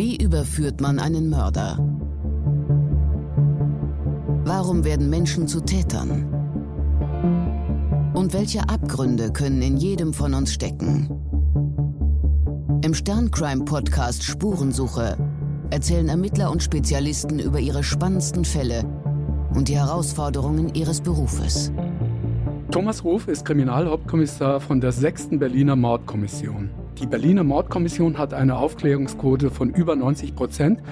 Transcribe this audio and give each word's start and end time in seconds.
Wie 0.00 0.16
überführt 0.16 0.80
man 0.80 0.98
einen 0.98 1.28
Mörder? 1.28 1.76
Warum 4.46 4.82
werden 4.82 5.10
Menschen 5.10 5.46
zu 5.46 5.60
Tätern? 5.60 6.24
Und 8.14 8.32
welche 8.32 8.66
Abgründe 8.66 9.30
können 9.30 9.60
in 9.60 9.76
jedem 9.76 10.14
von 10.14 10.32
uns 10.32 10.54
stecken? 10.54 11.10
Im 12.82 12.94
Sterncrime-Podcast 12.94 14.22
Spurensuche 14.22 15.18
erzählen 15.68 16.08
Ermittler 16.08 16.50
und 16.50 16.62
Spezialisten 16.62 17.38
über 17.38 17.60
ihre 17.60 17.84
spannendsten 17.84 18.46
Fälle 18.46 18.86
und 19.54 19.68
die 19.68 19.76
Herausforderungen 19.76 20.74
ihres 20.74 21.02
Berufes. 21.02 21.72
Thomas 22.70 23.04
Ruf 23.04 23.28
ist 23.28 23.44
Kriminalhauptkommissar 23.44 24.60
von 24.60 24.80
der 24.80 24.92
6. 24.92 25.38
Berliner 25.38 25.76
Mordkommission. 25.76 26.70
Die 27.00 27.06
Berliner 27.06 27.44
Mordkommission 27.44 28.18
hat 28.18 28.34
eine 28.34 28.58
Aufklärungsquote 28.58 29.50
von 29.50 29.70
über 29.70 29.96
90 29.96 30.34
Prozent, 30.34 30.82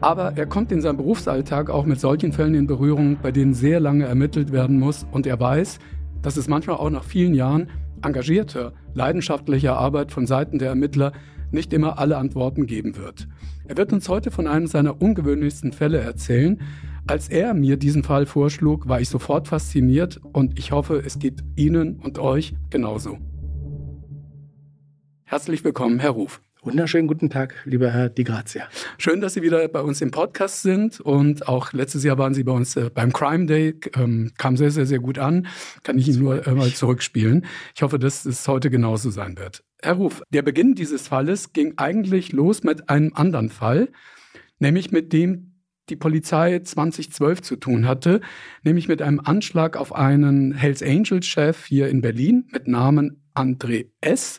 aber 0.00 0.36
er 0.36 0.46
kommt 0.46 0.72
in 0.72 0.80
seinem 0.80 0.96
Berufsalltag 0.96 1.70
auch 1.70 1.86
mit 1.86 2.00
solchen 2.00 2.32
Fällen 2.32 2.56
in 2.56 2.66
Berührung, 2.66 3.18
bei 3.22 3.30
denen 3.30 3.54
sehr 3.54 3.78
lange 3.78 4.06
ermittelt 4.06 4.50
werden 4.50 4.80
muss 4.80 5.06
und 5.12 5.24
er 5.24 5.38
weiß, 5.38 5.78
dass 6.20 6.36
es 6.36 6.48
manchmal 6.48 6.78
auch 6.78 6.90
nach 6.90 7.04
vielen 7.04 7.32
Jahren 7.32 7.68
engagierter, 8.02 8.72
leidenschaftlicher 8.94 9.78
Arbeit 9.78 10.10
von 10.10 10.26
Seiten 10.26 10.58
der 10.58 10.70
Ermittler 10.70 11.12
nicht 11.52 11.72
immer 11.72 12.00
alle 12.00 12.16
Antworten 12.16 12.66
geben 12.66 12.96
wird. 12.96 13.28
Er 13.68 13.76
wird 13.76 13.92
uns 13.92 14.08
heute 14.08 14.32
von 14.32 14.48
einem 14.48 14.66
seiner 14.66 15.00
ungewöhnlichsten 15.00 15.70
Fälle 15.70 15.98
erzählen. 15.98 16.60
Als 17.06 17.28
er 17.28 17.54
mir 17.54 17.76
diesen 17.76 18.02
Fall 18.02 18.26
vorschlug, 18.26 18.88
war 18.88 19.00
ich 19.00 19.08
sofort 19.08 19.46
fasziniert 19.46 20.20
und 20.32 20.58
ich 20.58 20.72
hoffe, 20.72 21.00
es 21.06 21.20
geht 21.20 21.44
Ihnen 21.54 22.00
und 22.00 22.18
euch 22.18 22.56
genauso. 22.68 23.18
Herzlich 25.28 25.64
willkommen, 25.64 25.98
Herr 25.98 26.10
Ruf. 26.10 26.40
Wunderschönen 26.62 27.08
guten 27.08 27.30
Tag, 27.30 27.56
lieber 27.64 27.90
Herr 27.90 28.08
Di 28.08 28.22
Grazia. 28.22 28.68
Schön, 28.96 29.20
dass 29.20 29.34
Sie 29.34 29.42
wieder 29.42 29.66
bei 29.66 29.80
uns 29.80 30.00
im 30.00 30.12
Podcast 30.12 30.62
sind 30.62 31.00
und 31.00 31.48
auch 31.48 31.72
letztes 31.72 32.04
Jahr 32.04 32.16
waren 32.16 32.32
Sie 32.32 32.44
bei 32.44 32.52
uns 32.52 32.76
äh, 32.76 32.90
beim 32.94 33.12
Crime 33.12 33.46
Day, 33.46 33.74
ähm, 33.96 34.30
kam 34.38 34.56
sehr, 34.56 34.70
sehr, 34.70 34.86
sehr 34.86 35.00
gut 35.00 35.18
an. 35.18 35.48
Kann 35.82 35.98
ich 35.98 36.06
Ihnen 36.06 36.20
nur 36.20 36.46
äh, 36.46 36.52
mal 36.52 36.72
zurückspielen. 36.72 37.44
Ich 37.74 37.82
hoffe, 37.82 37.98
dass 37.98 38.24
es 38.24 38.46
heute 38.46 38.70
genauso 38.70 39.10
sein 39.10 39.36
wird. 39.36 39.64
Herr 39.82 39.94
Ruf, 39.94 40.22
der 40.30 40.42
Beginn 40.42 40.76
dieses 40.76 41.08
Falles 41.08 41.52
ging 41.52 41.74
eigentlich 41.76 42.30
los 42.30 42.62
mit 42.62 42.88
einem 42.88 43.10
anderen 43.12 43.48
Fall, 43.48 43.88
nämlich 44.60 44.92
mit 44.92 45.12
dem 45.12 45.56
die 45.88 45.96
Polizei 45.96 46.60
2012 46.60 47.42
zu 47.42 47.56
tun 47.56 47.88
hatte, 47.88 48.20
nämlich 48.62 48.86
mit 48.86 49.02
einem 49.02 49.18
Anschlag 49.18 49.76
auf 49.76 49.92
einen 49.92 50.54
Hells 50.54 50.84
Angels 50.84 51.26
Chef 51.26 51.66
hier 51.66 51.88
in 51.88 52.00
Berlin 52.00 52.46
mit 52.52 52.68
Namen 52.68 53.24
André 53.34 53.88
S. 54.00 54.38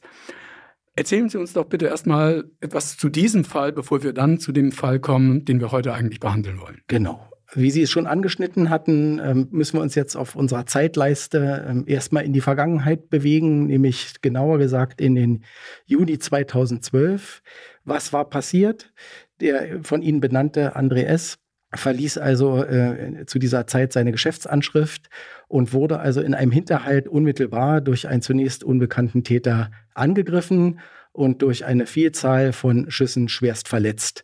Erzählen 0.98 1.30
Sie 1.30 1.38
uns 1.38 1.54
doch 1.54 1.66
bitte 1.66 1.86
erstmal 1.86 2.46
etwas 2.60 2.98
zu 2.98 3.10
diesem 3.10 3.44
Fall, 3.44 3.72
bevor 3.72 4.02
wir 4.02 4.14
dann 4.14 4.40
zu 4.40 4.52
dem 4.52 4.72
Fall 4.72 5.00
kommen, 5.00 5.46
den 5.46 5.60
wir 5.60 5.72
heute 5.72 5.94
eigentlich 5.94 6.20
behandeln 6.20 6.60
wollen. 6.60 6.82
Genau. 6.88 7.30
Wie 7.54 7.70
Sie 7.70 7.84
es 7.84 7.92
schon 7.92 8.08
angeschnitten 8.08 8.72
hatten, 8.72 9.22
ähm, 9.24 9.48
müssen 9.52 9.78
wir 9.78 9.84
uns 9.84 9.94
jetzt 9.94 10.16
auf 10.16 10.36
unserer 10.36 10.66
Zeitleiste 10.66 11.68
ähm, 11.70 11.84
erstmal 11.86 12.26
in 12.26 12.34
die 12.34 12.42
Vergangenheit 12.42 13.12
bewegen, 13.12 13.68
nämlich 13.68 14.22
genauer 14.24 14.58
gesagt 14.58 15.00
in 15.00 15.14
den 15.14 15.44
Juni 15.86 16.18
2012. 16.18 17.44
Was 17.86 18.12
war 18.12 18.28
passiert? 18.28 18.92
Der 19.40 19.84
von 19.84 20.02
Ihnen 20.02 20.20
benannte 20.20 20.76
André 20.76 21.04
S 21.04 21.38
verließ 21.76 22.18
also 22.18 22.64
äh, 22.64 23.26
zu 23.28 23.38
dieser 23.40 23.68
Zeit 23.68 23.94
seine 23.94 24.12
Geschäftsanschrift 24.12 25.10
und 25.48 25.74
wurde 25.74 26.00
also 26.00 26.22
in 26.22 26.34
einem 26.34 26.52
Hinterhalt 26.52 27.08
unmittelbar 27.08 27.82
durch 27.82 28.08
einen 28.08 28.22
zunächst 28.22 28.64
unbekannten 28.64 29.24
Täter 29.24 29.72
angegriffen 29.94 30.80
und 31.14 31.42
durch 31.42 31.66
eine 31.66 31.88
Vielzahl 31.88 32.54
von 32.54 32.92
Schüssen 32.92 33.28
schwerst 33.28 33.68
verletzt. 33.68 34.24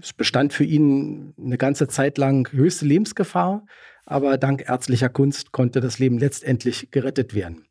Es 0.00 0.12
bestand 0.12 0.52
für 0.52 0.64
ihn 0.64 1.34
eine 1.36 1.58
ganze 1.58 1.88
Zeit 1.88 2.16
lang 2.18 2.52
höchste 2.52 2.86
Lebensgefahr, 2.86 3.66
aber 4.06 4.38
dank 4.38 4.68
ärztlicher 4.68 5.08
Kunst 5.08 5.52
konnte 5.52 5.80
das 5.80 5.98
Leben 5.98 6.18
letztendlich 6.18 6.90
gerettet 6.90 7.34
werden. 7.34 7.66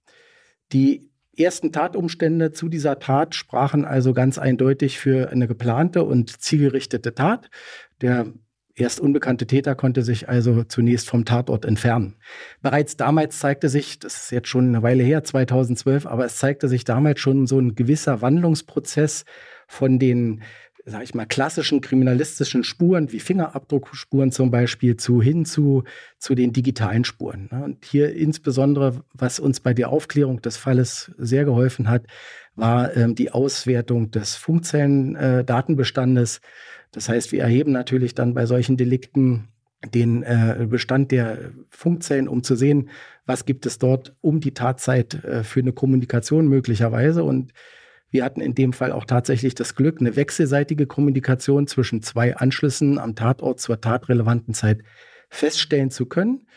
Die 0.73 1.09
ersten 1.37 1.71
Tatumstände 1.71 2.51
zu 2.51 2.67
dieser 2.67 2.99
Tat 2.99 3.35
sprachen 3.35 3.85
also 3.85 4.13
ganz 4.13 4.37
eindeutig 4.37 4.99
für 4.99 5.29
eine 5.29 5.47
geplante 5.47 6.03
und 6.03 6.41
zielgerichtete 6.41 7.13
Tat. 7.13 7.49
Der 8.01 8.33
erst 8.77 8.99
unbekannte 8.99 9.47
Täter 9.47 9.75
konnte 9.75 10.03
sich 10.03 10.29
also 10.29 10.63
zunächst 10.63 11.09
vom 11.09 11.25
Tatort 11.25 11.65
entfernen. 11.65 12.15
Bereits 12.61 12.95
damals 12.95 13.39
zeigte 13.39 13.69
sich, 13.69 13.99
das 13.99 14.23
ist 14.23 14.31
jetzt 14.31 14.47
schon 14.47 14.69
eine 14.69 14.83
Weile 14.83 15.03
her, 15.03 15.23
2012, 15.23 16.05
aber 16.05 16.25
es 16.25 16.37
zeigte 16.37 16.67
sich 16.67 16.83
damals 16.83 17.19
schon 17.19 17.47
so 17.47 17.59
ein 17.59 17.75
gewisser 17.75 18.21
Wandlungsprozess 18.21 19.25
von 19.67 19.99
den 19.99 20.43
sag 20.89 21.03
ich 21.03 21.13
mal, 21.13 21.25
klassischen 21.25 21.81
kriminalistischen 21.81 22.63
Spuren, 22.63 23.11
wie 23.11 23.19
Fingerabdruckspuren 23.19 24.31
zum 24.31 24.51
Beispiel, 24.51 24.95
zu 24.95 25.21
hin 25.21 25.43
zu, 25.43 25.83
zu 26.17 26.33
den 26.33 26.53
digitalen 26.53 27.03
Spuren. 27.03 27.49
Ne? 27.51 27.65
Und 27.65 27.83
hier 27.83 28.15
insbesondere, 28.15 29.03
was 29.13 29.41
uns 29.41 29.59
bei 29.59 29.73
der 29.73 29.89
Aufklärung 29.89 30.41
des 30.41 30.55
Falles 30.55 31.11
sehr 31.17 31.43
geholfen 31.43 31.89
hat, 31.89 32.05
war 32.55 32.95
ähm, 32.95 33.15
die 33.15 33.31
Auswertung 33.31 34.11
des 34.11 34.35
Funkzellendatenbestandes. 34.35 36.37
Äh, 36.37 36.39
das 36.91 37.09
heißt, 37.09 37.31
wir 37.31 37.41
erheben 37.41 37.71
natürlich 37.71 38.15
dann 38.15 38.33
bei 38.33 38.45
solchen 38.45 38.77
Delikten 38.77 39.49
den 39.93 40.23
äh, 40.23 40.65
Bestand 40.69 41.11
der 41.11 41.51
Funkzellen, 41.69 42.27
um 42.27 42.43
zu 42.43 42.55
sehen, 42.55 42.89
was 43.25 43.45
gibt 43.45 43.65
es 43.65 43.77
dort 43.77 44.15
um 44.21 44.39
die 44.39 44.53
Tatzeit 44.53 45.23
äh, 45.23 45.43
für 45.43 45.59
eine 45.59 45.73
Kommunikation 45.73 46.47
möglicherweise. 46.47 47.23
Und 47.23 47.53
wir 48.09 48.23
hatten 48.23 48.41
in 48.41 48.55
dem 48.55 48.73
Fall 48.73 48.91
auch 48.91 49.05
tatsächlich 49.05 49.53
das 49.53 49.75
Glück, 49.75 49.99
eine 49.99 50.15
wechselseitige 50.15 50.87
Kommunikation 50.87 51.67
zwischen 51.67 52.01
zwei 52.01 52.35
Anschlüssen 52.35 52.97
am 52.97 53.15
Tatort 53.15 53.59
zur 53.59 53.79
tatrelevanten 53.79 54.53
Zeit 54.53 54.81
feststellen 55.29 55.91
zu 55.91 56.05
können. 56.05 56.47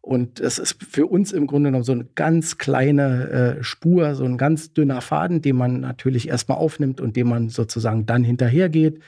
Und 0.00 0.38
es 0.38 0.58
ist 0.58 0.84
für 0.84 1.06
uns 1.06 1.32
im 1.32 1.46
Grunde 1.46 1.68
genommen 1.68 1.84
so 1.84 1.92
eine 1.92 2.04
ganz 2.14 2.58
kleine 2.58 3.56
äh, 3.58 3.62
Spur, 3.64 4.14
so 4.14 4.24
ein 4.24 4.38
ganz 4.38 4.72
dünner 4.72 5.00
Faden, 5.00 5.42
den 5.42 5.56
man 5.56 5.80
natürlich 5.80 6.28
erstmal 6.28 6.58
aufnimmt 6.58 7.00
und 7.00 7.16
dem 7.16 7.28
man 7.28 7.48
sozusagen 7.48 8.06
dann 8.06 8.22
hinterhergeht. 8.22 9.00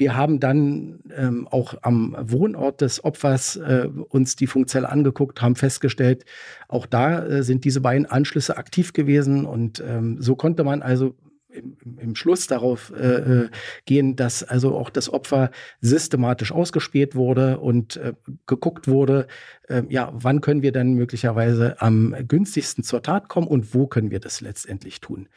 Wir 0.00 0.16
haben 0.16 0.40
dann 0.40 1.00
ähm, 1.14 1.46
auch 1.50 1.74
am 1.82 2.16
Wohnort 2.18 2.80
des 2.80 3.04
Opfers 3.04 3.56
äh, 3.56 3.86
uns 4.08 4.34
die 4.34 4.46
Funkzelle 4.46 4.88
angeguckt, 4.88 5.42
haben 5.42 5.56
festgestellt, 5.56 6.24
auch 6.68 6.86
da 6.86 7.22
äh, 7.26 7.42
sind 7.42 7.66
diese 7.66 7.82
beiden 7.82 8.06
Anschlüsse 8.06 8.56
aktiv 8.56 8.94
gewesen 8.94 9.44
und 9.44 9.84
ähm, 9.86 10.16
so 10.18 10.36
konnte 10.36 10.64
man 10.64 10.80
also 10.80 11.16
im, 11.50 11.76
im 11.98 12.16
Schluss 12.16 12.46
darauf 12.46 12.90
äh, 12.96 13.42
äh, 13.42 13.48
gehen, 13.84 14.16
dass 14.16 14.42
also 14.42 14.74
auch 14.74 14.88
das 14.88 15.12
Opfer 15.12 15.50
systematisch 15.82 16.50
ausgespäht 16.50 17.14
wurde 17.14 17.58
und 17.58 17.98
äh, 17.98 18.14
geguckt 18.46 18.88
wurde, 18.88 19.26
äh, 19.68 19.82
ja, 19.90 20.10
wann 20.14 20.40
können 20.40 20.62
wir 20.62 20.72
dann 20.72 20.94
möglicherweise 20.94 21.78
am 21.82 22.16
günstigsten 22.26 22.84
zur 22.84 23.02
Tat 23.02 23.28
kommen 23.28 23.48
und 23.48 23.74
wo 23.74 23.86
können 23.86 24.10
wir 24.10 24.20
das 24.20 24.40
letztendlich 24.40 25.02
tun. 25.02 25.28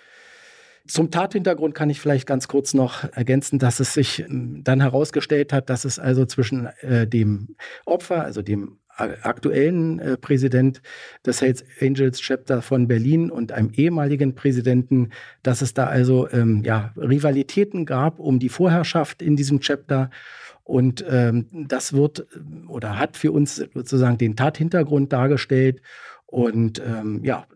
Zum 0.86 1.12
Tathintergrund 1.12 1.76
kann 1.76 1.90
ich 1.90 2.02
vielleicht 2.02 2.28
ganz 2.28 2.50
kurz 2.50 2.74
noch 2.74 3.06
ergänzen, 3.14 3.58
dass 3.58 3.80
es 3.80 3.94
sich 3.94 4.20
ähm, 4.20 4.64
dann 4.64 4.82
herausgestellt 4.82 5.54
hat, 5.54 5.70
dass 5.70 5.86
es 5.86 5.98
also 5.98 6.26
zwischen 6.26 6.68
äh, 6.82 7.08
dem 7.08 7.56
Opfer, 7.86 8.24
also 8.24 8.42
dem 8.42 8.80
aktuellen 8.96 10.00
äh, 10.00 10.18
Präsident 10.18 10.82
des 11.26 11.42
Hells 11.42 11.66
Angels 11.82 12.20
Chapter 12.20 12.62
von 12.62 12.88
Berlin 12.88 13.32
und 13.32 13.52
einem 13.52 13.72
ehemaligen 13.72 14.36
Präsidenten, 14.36 15.10
dass 15.42 15.62
es 15.62 15.74
da 15.74 15.88
also 15.88 16.30
ähm, 16.30 16.62
ja, 16.64 16.94
Rivalitäten 16.96 17.86
gab 17.86 18.20
um 18.20 18.38
die 18.38 18.50
Vorherrschaft 18.50 19.22
in 19.22 19.36
diesem 19.36 19.62
Chapter. 19.62 20.10
Und 20.64 21.04
ähm, 21.10 21.48
das 21.68 21.94
wird 21.94 22.28
oder 22.68 22.98
hat 23.00 23.18
für 23.18 23.32
uns 23.32 23.56
sozusagen 23.74 24.18
den 24.18 24.36
Tathintergrund 24.36 25.12
dargestellt. 25.12 25.82
Und 26.26 26.80
ähm, 26.86 27.22
ja, 27.24 27.48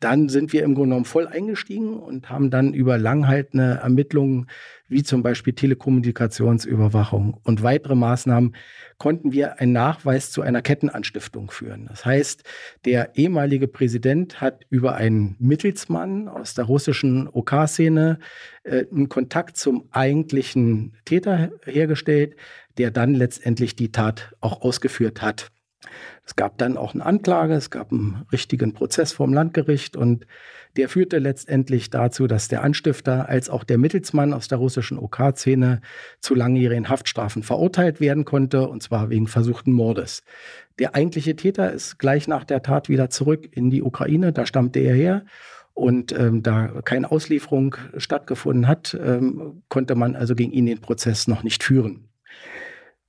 dann 0.00 0.30
sind 0.30 0.52
wir 0.52 0.62
im 0.62 0.74
Grunde 0.74 0.90
genommen 0.90 1.04
voll 1.04 1.26
eingestiegen 1.26 1.98
und 1.98 2.30
haben 2.30 2.50
dann 2.50 2.72
über 2.72 2.98
langhaltende 2.98 3.80
Ermittlungen, 3.82 4.46
wie 4.88 5.02
zum 5.02 5.22
Beispiel 5.22 5.52
Telekommunikationsüberwachung 5.52 7.38
und 7.44 7.62
weitere 7.62 7.94
Maßnahmen, 7.94 8.56
konnten 8.98 9.32
wir 9.32 9.60
einen 9.60 9.72
Nachweis 9.72 10.30
zu 10.30 10.42
einer 10.42 10.62
Kettenanstiftung 10.62 11.50
führen. 11.50 11.86
Das 11.88 12.04
heißt, 12.04 12.42
der 12.84 13.16
ehemalige 13.16 13.68
Präsident 13.68 14.40
hat 14.40 14.64
über 14.70 14.96
einen 14.96 15.36
Mittelsmann 15.38 16.28
aus 16.28 16.54
der 16.54 16.64
russischen 16.64 17.28
OK-Szene 17.28 18.18
äh, 18.64 18.86
einen 18.90 19.08
Kontakt 19.08 19.56
zum 19.58 19.88
eigentlichen 19.90 20.96
Täter 21.04 21.50
hergestellt, 21.64 22.36
der 22.78 22.90
dann 22.90 23.14
letztendlich 23.14 23.76
die 23.76 23.92
Tat 23.92 24.34
auch 24.40 24.62
ausgeführt 24.62 25.22
hat. 25.22 25.50
Es 26.30 26.36
gab 26.36 26.58
dann 26.58 26.76
auch 26.76 26.94
eine 26.94 27.04
Anklage, 27.04 27.54
es 27.54 27.70
gab 27.70 27.90
einen 27.90 28.24
richtigen 28.30 28.72
Prozess 28.72 29.10
vom 29.10 29.34
Landgericht 29.34 29.96
und 29.96 30.28
der 30.76 30.88
führte 30.88 31.18
letztendlich 31.18 31.90
dazu, 31.90 32.28
dass 32.28 32.46
der 32.46 32.62
Anstifter 32.62 33.28
als 33.28 33.50
auch 33.50 33.64
der 33.64 33.78
Mittelsmann 33.78 34.32
aus 34.32 34.46
der 34.46 34.58
russischen 34.58 34.96
OK-Szene 34.96 35.80
zu 36.20 36.36
langjährigen 36.36 36.88
Haftstrafen 36.88 37.42
verurteilt 37.42 38.00
werden 38.00 38.24
konnte, 38.24 38.68
und 38.68 38.80
zwar 38.80 39.10
wegen 39.10 39.26
versuchten 39.26 39.72
Mordes. 39.72 40.22
Der 40.78 40.94
eigentliche 40.94 41.34
Täter 41.34 41.72
ist 41.72 41.98
gleich 41.98 42.28
nach 42.28 42.44
der 42.44 42.62
Tat 42.62 42.88
wieder 42.88 43.10
zurück 43.10 43.48
in 43.50 43.70
die 43.70 43.82
Ukraine, 43.82 44.32
da 44.32 44.46
stammte 44.46 44.78
er 44.78 44.94
her 44.94 45.24
und 45.74 46.12
ähm, 46.12 46.44
da 46.44 46.80
keine 46.84 47.10
Auslieferung 47.10 47.74
stattgefunden 47.96 48.68
hat, 48.68 48.96
ähm, 49.04 49.64
konnte 49.68 49.96
man 49.96 50.14
also 50.14 50.36
gegen 50.36 50.52
ihn 50.52 50.66
den 50.66 50.80
Prozess 50.80 51.26
noch 51.26 51.42
nicht 51.42 51.64
führen. 51.64 52.09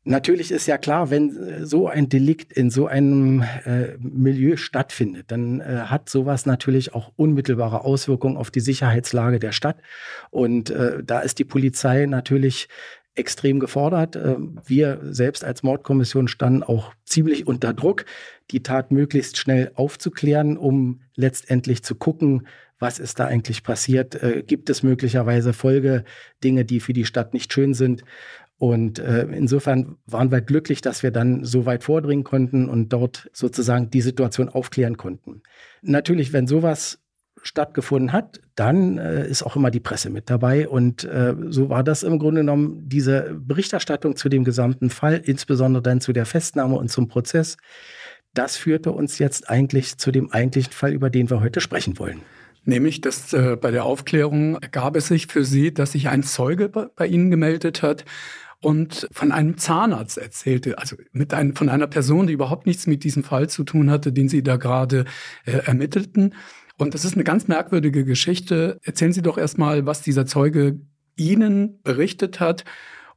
Natürlich 0.03 0.51
ist 0.51 0.65
ja 0.65 0.79
klar, 0.79 1.11
wenn 1.11 1.37
äh, 1.37 1.65
so 1.65 1.87
ein 1.87 2.09
Delikt 2.09 2.53
in 2.53 2.71
so 2.71 2.87
einem 2.87 3.43
äh, 3.65 3.97
Milieu 3.99 4.57
stattfindet, 4.57 5.25
dann 5.29 5.59
äh, 5.59 5.83
hat 5.85 6.09
sowas 6.09 6.47
natürlich 6.47 6.95
auch 6.95 7.11
unmittelbare 7.17 7.83
Auswirkungen 7.83 8.35
auf 8.35 8.49
die 8.49 8.61
Sicherheitslage 8.61 9.37
der 9.37 9.51
Stadt. 9.51 9.77
Und 10.31 10.71
äh, 10.71 11.03
da 11.03 11.19
ist 11.19 11.37
die 11.37 11.43
Polizei 11.43 12.07
natürlich 12.07 12.67
extrem 13.13 13.59
gefordert. 13.59 14.15
Äh, 14.15 14.37
wir 14.65 14.99
selbst 15.03 15.43
als 15.43 15.61
Mordkommission 15.61 16.27
standen 16.27 16.63
auch 16.63 16.93
ziemlich 17.05 17.45
unter 17.45 17.73
Druck, 17.73 18.05
die 18.49 18.63
Tat 18.63 18.91
möglichst 18.91 19.37
schnell 19.37 19.71
aufzuklären, 19.75 20.57
um 20.57 21.01
letztendlich 21.15 21.83
zu 21.83 21.93
gucken, 21.93 22.47
was 22.81 22.97
ist 22.97 23.19
da 23.19 23.25
eigentlich 23.25 23.63
passiert? 23.63 24.15
Äh, 24.15 24.41
gibt 24.41 24.69
es 24.69 24.81
möglicherweise 24.81 25.53
Folgedinge, 25.53 26.65
die 26.65 26.79
für 26.79 26.93
die 26.93 27.05
Stadt 27.05 27.33
nicht 27.33 27.53
schön 27.53 27.75
sind? 27.75 28.03
Und 28.61 28.99
äh, 28.99 29.23
insofern 29.23 29.97
waren 30.05 30.29
wir 30.29 30.39
glücklich, 30.39 30.81
dass 30.81 31.01
wir 31.01 31.09
dann 31.09 31.43
so 31.43 31.65
weit 31.65 31.83
vordringen 31.83 32.23
konnten 32.23 32.69
und 32.69 32.93
dort 32.93 33.27
sozusagen 33.33 33.89
die 33.89 34.01
Situation 34.01 34.49
aufklären 34.49 34.97
konnten. 34.97 35.41
Natürlich, 35.81 36.31
wenn 36.31 36.45
sowas 36.45 36.99
stattgefunden 37.41 38.13
hat, 38.13 38.39
dann 38.53 38.99
äh, 38.99 39.27
ist 39.27 39.41
auch 39.41 39.55
immer 39.55 39.71
die 39.71 39.79
Presse 39.79 40.11
mit 40.11 40.29
dabei. 40.29 40.69
Und 40.69 41.03
äh, 41.05 41.33
so 41.49 41.69
war 41.69 41.83
das 41.83 42.03
im 42.03 42.19
Grunde 42.19 42.41
genommen 42.41 42.87
diese 42.87 43.35
Berichterstattung 43.35 44.15
zu 44.15 44.29
dem 44.29 44.43
gesamten 44.43 44.91
Fall, 44.91 45.19
insbesondere 45.25 45.81
dann 45.81 45.99
zu 45.99 46.13
der 46.13 46.27
Festnahme 46.27 46.75
und 46.75 46.91
zum 46.91 47.07
Prozess. 47.07 47.57
Das 48.35 48.57
führte 48.57 48.91
uns 48.91 49.17
jetzt 49.17 49.49
eigentlich 49.49 49.97
zu 49.97 50.11
dem 50.11 50.31
eigentlichen 50.31 50.71
Fall, 50.71 50.93
über 50.93 51.09
den 51.09 51.31
wir 51.31 51.41
heute 51.41 51.61
sprechen 51.61 51.97
wollen. 51.97 52.21
Nämlich, 52.63 53.01
dass 53.01 53.33
äh, 53.33 53.57
bei 53.59 53.71
der 53.71 53.85
Aufklärung 53.85 54.59
gab 54.71 54.95
es 54.95 55.07
sich 55.07 55.25
für 55.25 55.43
Sie, 55.43 55.73
dass 55.73 55.93
sich 55.93 56.09
ein 56.09 56.21
Zeuge 56.21 56.69
bei 56.69 57.07
Ihnen 57.07 57.31
gemeldet 57.31 57.81
hat, 57.81 58.05
und 58.61 59.07
von 59.11 59.31
einem 59.31 59.57
Zahnarzt 59.57 60.17
erzählte, 60.17 60.77
also 60.77 60.95
mit 61.11 61.33
ein, 61.33 61.55
von 61.55 61.67
einer 61.67 61.87
Person, 61.87 62.27
die 62.27 62.33
überhaupt 62.33 62.67
nichts 62.67 62.87
mit 62.87 63.03
diesem 63.03 63.23
Fall 63.23 63.49
zu 63.49 63.63
tun 63.63 63.89
hatte, 63.89 64.13
den 64.13 64.29
Sie 64.29 64.43
da 64.43 64.57
gerade 64.57 65.05
äh, 65.45 65.57
ermittelten. 65.65 66.35
Und 66.77 66.93
das 66.93 67.03
ist 67.03 67.15
eine 67.15 67.23
ganz 67.23 67.47
merkwürdige 67.47 68.05
Geschichte. 68.05 68.77
Erzählen 68.83 69.13
Sie 69.13 69.23
doch 69.23 69.37
erstmal, 69.37 69.85
was 69.85 70.03
dieser 70.03 70.25
Zeuge 70.25 70.79
Ihnen 71.15 71.79
berichtet 71.83 72.39
hat 72.39 72.63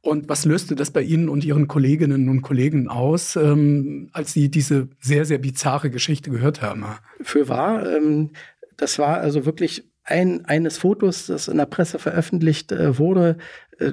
und 0.01 0.29
was 0.29 0.45
löste 0.45 0.75
das 0.75 0.91
bei 0.91 1.01
Ihnen 1.01 1.29
und 1.29 1.45
Ihren 1.45 1.67
Kolleginnen 1.67 2.27
und 2.29 2.41
Kollegen 2.41 2.87
aus, 2.87 3.35
ähm, 3.35 4.09
als 4.13 4.33
Sie 4.33 4.49
diese 4.49 4.89
sehr, 4.99 5.25
sehr 5.25 5.39
bizarre 5.39 5.89
Geschichte 5.89 6.31
gehört 6.31 6.61
haben? 6.61 6.85
Für 7.21 7.47
wahr, 7.49 7.85
ähm, 7.95 8.31
das 8.77 8.99
war 8.99 9.17
also 9.17 9.45
wirklich 9.45 9.89
ein, 10.05 10.45
eines 10.45 10.77
Fotos, 10.77 11.25
das 11.25 11.47
in 11.47 11.57
der 11.57 11.65
Presse 11.65 11.97
veröffentlicht 11.97 12.71
äh, 12.71 12.99
wurde, 12.99 13.37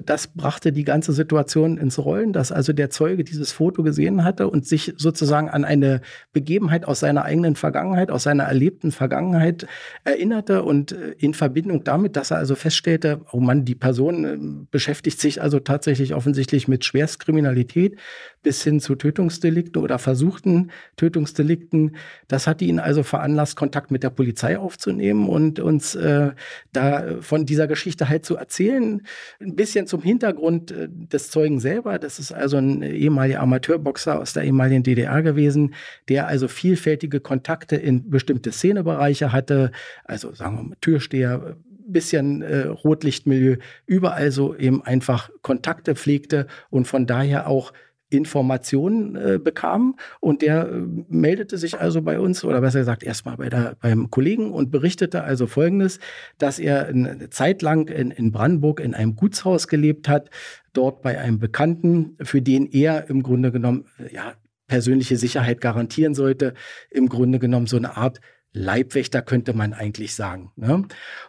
das 0.04 0.28
brachte 0.28 0.72
die 0.72 0.84
ganze 0.84 1.12
Situation 1.12 1.76
ins 1.76 1.98
Rollen, 1.98 2.32
dass 2.32 2.52
also 2.52 2.72
der 2.72 2.90
Zeuge 2.90 3.24
dieses 3.24 3.52
Foto 3.52 3.82
gesehen 3.82 4.24
hatte 4.24 4.48
und 4.48 4.66
sich 4.66 4.94
sozusagen 4.96 5.48
an 5.48 5.64
eine 5.64 6.00
Begebenheit 6.32 6.84
aus 6.84 7.00
seiner 7.00 7.24
eigenen 7.24 7.56
Vergangenheit, 7.56 8.10
aus 8.10 8.22
seiner 8.22 8.44
erlebten 8.44 8.92
Vergangenheit 8.92 9.66
erinnerte 10.04 10.62
und 10.62 10.92
äh, 10.92 11.14
in 11.18 11.34
Verbindung 11.34 11.84
damit, 11.84 12.16
dass 12.16 12.30
er 12.30 12.38
also 12.38 12.54
feststellte, 12.54 13.22
oh 13.32 13.40
Mann, 13.40 13.64
die 13.64 13.74
Person 13.74 14.24
äh, 14.24 14.66
beschäftigt 14.70 15.20
sich 15.20 15.42
also 15.42 15.58
tatsächlich 15.58 16.14
offensichtlich 16.14 16.68
mit 16.68 16.84
Schwerstkriminalität 16.84 17.98
bis 18.42 18.62
hin 18.62 18.80
zu 18.80 18.94
Tötungsdelikten 18.94 19.82
oder 19.82 19.98
versuchten 19.98 20.70
Tötungsdelikten. 20.96 21.96
Das 22.28 22.46
hat 22.46 22.62
ihn 22.62 22.78
also 22.78 23.02
veranlasst, 23.02 23.56
Kontakt 23.56 23.90
mit 23.90 24.02
der 24.02 24.10
Polizei 24.10 24.58
aufzunehmen 24.58 25.28
und 25.28 25.60
uns 25.60 25.94
äh, 25.94 26.32
da 26.72 27.20
von 27.20 27.46
dieser 27.46 27.66
Geschichte 27.66 28.08
halt 28.08 28.24
zu 28.24 28.36
erzählen. 28.36 29.02
Ein 29.40 29.56
bisschen 29.56 29.71
bisschen 29.72 29.86
zum 29.86 30.02
Hintergrund 30.02 30.70
äh, 30.70 30.88
des 30.90 31.30
Zeugen 31.30 31.58
selber. 31.58 31.98
Das 31.98 32.18
ist 32.18 32.30
also 32.30 32.58
ein 32.58 32.82
ehemaliger 32.82 33.40
Amateurboxer 33.40 34.20
aus 34.20 34.34
der 34.34 34.44
ehemaligen 34.44 34.82
DDR 34.82 35.22
gewesen, 35.22 35.74
der 36.10 36.26
also 36.26 36.46
vielfältige 36.46 37.20
Kontakte 37.20 37.76
in 37.76 38.10
bestimmte 38.10 38.52
Szenebereiche 38.52 39.32
hatte. 39.32 39.72
Also 40.04 40.34
sagen 40.34 40.56
wir 40.58 40.62
mal 40.64 40.76
Türsteher, 40.82 41.56
bisschen 41.86 42.42
äh, 42.42 42.66
Rotlichtmilieu, 42.66 43.56
überall 43.86 44.30
so 44.30 44.54
eben 44.54 44.82
einfach 44.82 45.30
Kontakte 45.40 45.94
pflegte 45.94 46.46
und 46.70 46.86
von 46.86 47.06
daher 47.06 47.48
auch 47.48 47.72
Informationen 48.12 49.16
äh, 49.16 49.38
bekam 49.42 49.96
und 50.20 50.42
der 50.42 50.68
äh, 50.68 50.82
meldete 51.08 51.56
sich 51.56 51.80
also 51.80 52.02
bei 52.02 52.20
uns 52.20 52.44
oder 52.44 52.60
besser 52.60 52.80
gesagt 52.80 53.02
erstmal 53.02 53.36
bei 53.38 53.48
der, 53.48 53.76
beim 53.80 54.10
Kollegen 54.10 54.52
und 54.52 54.70
berichtete 54.70 55.24
also 55.24 55.46
Folgendes, 55.46 55.98
dass 56.38 56.58
er 56.58 56.86
eine 56.88 57.30
Zeit 57.30 57.62
lang 57.62 57.88
in, 57.88 58.10
in 58.10 58.32
Brandenburg 58.32 58.80
in 58.80 58.94
einem 58.94 59.16
Gutshaus 59.16 59.66
gelebt 59.66 60.08
hat, 60.08 60.30
dort 60.72 61.02
bei 61.02 61.18
einem 61.18 61.38
Bekannten, 61.38 62.16
für 62.20 62.42
den 62.42 62.66
er 62.66 63.08
im 63.08 63.22
Grunde 63.22 63.50
genommen 63.50 63.86
äh, 63.98 64.14
ja 64.14 64.34
persönliche 64.66 65.16
Sicherheit 65.16 65.60
garantieren 65.60 66.14
sollte, 66.14 66.54
im 66.90 67.08
Grunde 67.08 67.38
genommen 67.38 67.66
so 67.66 67.76
eine 67.76 67.96
Art 67.96 68.20
Leibwächter 68.54 69.22
könnte 69.22 69.54
man 69.54 69.72
eigentlich 69.72 70.14
sagen. 70.14 70.52
Ne? 70.56 70.84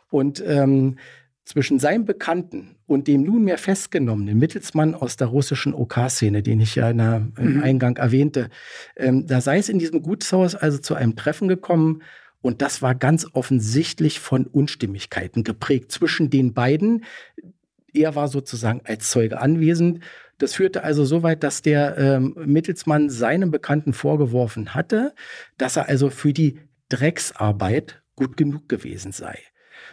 Und 0.09 0.43
ähm, 0.45 0.97
zwischen 1.45 1.79
seinem 1.79 2.05
Bekannten 2.05 2.75
und 2.87 3.07
dem 3.07 3.23
nunmehr 3.23 3.57
festgenommenen 3.57 4.37
Mittelsmann 4.37 4.95
aus 4.95 5.17
der 5.17 5.27
russischen 5.27 5.73
OK-Szene, 5.73 6.39
OK 6.39 6.43
den 6.43 6.61
ich 6.61 6.75
ja 6.75 6.89
in 6.89 6.97
der, 6.97 7.27
im 7.37 7.55
mhm. 7.55 7.63
Eingang 7.63 7.97
erwähnte, 7.97 8.49
ähm, 8.95 9.27
da 9.27 9.41
sei 9.41 9.57
es 9.57 9.69
in 9.69 9.79
diesem 9.79 10.01
Gutshaus 10.01 10.55
also 10.55 10.77
zu 10.77 10.95
einem 10.95 11.15
Treffen 11.15 11.47
gekommen 11.47 12.01
und 12.43 12.61
das 12.61 12.81
war 12.81 12.93
ganz 12.93 13.25
offensichtlich 13.31 14.19
von 14.19 14.45
Unstimmigkeiten 14.45 15.45
geprägt 15.45 15.93
zwischen 15.93 16.29
den 16.29 16.53
beiden. 16.53 17.05
Er 17.93 18.15
war 18.15 18.27
sozusagen 18.27 18.81
als 18.83 19.09
Zeuge 19.09 19.39
anwesend. 19.39 20.01
Das 20.39 20.55
führte 20.55 20.83
also 20.83 21.05
so 21.05 21.23
weit, 21.23 21.41
dass 21.43 21.61
der 21.61 21.97
ähm, 21.97 22.35
Mittelsmann 22.45 23.09
seinem 23.09 23.49
Bekannten 23.49 23.93
vorgeworfen 23.93 24.75
hatte, 24.75 25.13
dass 25.57 25.77
er 25.77 25.87
also 25.87 26.09
für 26.09 26.33
die 26.33 26.59
Drecksarbeit 26.89 28.03
gut 28.17 28.35
genug 28.35 28.67
gewesen 28.67 29.13
sei. 29.13 29.39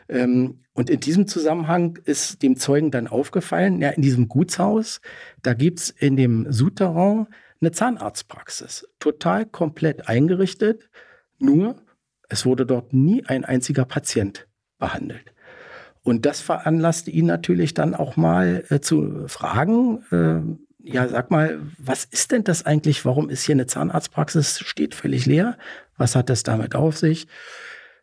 Ähm, 0.08 0.60
und 0.72 0.90
in 0.90 1.00
diesem 1.00 1.26
Zusammenhang 1.26 1.98
ist 2.04 2.42
dem 2.42 2.56
Zeugen 2.56 2.90
dann 2.90 3.06
aufgefallen, 3.06 3.80
ja, 3.80 3.90
in 3.90 4.02
diesem 4.02 4.28
Gutshaus, 4.28 5.00
da 5.42 5.54
gibt 5.54 5.78
es 5.80 5.90
in 5.90 6.16
dem 6.16 6.50
Souterrain 6.50 7.26
eine 7.60 7.72
Zahnarztpraxis. 7.72 8.88
Total 8.98 9.46
komplett 9.46 10.08
eingerichtet, 10.08 10.88
nur 11.38 11.76
es 12.28 12.46
wurde 12.46 12.64
dort 12.64 12.92
nie 12.92 13.24
ein 13.26 13.44
einziger 13.44 13.84
Patient 13.84 14.46
behandelt. 14.78 15.34
Und 16.02 16.24
das 16.24 16.40
veranlasste 16.40 17.10
ihn 17.10 17.26
natürlich 17.26 17.74
dann 17.74 17.94
auch 17.94 18.16
mal 18.16 18.64
äh, 18.70 18.80
zu 18.80 19.28
fragen, 19.28 20.02
äh, 20.10 20.40
ja, 20.82 21.08
sag 21.08 21.30
mal, 21.30 21.60
was 21.78 22.04
ist 22.04 22.32
denn 22.32 22.44
das 22.44 22.64
eigentlich? 22.64 23.04
Warum 23.04 23.28
ist 23.28 23.44
hier 23.44 23.54
eine 23.54 23.66
Zahnarztpraxis, 23.66 24.60
steht 24.60 24.94
völlig 24.94 25.26
leer? 25.26 25.58
Was 25.98 26.16
hat 26.16 26.30
das 26.30 26.42
damit 26.42 26.74
auf 26.74 26.96
sich? 26.96 27.26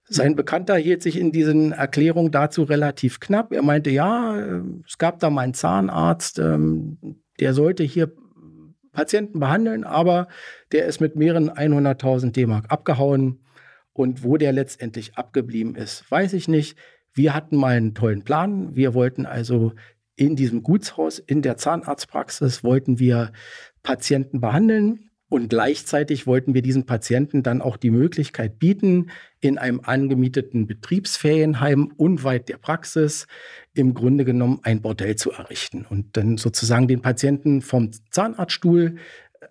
Sein 0.10 0.36
Bekannter 0.36 0.78
hielt 0.78 1.04
sich 1.04 1.20
in 1.20 1.32
diesen 1.32 1.74
Erklärungen 1.74 2.32
dazu 2.32 2.64
relativ 2.64 3.20
knapp. 3.20 3.52
Er 3.52 3.62
meinte, 3.62 3.90
ja, 3.90 4.38
es 4.86 4.98
gab 4.98 5.20
da 5.20 5.30
mal 5.30 5.42
einen 5.42 5.54
Zahnarzt, 5.54 6.40
ähm, 6.40 6.98
der 7.40 7.54
sollte 7.54 7.84
hier 7.84 8.14
Patienten 8.94 9.40
behandeln, 9.40 9.84
aber 9.84 10.28
der 10.72 10.86
ist 10.86 11.02
mit 11.02 11.16
mehreren 11.16 11.52
100.000 11.52 12.32
D-Mark 12.32 12.66
abgehauen. 12.70 13.42
Und 13.94 14.24
wo 14.24 14.38
der 14.38 14.54
letztendlich 14.54 15.18
abgeblieben 15.18 15.76
ist, 15.76 16.10
weiß 16.10 16.34
ich 16.34 16.48
nicht. 16.48 16.78
Wir 17.14 17.34
hatten 17.34 17.58
mal 17.58 17.76
einen 17.76 17.96
tollen 17.96 18.24
Plan. 18.24 18.76
Wir 18.76 18.94
wollten 18.94 19.26
also 19.26 19.74
in 20.16 20.36
diesem 20.36 20.64
Gutshaus, 20.64 21.20
in 21.20 21.42
der 21.42 21.58
Zahnarztpraxis, 21.58 22.64
wollten 22.64 23.00
wir 23.00 23.32
Patienten 23.84 24.40
behandeln. 24.40 25.07
Und 25.29 25.50
gleichzeitig 25.50 26.25
wollten 26.25 26.53
wir 26.53 26.62
diesen 26.62 26.86
Patienten 26.86 27.43
dann 27.43 27.62
auch 27.62 27.75
die 27.75 27.91
Möglichkeit 27.91 28.60
bieten, 28.60 29.12
in 29.41 29.57
einem 29.57 29.81
angemieteten 29.84 30.67
Betriebsferienheim 30.67 31.91
unweit 31.98 32.48
der 32.48 32.57
Praxis 32.57 33.27
im 33.74 33.93
Grunde 33.93 34.24
genommen 34.24 34.62
ein 34.63 34.81
Bordell 34.81 35.17
zu 35.17 35.31
errichten 35.31 35.86
und 35.88 36.15
dann 36.15 36.38
sozusagen 36.38 36.88
den 36.88 37.01
Patienten 37.01 37.62
vom 37.62 37.91
Zahnarztstuhl 38.10 38.96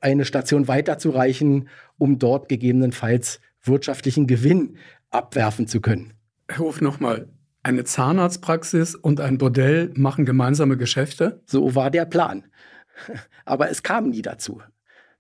eine 0.01 0.25
Station 0.25 0.67
weiterzureichen, 0.67 1.69
um 1.99 2.19
dort 2.19 2.49
gegebenenfalls 2.49 3.41
wirtschaftlichen 3.63 4.27
Gewinn 4.27 4.79
abwerfen 5.11 5.67
zu 5.67 5.81
können. 5.81 6.15
Herr 6.49 6.59
Hof, 6.59 6.81
nochmal. 6.81 7.29
Eine 7.63 7.85
Zahnarztpraxis 7.85 8.95
und 8.95 9.21
ein 9.21 9.39
Bordell 9.39 9.93
machen 9.95 10.25
gemeinsame 10.25 10.77
Geschäfte? 10.77 11.43
So 11.47 11.75
war 11.75 11.91
der 11.91 12.05
Plan. 12.05 12.45
Aber 13.45 13.69
es 13.71 13.83
kam 13.83 14.11
nie 14.11 14.23
dazu. 14.23 14.63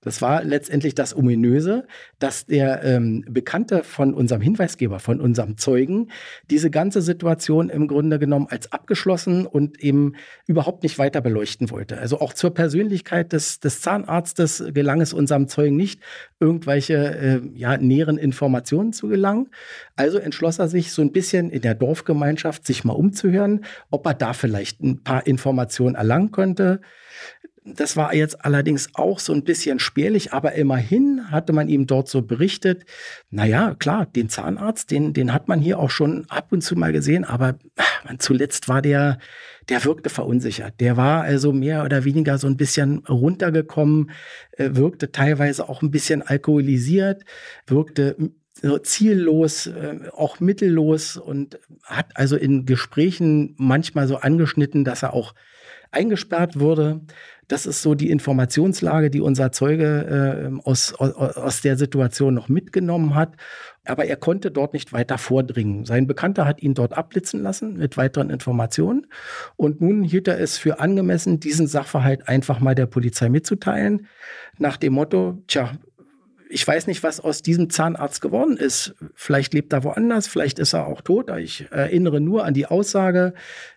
Das 0.06 0.22
war 0.22 0.44
letztendlich 0.44 0.94
das 0.94 1.16
Ominöse, 1.16 1.84
dass 2.20 2.46
der 2.46 2.84
ähm, 2.84 3.24
Bekannte 3.28 3.82
von 3.82 4.14
unserem 4.14 4.40
Hinweisgeber, 4.40 5.00
von 5.00 5.20
unserem 5.20 5.58
Zeugen, 5.58 6.12
diese 6.48 6.70
ganze 6.70 7.02
Situation 7.02 7.70
im 7.70 7.88
Grunde 7.88 8.20
genommen 8.20 8.46
als 8.48 8.70
abgeschlossen 8.70 9.46
und 9.46 9.82
eben 9.82 10.12
überhaupt 10.46 10.84
nicht 10.84 11.00
weiter 11.00 11.20
beleuchten 11.20 11.72
wollte. 11.72 11.98
Also 11.98 12.20
auch 12.20 12.34
zur 12.34 12.54
Persönlichkeit 12.54 13.32
des, 13.32 13.58
des 13.58 13.80
Zahnarztes 13.80 14.62
gelang 14.72 15.00
es 15.00 15.12
unserem 15.12 15.48
Zeugen 15.48 15.74
nicht, 15.74 15.98
irgendwelche 16.38 16.94
äh, 16.94 17.40
ja, 17.54 17.76
näheren 17.76 18.16
Informationen 18.16 18.92
zu 18.92 19.08
gelangen. 19.08 19.48
Also 19.96 20.18
entschloss 20.18 20.60
er 20.60 20.68
sich 20.68 20.92
so 20.92 21.02
ein 21.02 21.10
bisschen 21.10 21.50
in 21.50 21.62
der 21.62 21.74
Dorfgemeinschaft 21.74 22.64
sich 22.64 22.84
mal 22.84 22.92
umzuhören, 22.92 23.64
ob 23.90 24.06
er 24.06 24.14
da 24.14 24.34
vielleicht 24.34 24.80
ein 24.82 25.02
paar 25.02 25.26
Informationen 25.26 25.96
erlangen 25.96 26.30
könnte. 26.30 26.80
Das 27.74 27.96
war 27.96 28.14
jetzt 28.14 28.44
allerdings 28.44 28.90
auch 28.94 29.18
so 29.18 29.32
ein 29.32 29.42
bisschen 29.42 29.80
spärlich, 29.80 30.32
aber 30.32 30.52
immerhin 30.52 31.32
hatte 31.32 31.52
man 31.52 31.68
ihm 31.68 31.86
dort 31.86 32.08
so 32.08 32.22
berichtet, 32.22 32.84
naja, 33.30 33.74
klar, 33.74 34.06
den 34.06 34.28
Zahnarzt, 34.28 34.92
den, 34.92 35.12
den 35.12 35.32
hat 35.32 35.48
man 35.48 35.60
hier 35.60 35.80
auch 35.80 35.90
schon 35.90 36.26
ab 36.28 36.52
und 36.52 36.62
zu 36.62 36.76
mal 36.76 36.92
gesehen, 36.92 37.24
aber 37.24 37.58
man, 38.04 38.20
zuletzt 38.20 38.68
war 38.68 38.82
der, 38.82 39.18
der 39.68 39.84
wirkte 39.84 40.10
verunsichert. 40.10 40.74
Der 40.78 40.96
war 40.96 41.22
also 41.22 41.52
mehr 41.52 41.84
oder 41.84 42.04
weniger 42.04 42.38
so 42.38 42.46
ein 42.46 42.56
bisschen 42.56 42.98
runtergekommen, 43.06 44.10
äh, 44.52 44.70
wirkte 44.74 45.10
teilweise 45.10 45.68
auch 45.68 45.82
ein 45.82 45.90
bisschen 45.90 46.22
alkoholisiert, 46.22 47.24
wirkte 47.66 48.16
ziellos, 48.82 49.66
äh, 49.66 49.98
auch 50.12 50.40
mittellos 50.40 51.16
und 51.16 51.58
hat 51.82 52.06
also 52.14 52.36
in 52.36 52.64
Gesprächen 52.64 53.54
manchmal 53.58 54.08
so 54.08 54.16
angeschnitten, 54.16 54.84
dass 54.84 55.02
er 55.02 55.12
auch 55.12 55.34
eingesperrt 55.96 56.60
wurde. 56.60 57.00
Das 57.48 57.64
ist 57.64 57.80
so 57.80 57.94
die 57.94 58.10
Informationslage, 58.10 59.08
die 59.08 59.20
unser 59.20 59.52
Zeuge 59.52 60.50
äh, 60.52 60.68
aus, 60.68 60.94
aus, 60.94 61.14
aus 61.14 61.60
der 61.60 61.76
Situation 61.76 62.34
noch 62.34 62.48
mitgenommen 62.48 63.14
hat. 63.14 63.36
Aber 63.84 64.04
er 64.04 64.16
konnte 64.16 64.50
dort 64.50 64.72
nicht 64.72 64.92
weiter 64.92 65.16
vordringen. 65.16 65.84
Sein 65.84 66.08
Bekannter 66.08 66.44
hat 66.44 66.60
ihn 66.60 66.74
dort 66.74 66.92
abblitzen 66.92 67.40
lassen 67.42 67.76
mit 67.76 67.96
weiteren 67.96 68.30
Informationen. 68.30 69.06
Und 69.54 69.80
nun 69.80 70.02
hielt 70.02 70.26
er 70.26 70.40
es 70.40 70.58
für 70.58 70.80
angemessen, 70.80 71.38
diesen 71.38 71.68
Sachverhalt 71.68 72.28
einfach 72.28 72.58
mal 72.58 72.74
der 72.74 72.86
Polizei 72.86 73.28
mitzuteilen. 73.28 74.08
Nach 74.58 74.76
dem 74.76 74.94
Motto, 74.94 75.40
tja, 75.46 75.70
ich 76.48 76.66
weiß 76.66 76.86
nicht, 76.86 77.02
was 77.02 77.20
aus 77.20 77.42
diesem 77.42 77.70
Zahnarzt 77.70 78.20
geworden 78.20 78.56
ist. 78.56 78.94
Vielleicht 79.14 79.54
lebt 79.54 79.72
er 79.72 79.84
woanders, 79.84 80.26
vielleicht 80.26 80.58
ist 80.58 80.72
er 80.72 80.86
auch 80.86 81.00
tot. 81.00 81.30
Ich 81.38 81.66
erinnere 81.70 82.20
nur 82.20 82.44
an 82.44 82.54
die 82.54 82.66
Aussage, 82.66 83.34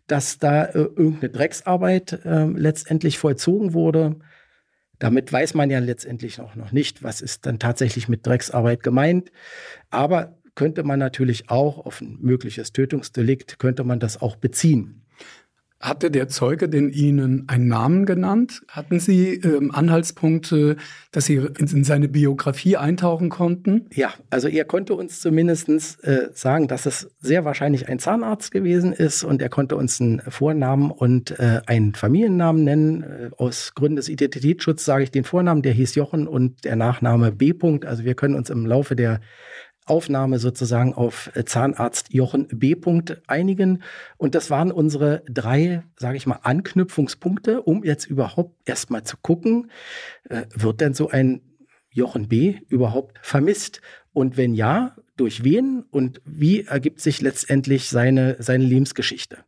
dass 0.07 0.37
da 0.39 0.65
äh, 0.65 0.79
irgendeine 0.79 1.29
Drecksarbeit 1.29 2.25
äh, 2.25 2.45
letztendlich 2.45 3.17
vollzogen 3.17 3.73
wurde. 3.73 4.17
Damit 4.99 5.31
weiß 5.31 5.53
man 5.53 5.69
ja 5.69 5.79
letztendlich 5.79 6.37
noch, 6.37 6.55
noch 6.55 6.71
nicht, 6.71 7.03
was 7.03 7.21
ist 7.21 7.45
dann 7.45 7.57
tatsächlich 7.57 8.09
mit 8.09 8.25
Drecksarbeit 8.25 8.83
gemeint. 8.83 9.31
Aber 9.89 10.37
könnte 10.55 10.83
man 10.83 10.99
natürlich 10.99 11.49
auch 11.49 11.85
auf 11.85 12.01
ein 12.01 12.17
mögliches 12.19 12.73
Tötungsdelikt, 12.73 13.59
könnte 13.59 13.85
man 13.85 13.99
das 13.99 14.21
auch 14.21 14.35
beziehen. 14.35 15.03
Hatte 15.79 16.11
der 16.11 16.27
Zeuge 16.27 16.67
denn 16.67 16.89
Ihnen 16.89 17.45
einen 17.47 17.69
Namen 17.69 18.05
genannt? 18.05 18.63
Hatten 18.67 18.99
Sie 18.99 19.35
ähm, 19.35 19.71
Anhaltspunkte, 19.73 20.75
dass 21.13 21.25
Sie 21.25 21.35
in, 21.35 21.67
in, 21.67 21.83
seine 21.85 22.09
Biografie 22.09 22.75
eintauchen 22.75 23.29
konnten? 23.29 23.87
Ja, 23.93 24.13
also 24.29 24.49
er 24.49 24.65
konnte 24.65 24.93
uns 24.93 25.21
zumindest 25.21 25.69
äh, 26.03 26.31
sagen, 26.33 26.67
dass 26.67 26.85
es 26.85 27.09
sehr 27.21 27.45
wahrscheinlich 27.45 27.87
ein 27.87 27.97
Zahnarzt 27.97 28.51
gewesen 28.51 28.91
ist 28.91 29.23
und 29.23 29.41
er 29.41 29.47
konnte 29.47 29.77
uns 29.77 30.01
einen 30.01 30.19
Vornamen 30.19 30.91
und 30.91 31.39
äh, 31.39 31.61
einen 31.65 31.95
Familiennamen 31.95 32.65
nennen. 32.65 33.03
Äh, 33.03 33.29
aus 33.37 33.73
Gründen 33.73 33.95
des 33.95 34.09
Identitätsschutzes 34.09 34.85
sage 34.85 35.05
ich 35.05 35.11
den 35.11 35.23
Vornamen, 35.23 35.61
der 35.61 35.71
hieß 35.71 35.95
Jochen 35.95 36.27
und 36.27 36.65
der 36.65 36.75
Nachname 36.75 37.31
B. 37.31 37.53
Also 37.85 38.03
wir 38.03 38.15
können 38.15 38.35
uns 38.35 38.49
im 38.49 38.65
Laufe 38.65 38.95
der 38.95 39.21
Aufnahme 39.89 40.39
sozusagen 40.39 40.93
auf 40.93 41.31
äh, 41.35 41.45
Zahnarzt 41.45 42.13
Jochen 42.13 42.47
B. 42.47 42.75
einigen. 43.27 43.83
Und 44.17 44.35
das 44.35 44.49
waren 44.49 44.71
unsere 44.71 45.23
drei, 45.29 45.83
sage 45.97 46.17
ich 46.17 46.27
mal, 46.27 46.39
Anknüpfungspunkte, 46.43 47.61
um 47.61 47.83
jetzt 47.83 48.05
überhaupt 48.05 48.55
erstmal 48.65 49.03
zu 49.03 49.17
gucken, 49.17 49.71
äh, 50.29 50.43
wird 50.53 50.81
denn 50.81 50.93
so 50.93 51.09
ein 51.09 51.41
Jochen 51.91 52.27
B. 52.27 52.59
überhaupt 52.67 53.17
vermisst? 53.21 53.81
Und 54.13 54.37
wenn 54.37 54.53
ja, 54.53 54.95
durch 55.17 55.43
wen 55.43 55.83
und 55.91 56.21
wie 56.25 56.61
ergibt 56.65 57.01
sich 57.01 57.21
letztendlich 57.21 57.89
seine, 57.89 58.37
seine 58.39 58.63
Lebensgeschichte? 58.63 59.43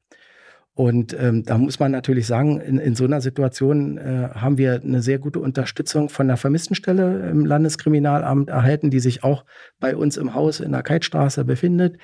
Und 0.82 1.16
ähm, 1.20 1.44
da 1.44 1.60
muss 1.60 1.80
man 1.80 1.92
natürlich 1.92 2.26
sagen, 2.26 2.60
in, 2.60 2.80
in 2.80 2.96
so 2.96 3.04
einer 3.04 3.22
Situation 3.22 4.00
äh, 4.00 4.30
haben 4.34 4.58
wir 4.58 4.82
eine 4.84 5.04
sehr 5.04 5.20
gute 5.20 5.38
Unterstützung 5.38 6.10
von 6.10 6.28
der 6.28 6.38
Vermisstenstelle 6.38 7.30
im 7.30 7.46
Landeskriminalamt 7.46 8.50
erhalten, 8.50 8.90
die 8.90 9.00
sich 9.00 9.24
auch 9.24 9.46
bei 9.80 9.96
uns 9.96 10.18
im 10.18 10.34
Haus 10.34 10.60
in 10.60 10.72
der 10.72 10.82
Keitstraße 10.82 11.46
befindet, 11.46 12.00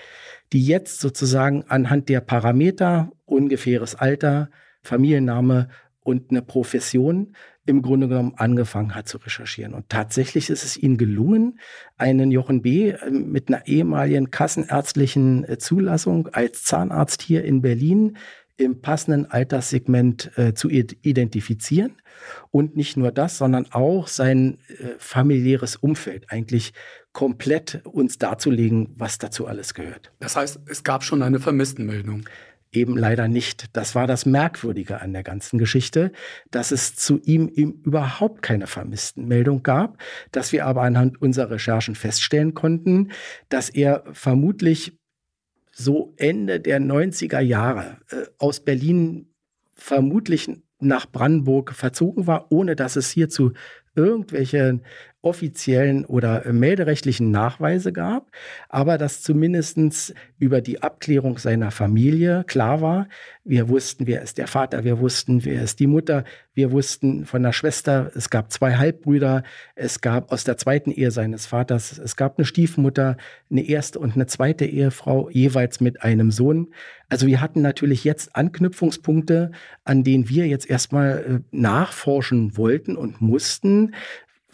die 0.54 0.64
jetzt 0.64 1.00
sozusagen 1.00 1.64
anhand 1.68 2.08
der 2.08 2.22
Parameter, 2.22 3.10
ungefähres 3.26 3.96
Alter, 3.96 4.52
Familienname 4.84 5.70
und 6.04 6.30
eine 6.30 6.44
Profession 6.44 7.34
im 7.66 7.82
Grunde 7.82 8.08
genommen 8.08 8.34
angefangen 8.38 8.94
hat 8.94 9.08
zu 9.08 9.18
recherchieren. 9.18 9.74
Und 9.74 9.90
tatsächlich 9.90 10.52
ist 10.52 10.64
es 10.64 10.78
ihnen 10.78 10.98
gelungen, 10.98 11.60
einen 11.98 12.30
Jochen 12.30 12.62
B. 12.62 12.92
Äh, 12.92 13.10
mit 13.10 13.48
einer 13.48 13.66
ehemaligen 13.66 14.30
kassenärztlichen 14.30 15.46
äh, 15.46 15.58
Zulassung 15.58 16.28
als 16.28 16.64
Zahnarzt 16.64 17.24
hier 17.24 17.44
in 17.44 17.64
Berlin 17.64 18.18
im 18.58 18.82
passenden 18.82 19.28
Alterssegment 19.28 20.32
äh, 20.36 20.54
zu 20.54 20.70
identifizieren. 20.70 21.94
Und 22.52 22.76
nicht 22.76 22.98
nur 22.98 23.12
das, 23.12 23.38
sondern 23.38 23.68
auch 23.72 24.08
sein 24.08 24.58
äh, 24.68 24.96
familiäres 24.98 25.76
Umfeld 25.76 26.32
eigentlich 26.32 26.74
komplett 27.14 27.82
uns 27.86 28.18
darzulegen, 28.18 28.94
was 28.98 29.20
dazu 29.20 29.48
alles 29.48 29.74
gehört. 29.74 30.12
Das 30.20 30.36
heißt, 30.36 30.60
es 30.68 30.84
gab 30.84 31.04
schon 31.04 31.22
eine 31.22 31.40
Vermisstenmeldung. 31.40 32.28
Eben 32.72 32.98
leider 32.98 33.30
nicht. 33.30 33.66
Das 33.74 33.96
war 33.96 34.08
das 34.08 34.26
Merkwürdige 34.26 35.00
an 35.02 35.14
der 35.14 35.24
ganzen 35.24 35.58
Geschichte, 35.58 36.12
dass 36.52 36.72
es 36.72 36.96
zu 36.96 37.20
ihm, 37.24 37.50
ihm 37.54 37.82
überhaupt 37.86 38.42
keine 38.42 38.68
Vermisstenmeldung 38.68 39.64
gab, 39.64 39.98
dass 40.32 40.52
wir 40.52 40.66
aber 40.66 40.82
anhand 40.82 41.22
unserer 41.22 41.52
Recherchen 41.52 41.96
feststellen 41.96 42.54
konnten, 42.54 43.12
dass 43.48 43.70
er 43.70 44.04
vermutlich 44.12 44.98
so 45.78 46.14
Ende 46.18 46.60
der 46.60 46.82
90er 46.82 47.40
Jahre 47.40 47.98
äh, 48.10 48.26
aus 48.40 48.60
Berlin 48.62 49.28
vermutlich 49.76 50.50
nach 50.80 51.12
Brandenburg 51.12 51.74
verzogen 51.74 52.26
war, 52.26 52.52
ohne 52.52 52.76
dass 52.76 52.96
es 52.96 53.12
hierzu 53.12 53.52
irgendwelche 53.96 54.80
offiziellen 55.28 56.06
oder 56.06 56.46
äh, 56.46 56.54
melderechtlichen 56.54 57.30
Nachweise 57.30 57.92
gab, 57.92 58.32
aber 58.70 58.98
dass 58.98 59.22
zumindest 59.22 60.14
über 60.40 60.62
die 60.62 60.82
Abklärung 60.82 61.38
seiner 61.38 61.72
Familie 61.72 62.46
klar 62.48 62.82
war, 62.82 63.08
wir 63.44 63.70
wussten, 63.70 64.08
wer 64.08 64.22
ist 64.22 64.38
der 64.38 64.48
Vater, 64.48 64.84
wir 64.84 65.00
wussten, 65.00 65.46
wer 65.46 65.62
ist 65.62 65.80
die 65.80 65.88
Mutter, 65.88 66.24
wir 66.54 66.72
wussten 66.72 67.26
von 67.26 67.44
der 67.44 67.54
Schwester, 67.54 68.12
es 68.16 68.30
gab 68.30 68.52
zwei 68.52 68.76
Halbbrüder, 68.76 69.44
es 69.76 70.02
gab 70.02 70.32
aus 70.32 70.44
der 70.44 70.58
zweiten 70.58 70.92
Ehe 70.92 71.12
seines 71.12 71.46
Vaters, 71.46 71.98
es 71.98 72.16
gab 72.16 72.38
eine 72.38 72.46
Stiefmutter, 72.46 73.16
eine 73.50 73.62
erste 73.62 74.00
und 74.00 74.16
eine 74.16 74.26
zweite 74.26 74.66
Ehefrau, 74.66 75.30
jeweils 75.30 75.80
mit 75.80 76.02
einem 76.04 76.32
Sohn. 76.32 76.74
Also 77.10 77.28
wir 77.28 77.40
hatten 77.40 77.62
natürlich 77.62 78.04
jetzt 78.04 78.36
Anknüpfungspunkte, 78.36 79.52
an 79.86 80.04
denen 80.04 80.28
wir 80.30 80.48
jetzt 80.48 80.70
erstmal 80.70 81.44
äh, 81.52 81.56
nachforschen 81.56 82.58
wollten 82.58 82.98
und 82.98 83.22
mussten, 83.22 83.94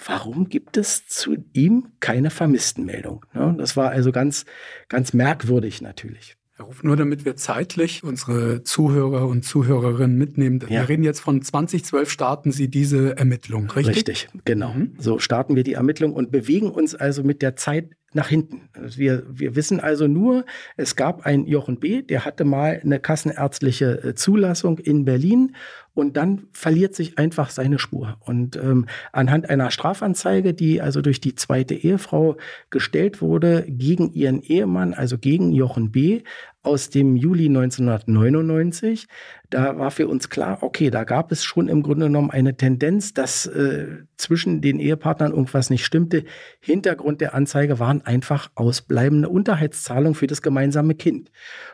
warum 0.05 0.49
gibt 0.49 0.77
es 0.77 1.07
zu 1.07 1.35
ihm 1.53 1.93
keine 1.99 2.29
Vermisstenmeldung? 2.29 3.25
Ne? 3.33 3.55
Das 3.57 3.77
war 3.77 3.89
also 3.89 4.11
ganz, 4.11 4.45
ganz 4.89 5.13
merkwürdig 5.13 5.81
natürlich. 5.81 6.37
Herr 6.55 6.65
Ruf, 6.65 6.83
nur 6.83 6.95
damit 6.95 7.25
wir 7.25 7.35
zeitlich 7.35 8.03
unsere 8.03 8.61
Zuhörer 8.61 9.27
und 9.27 9.43
Zuhörerinnen 9.43 10.15
mitnehmen. 10.15 10.59
Ja. 10.61 10.81
Wir 10.81 10.89
reden 10.89 11.03
jetzt 11.03 11.19
von 11.19 11.41
2012 11.41 12.11
starten 12.11 12.51
Sie 12.51 12.69
diese 12.69 13.17
Ermittlung, 13.17 13.71
richtig? 13.71 13.95
Richtig, 13.95 14.27
genau. 14.45 14.73
Mhm. 14.73 14.93
So 14.99 15.17
starten 15.17 15.55
wir 15.55 15.63
die 15.63 15.73
Ermittlung 15.73 16.13
und 16.13 16.31
bewegen 16.31 16.69
uns 16.69 16.93
also 16.93 17.23
mit 17.23 17.41
der 17.41 17.55
Zeit 17.55 17.89
nach 18.13 18.27
hinten. 18.27 18.69
Also 18.73 18.99
wir, 18.99 19.23
wir 19.27 19.55
wissen 19.55 19.79
also 19.79 20.07
nur, 20.07 20.45
es 20.77 20.95
gab 20.95 21.25
einen 21.25 21.47
Jochen 21.47 21.79
B., 21.79 22.03
der 22.03 22.25
hatte 22.25 22.45
mal 22.45 22.79
eine 22.83 22.99
kassenärztliche 22.99 24.03
äh, 24.03 24.15
Zulassung 24.15 24.77
in 24.77 25.05
Berlin 25.05 25.55
und 25.93 26.17
dann 26.17 26.47
verliert 26.51 26.95
sich 26.95 27.17
einfach 27.17 27.49
seine 27.49 27.77
Spur. 27.77 28.17
Und 28.21 28.55
ähm, 28.55 28.87
anhand 29.11 29.49
einer 29.49 29.69
Strafanzeige, 29.69 30.53
die 30.53 30.81
also 30.81 31.01
durch 31.01 31.21
die 31.21 31.35
zweite 31.35 31.75
Ehefrau 31.75 32.37
gestellt 32.69 33.21
wurde, 33.21 33.65
gegen 33.67 34.11
ihren 34.13 34.41
Ehemann, 34.41 34.93
also 34.93 35.17
gegen 35.17 35.51
Jochen 35.51 35.91
B., 35.91 36.23
aus 36.63 36.89
dem 36.89 37.17
Juli 37.17 37.47
1999. 37.47 39.07
Da 39.49 39.77
war 39.77 39.91
für 39.91 40.07
uns 40.07 40.29
klar, 40.29 40.59
okay, 40.61 40.89
da 40.89 41.03
gab 41.03 41.31
es 41.31 41.43
schon 41.43 41.67
im 41.67 41.83
Grunde 41.83 42.07
genommen 42.07 42.31
eine 42.31 42.57
Tendenz, 42.57 43.13
dass 43.13 43.45
äh, 43.45 44.03
zwischen 44.17 44.61
den 44.61 44.79
Ehepartnern 44.79 45.31
irgendwas 45.31 45.69
nicht 45.69 45.85
stimmte. 45.85 46.23
Hintergrund 46.59 47.21
der 47.21 47.35
Anzeige 47.35 47.77
waren 47.77 48.01
einfach 48.01 48.49
ausbleibende 48.55 49.29
Unterhaltszahlungen 49.29 50.15
für 50.15 50.27
das 50.27 50.41
gemeinsame 50.41 50.95
Kind. 50.95 51.29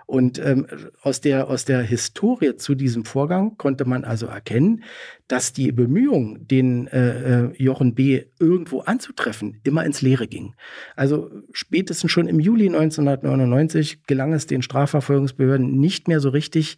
Und 0.08 0.40
ähm, 0.40 0.68
aus, 1.02 1.22
der, 1.22 1.48
aus 1.48 1.64
der 1.66 1.82
Historie 1.82 2.56
zu 2.58 2.76
diesem 2.76 3.06
Vorgang 3.06 3.56
konnte 3.58 3.86
man 3.86 4.04
also 4.04 4.26
erkennen, 4.26 4.84
dass 5.28 5.54
die 5.54 5.72
Bemühungen, 5.72 6.48
den 6.48 6.88
äh, 6.88 7.46
äh 7.46 7.64
Jochen 7.64 7.94
B. 7.94 8.24
irgendwo 8.40 8.82
anzutreffen, 8.82 9.62
immer 9.64 9.86
ins 9.86 10.02
Leere 10.02 10.28
ging. 10.28 10.56
Also 10.96 11.30
spätestens 11.54 12.12
schon 12.12 12.28
im 12.28 12.40
Juli 12.40 12.66
1999 12.66 14.04
gelang 14.08 14.34
es 14.34 14.48
den 14.48 14.64
Strafverfolgungsbehörden 14.64 15.80
nicht 15.80 16.08
mehr 16.08 16.20
so 16.20 16.30
richtig, 16.30 16.78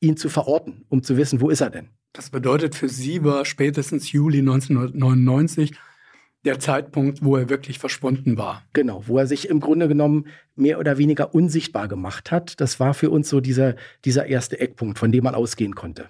ihn 0.00 0.16
zu 0.16 0.28
verorten, 0.28 0.84
um 0.88 1.02
zu 1.02 1.16
wissen, 1.16 1.40
wo 1.40 1.50
ist 1.50 1.60
er 1.60 1.70
denn. 1.70 1.88
Das 2.12 2.30
bedeutet, 2.30 2.74
für 2.74 2.88
Sie 2.88 3.22
war 3.22 3.44
spätestens 3.44 4.10
Juli 4.10 4.40
1999 4.40 5.72
der 6.44 6.58
Zeitpunkt, 6.58 7.22
wo 7.22 7.36
er 7.36 7.50
wirklich 7.50 7.78
verschwunden 7.78 8.38
war. 8.38 8.64
Genau, 8.72 9.04
wo 9.06 9.18
er 9.18 9.26
sich 9.26 9.48
im 9.48 9.60
Grunde 9.60 9.88
genommen 9.88 10.26
mehr 10.56 10.78
oder 10.78 10.96
weniger 10.98 11.34
unsichtbar 11.34 11.86
gemacht 11.86 12.30
hat. 12.30 12.60
Das 12.60 12.80
war 12.80 12.94
für 12.94 13.10
uns 13.10 13.28
so 13.28 13.40
dieser, 13.40 13.76
dieser 14.04 14.26
erste 14.26 14.58
Eckpunkt, 14.58 14.98
von 14.98 15.12
dem 15.12 15.24
man 15.24 15.34
ausgehen 15.34 15.74
konnte. 15.74 16.08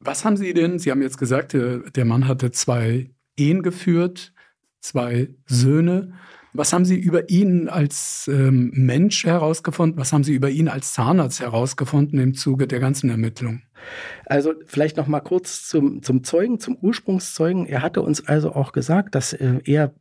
Was 0.00 0.24
haben 0.24 0.36
Sie 0.36 0.54
denn? 0.54 0.78
Sie 0.78 0.90
haben 0.90 1.02
jetzt 1.02 1.18
gesagt, 1.18 1.52
der 1.54 2.04
Mann 2.04 2.26
hatte 2.26 2.50
zwei 2.50 3.10
Ehen 3.36 3.62
geführt, 3.62 4.32
zwei 4.80 5.28
Söhne. 5.46 6.14
Was 6.58 6.72
haben 6.72 6.84
Sie 6.84 6.98
über 6.98 7.30
ihn 7.30 7.68
als 7.68 8.28
ähm, 8.32 8.72
Mensch 8.74 9.24
herausgefunden? 9.24 9.96
Was 9.96 10.12
haben 10.12 10.24
Sie 10.24 10.34
über 10.34 10.50
ihn 10.50 10.66
als 10.66 10.92
Zahnarzt 10.92 11.40
herausgefunden 11.40 12.18
im 12.18 12.34
Zuge 12.34 12.66
der 12.66 12.80
ganzen 12.80 13.10
Ermittlung? 13.10 13.62
Also 14.26 14.54
vielleicht 14.66 14.96
noch 14.96 15.06
mal 15.06 15.20
kurz 15.20 15.68
zum, 15.68 16.02
zum 16.02 16.24
Zeugen, 16.24 16.58
zum 16.58 16.76
Ursprungszeugen. 16.76 17.64
Er 17.66 17.82
hatte 17.82 18.02
uns 18.02 18.26
also 18.26 18.56
auch 18.56 18.72
gesagt, 18.72 19.14
dass 19.14 19.32
äh, 19.34 19.60
er 19.66 19.94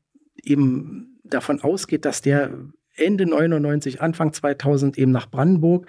eben 0.43 1.19
davon 1.23 1.61
ausgeht, 1.61 2.05
dass 2.05 2.23
der 2.23 2.51
Ende 2.97 3.25
99, 3.25 4.01
Anfang 4.01 4.33
2000 4.33 4.97
eben 4.97 5.11
nach 5.11 5.29
Brandenburg 5.29 5.87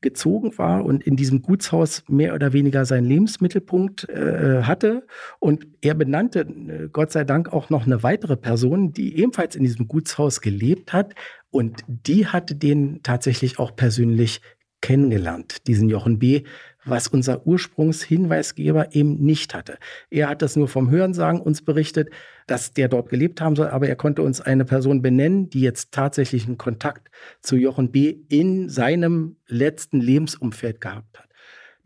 gezogen 0.00 0.56
war 0.58 0.84
und 0.84 1.06
in 1.06 1.16
diesem 1.16 1.42
Gutshaus 1.42 2.04
mehr 2.08 2.34
oder 2.34 2.52
weniger 2.52 2.84
seinen 2.84 3.06
Lebensmittelpunkt 3.06 4.08
äh, 4.08 4.62
hatte. 4.62 5.06
Und 5.38 5.66
er 5.80 5.94
benannte 5.94 6.40
äh, 6.40 6.88
Gott 6.92 7.12
sei 7.12 7.24
Dank 7.24 7.52
auch 7.52 7.70
noch 7.70 7.86
eine 7.86 8.02
weitere 8.02 8.36
Person, 8.36 8.92
die 8.92 9.18
ebenfalls 9.18 9.56
in 9.56 9.64
diesem 9.64 9.88
Gutshaus 9.88 10.40
gelebt 10.40 10.92
hat. 10.92 11.14
Und 11.50 11.82
die 11.86 12.26
hatte 12.26 12.54
den 12.54 13.02
tatsächlich 13.02 13.58
auch 13.58 13.74
persönlich 13.74 14.40
kennengelernt, 14.80 15.66
diesen 15.66 15.88
Jochen 15.88 16.18
B., 16.18 16.42
was 16.84 17.08
unser 17.08 17.46
Ursprungshinweisgeber 17.46 18.94
eben 18.94 19.22
nicht 19.22 19.54
hatte. 19.54 19.78
Er 20.08 20.30
hat 20.30 20.40
das 20.40 20.56
nur 20.56 20.68
vom 20.68 20.90
Hörensagen 20.90 21.40
uns 21.40 21.62
berichtet, 21.62 22.08
dass 22.50 22.72
der 22.72 22.88
dort 22.88 23.08
gelebt 23.08 23.40
haben 23.40 23.54
soll, 23.54 23.68
aber 23.68 23.88
er 23.88 23.94
konnte 23.94 24.22
uns 24.22 24.40
eine 24.40 24.64
Person 24.64 25.02
benennen, 25.02 25.50
die 25.50 25.60
jetzt 25.60 25.92
tatsächlich 25.92 26.46
einen 26.46 26.58
Kontakt 26.58 27.08
zu 27.42 27.56
Jochen 27.56 27.92
B. 27.92 28.16
in 28.28 28.68
seinem 28.68 29.36
letzten 29.46 30.00
Lebensumfeld 30.00 30.80
gehabt 30.80 31.20
hat. 31.20 31.28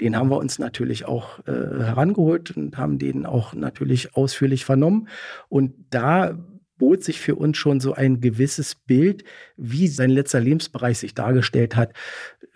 Den 0.01 0.17
haben 0.17 0.31
wir 0.31 0.39
uns 0.39 0.59
natürlich 0.59 1.05
auch 1.05 1.41
äh, 1.41 1.53
herangeholt 1.53 2.57
und 2.57 2.79
haben 2.79 2.99
den 2.99 3.27
auch 3.27 3.53
natürlich 3.53 4.17
ausführlich 4.17 4.65
vernommen. 4.65 5.09
Und 5.51 5.75
da 5.91 6.39
bot 6.79 7.05
sich 7.05 7.21
für 7.21 7.37
uns 7.37 7.57
schon 7.59 7.79
so 7.79 7.93
ein 7.93 8.21
gewisses 8.21 8.75
Bild, 8.75 9.23
wie 9.57 9.87
sein 9.87 10.11
letzter 10.11 10.41
Lebensbereich 10.41 10.99
sich 10.99 11.15
dargestellt 11.15 11.77
hat. 11.77 11.93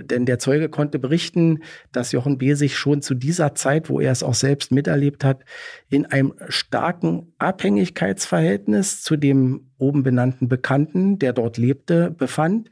Denn 0.00 0.26
der 0.26 0.38
Zeuge 0.38 0.68
konnte 0.68 0.98
berichten, 0.98 1.62
dass 1.90 2.12
Jochen 2.12 2.38
B. 2.38 2.54
sich 2.54 2.76
schon 2.76 3.02
zu 3.02 3.14
dieser 3.14 3.54
Zeit, 3.54 3.88
wo 3.88 4.00
er 4.00 4.12
es 4.12 4.22
auch 4.22 4.34
selbst 4.34 4.70
miterlebt 4.70 5.24
hat, 5.24 5.44
in 5.88 6.06
einem 6.06 6.34
starken 6.48 7.32
Abhängigkeitsverhältnis 7.38 9.02
zu 9.02 9.16
dem 9.16 9.68
oben 9.78 10.04
benannten 10.04 10.48
Bekannten, 10.48 11.18
der 11.18 11.32
dort 11.32 11.56
lebte, 11.56 12.10
befand. 12.10 12.70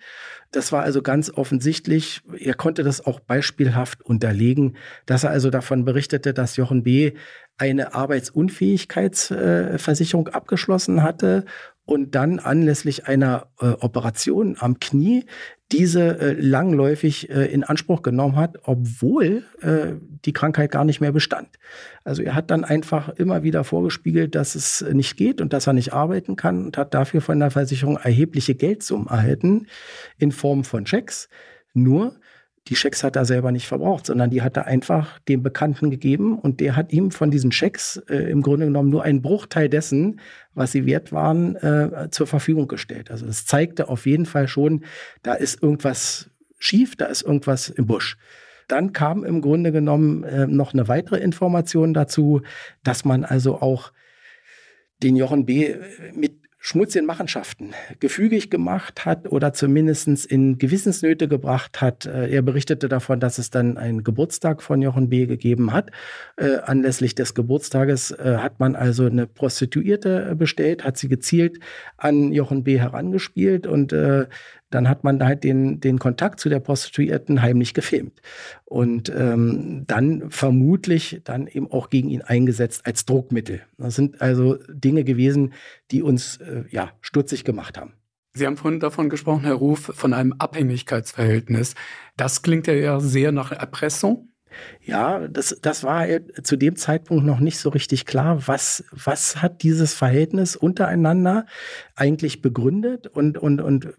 Das 0.57 0.73
war 0.73 0.83
also 0.85 1.03
ganz 1.03 1.29
offensichtlich, 1.29 2.23
er 2.39 2.55
konnte 2.55 2.83
das 2.83 3.05
auch 3.05 3.21
beispielhaft 3.21 4.01
unterlegen, 4.01 4.79
dass 5.05 5.25
er 5.25 5.29
also 5.29 5.51
davon 5.51 5.85
berichtete, 5.85 6.33
dass 6.33 6.57
Jochen 6.57 6.83
B. 6.83 7.13
eine 7.59 7.93
Arbeitsunfähigkeitsversicherung 7.93 10.29
abgeschlossen 10.29 11.03
hatte 11.03 11.45
und 11.85 12.15
dann 12.15 12.39
anlässlich 12.39 13.07
einer 13.07 13.49
äh, 13.61 13.67
Operation 13.67 14.57
am 14.59 14.81
Knie 14.81 15.27
diese 15.73 16.19
äh, 16.21 16.33
langläufig 16.33 17.29
äh, 17.29 17.53
in 17.53 17.63
Anspruch 17.63 18.01
genommen 18.01 18.37
hat, 18.37 18.57
obwohl 18.63 19.45
äh, 19.61 19.89
die 20.25 20.33
Krankheit 20.33 20.71
gar 20.71 20.87
nicht 20.87 21.03
mehr 21.03 21.13
bestand. 21.13 21.51
Also 22.07 22.23
er 22.23 22.37
hat 22.37 22.53
dann 22.53 22.63
einfach 22.63 23.09
immer 23.09 23.43
wieder 23.43 23.65
vorgespiegelt, 23.65 24.37
dass 24.37 24.55
es 24.55 24.85
nicht 24.93 25.17
geht 25.17 25.41
und 25.41 25.53
dass 25.53 25.67
er 25.67 25.73
nicht 25.73 25.93
arbeiten 25.93 26.37
kann 26.37 26.67
und 26.67 26.79
hat 26.79 26.95
dafür 26.95 27.21
von 27.21 27.41
der 27.41 27.51
Versicherung 27.51 27.97
erhebliche 27.97 28.55
Geldsummen 28.55 29.09
erhalten 29.09 29.67
in 30.17 30.31
Form 30.31 30.63
von 30.63 30.87
Schecks. 30.87 31.29
Nur 31.75 32.15
die 32.69 32.77
Schecks 32.77 33.03
hat 33.03 33.17
er 33.17 33.25
selber 33.25 33.51
nicht 33.51 33.67
verbraucht, 33.67 34.07
sondern 34.07 34.31
die 34.31 34.43
hat 34.43 34.57
er 34.57 34.67
einfach 34.67 35.19
dem 35.21 35.43
Bekannten 35.43 35.91
gegeben 35.91 36.39
und 36.39 36.61
der 36.61 36.77
hat 36.77 36.93
ihm 36.93 37.11
von 37.11 37.33
diesen 37.33 37.51
Schecks 37.51 37.97
äh, 38.09 38.31
im 38.31 38.41
Grunde 38.41 38.67
genommen 38.67 38.91
nur 38.91 39.03
einen 39.03 39.21
Bruchteil 39.21 39.69
dessen, 39.69 40.21
was 40.55 40.71
sie 40.71 40.87
wert 40.87 41.11
waren, 41.11 41.57
äh, 41.57 42.09
zur 42.13 42.29
Verfügung 42.29 42.69
gestellt. 42.69 43.11
Also 43.11 43.27
das 43.27 43.47
zeigte 43.47 43.89
auf 43.89 44.07
jeden 44.07 44.27
Fall 44.27 44.47
schon, 44.47 44.85
da 45.25 45.35
ist 45.35 45.61
irgendwas 45.61 46.31
schief, 46.61 46.95
da 46.95 47.07
ist 47.07 47.23
irgendwas 47.23 47.69
im 47.69 47.87
Busch. 47.87 48.17
Dann 48.69 48.93
kam 48.93 49.25
im 49.25 49.41
Grunde 49.41 49.73
genommen 49.73 50.25
äh, 50.25 50.47
noch 50.47 50.73
eine 50.73 50.89
weitere 50.89 51.19
Information 51.19 51.95
dazu, 51.95 52.43
dass 52.83 53.05
man 53.05 53.25
also 53.25 53.61
auch 53.61 53.93
den 55.03 55.17
Jochen 55.17 55.47
B. 55.47 55.77
mit 56.15 56.47
schmutzigen 56.67 57.07
Machenschaften 57.07 57.75
gefügig 58.01 58.51
gemacht 58.51 59.05
hat 59.05 59.31
oder 59.31 59.53
zumindest 59.53 60.27
in 60.27 60.59
Gewissensnöte 60.59 61.29
gebracht 61.29 61.81
hat. 61.81 62.07
Äh, 62.07 62.29
er 62.29 62.43
berichtete 62.43 62.89
davon, 62.89 63.21
dass 63.21 63.39
es 63.39 63.51
dann 63.51 63.77
einen 63.77 64.03
Geburtstag 64.03 64.63
von 64.63 64.83
Jochen 64.83 65.09
B. 65.09 65.27
gegeben 65.27 65.73
hat. 65.73 65.93
Äh, 66.37 66.57
anlässlich 66.65 67.15
des 67.15 67.35
Geburtstages 67.35 68.11
äh, 68.11 68.39
hat 68.39 68.59
man 68.59 68.75
also 68.75 69.07
eine 69.07 69.29
Prostituierte 69.29 70.35
bestellt, 70.35 70.83
hat 70.83 70.97
sie 70.97 71.09
gezielt 71.09 71.61
an 71.99 72.33
Jochen 72.33 72.65
B. 72.65 72.81
herangespielt 72.81 73.69
und 73.69 73.93
äh, 73.93 74.27
dann 74.71 74.89
hat 74.89 75.05
man 75.05 75.25
halt 75.25 75.45
den, 75.45 75.81
den 75.81 75.99
Kontakt 75.99 76.41
zu 76.41 76.49
der 76.49 76.61
Prostituierten 76.61 77.43
heimlich 77.43 77.75
gefilmt. 77.75 78.21
Und 78.65 79.13
ähm, 79.17 79.85
dann 79.87 80.31
vermutlich 80.31 81.21
dann 81.25 81.47
eben 81.47 81.71
auch 81.71 81.91
gegen 81.91 82.09
ihn 82.09 82.23
eingesetzt 82.23 82.87
als 82.87 83.05
Druckmittel. 83.05 83.63
Das 83.79 83.95
sind 83.95 84.21
also 84.21 84.59
Dinge 84.69 85.05
gewesen, 85.05 85.53
die 85.91 86.03
uns 86.03 86.39
äh, 86.39 86.65
ja 86.71 86.93
stutzig 87.01 87.45
gemacht 87.45 87.79
haben. 87.79 87.93
Sie 88.35 88.47
haben 88.47 88.59
vorhin 88.59 88.81
davon 88.81 89.09
gesprochen, 89.09 89.45
Herr 89.45 89.55
Ruf, 89.55 89.93
von 89.95 90.13
einem 90.13 90.35
Abhängigkeitsverhältnis. 90.35 91.75
Das 92.19 92.43
klingt 92.43 92.67
ja 92.67 92.75
eher 92.75 93.01
sehr 93.01 93.33
nach 93.33 93.51
Erpressung. 93.51 94.29
Ja, 94.83 95.27
das, 95.27 95.59
das 95.61 95.85
war 95.85 96.07
zu 96.43 96.57
dem 96.57 96.77
Zeitpunkt 96.77 97.25
noch 97.25 97.41
nicht 97.41 97.59
so 97.59 97.71
richtig 97.71 98.07
klar, 98.07 98.47
was, 98.47 98.85
was 98.93 99.43
hat 99.43 99.63
dieses 99.63 99.95
Verhältnis 99.95 100.55
untereinander 100.55 101.47
eigentlich 101.95 102.43
begründet 102.43 103.07
und, 103.07 103.39
und, 103.39 103.61
und 103.61 103.95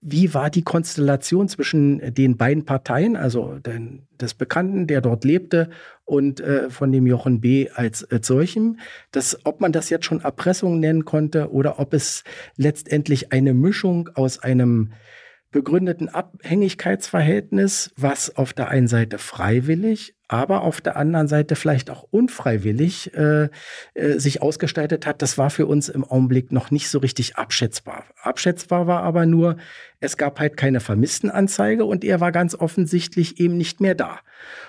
wie 0.00 0.34
war 0.34 0.50
die 0.50 0.62
Konstellation 0.62 1.48
zwischen 1.48 2.14
den 2.14 2.36
beiden 2.36 2.64
Parteien, 2.64 3.16
also 3.16 3.58
den, 3.58 4.06
des 4.20 4.34
Bekannten, 4.34 4.86
der 4.86 5.00
dort 5.00 5.24
lebte, 5.24 5.70
und 6.04 6.40
äh, 6.40 6.70
von 6.70 6.92
dem 6.92 7.06
Jochen 7.06 7.40
B. 7.40 7.68
als, 7.70 8.04
als 8.10 8.26
solchem. 8.26 8.78
Das, 9.10 9.38
ob 9.44 9.60
man 9.60 9.72
das 9.72 9.90
jetzt 9.90 10.04
schon 10.04 10.20
Erpressung 10.20 10.80
nennen 10.80 11.04
konnte 11.04 11.50
oder 11.50 11.78
ob 11.80 11.94
es 11.94 12.24
letztendlich 12.56 13.32
eine 13.32 13.54
Mischung 13.54 14.08
aus 14.14 14.38
einem 14.38 14.92
begründeten 15.50 16.08
Abhängigkeitsverhältnis, 16.08 17.92
was 17.96 18.36
auf 18.36 18.52
der 18.52 18.68
einen 18.68 18.88
Seite 18.88 19.18
freiwillig, 19.18 20.15
aber 20.28 20.62
auf 20.62 20.80
der 20.80 20.96
anderen 20.96 21.28
Seite 21.28 21.54
vielleicht 21.54 21.88
auch 21.90 22.02
unfreiwillig 22.10 23.14
äh, 23.14 23.48
äh, 23.94 24.18
sich 24.18 24.42
ausgestaltet 24.42 25.06
hat, 25.06 25.22
das 25.22 25.38
war 25.38 25.50
für 25.50 25.66
uns 25.66 25.88
im 25.88 26.04
Augenblick 26.04 26.50
noch 26.50 26.70
nicht 26.70 26.88
so 26.88 26.98
richtig 26.98 27.36
abschätzbar. 27.36 28.04
Abschätzbar 28.20 28.86
war 28.86 29.02
aber 29.02 29.24
nur, 29.26 29.56
es 30.00 30.16
gab 30.16 30.40
halt 30.40 30.56
keine 30.56 30.80
Vermisstenanzeige 30.80 31.84
und 31.84 32.04
er 32.04 32.20
war 32.20 32.32
ganz 32.32 32.54
offensichtlich 32.54 33.38
eben 33.40 33.56
nicht 33.56 33.80
mehr 33.80 33.94
da. 33.94 34.18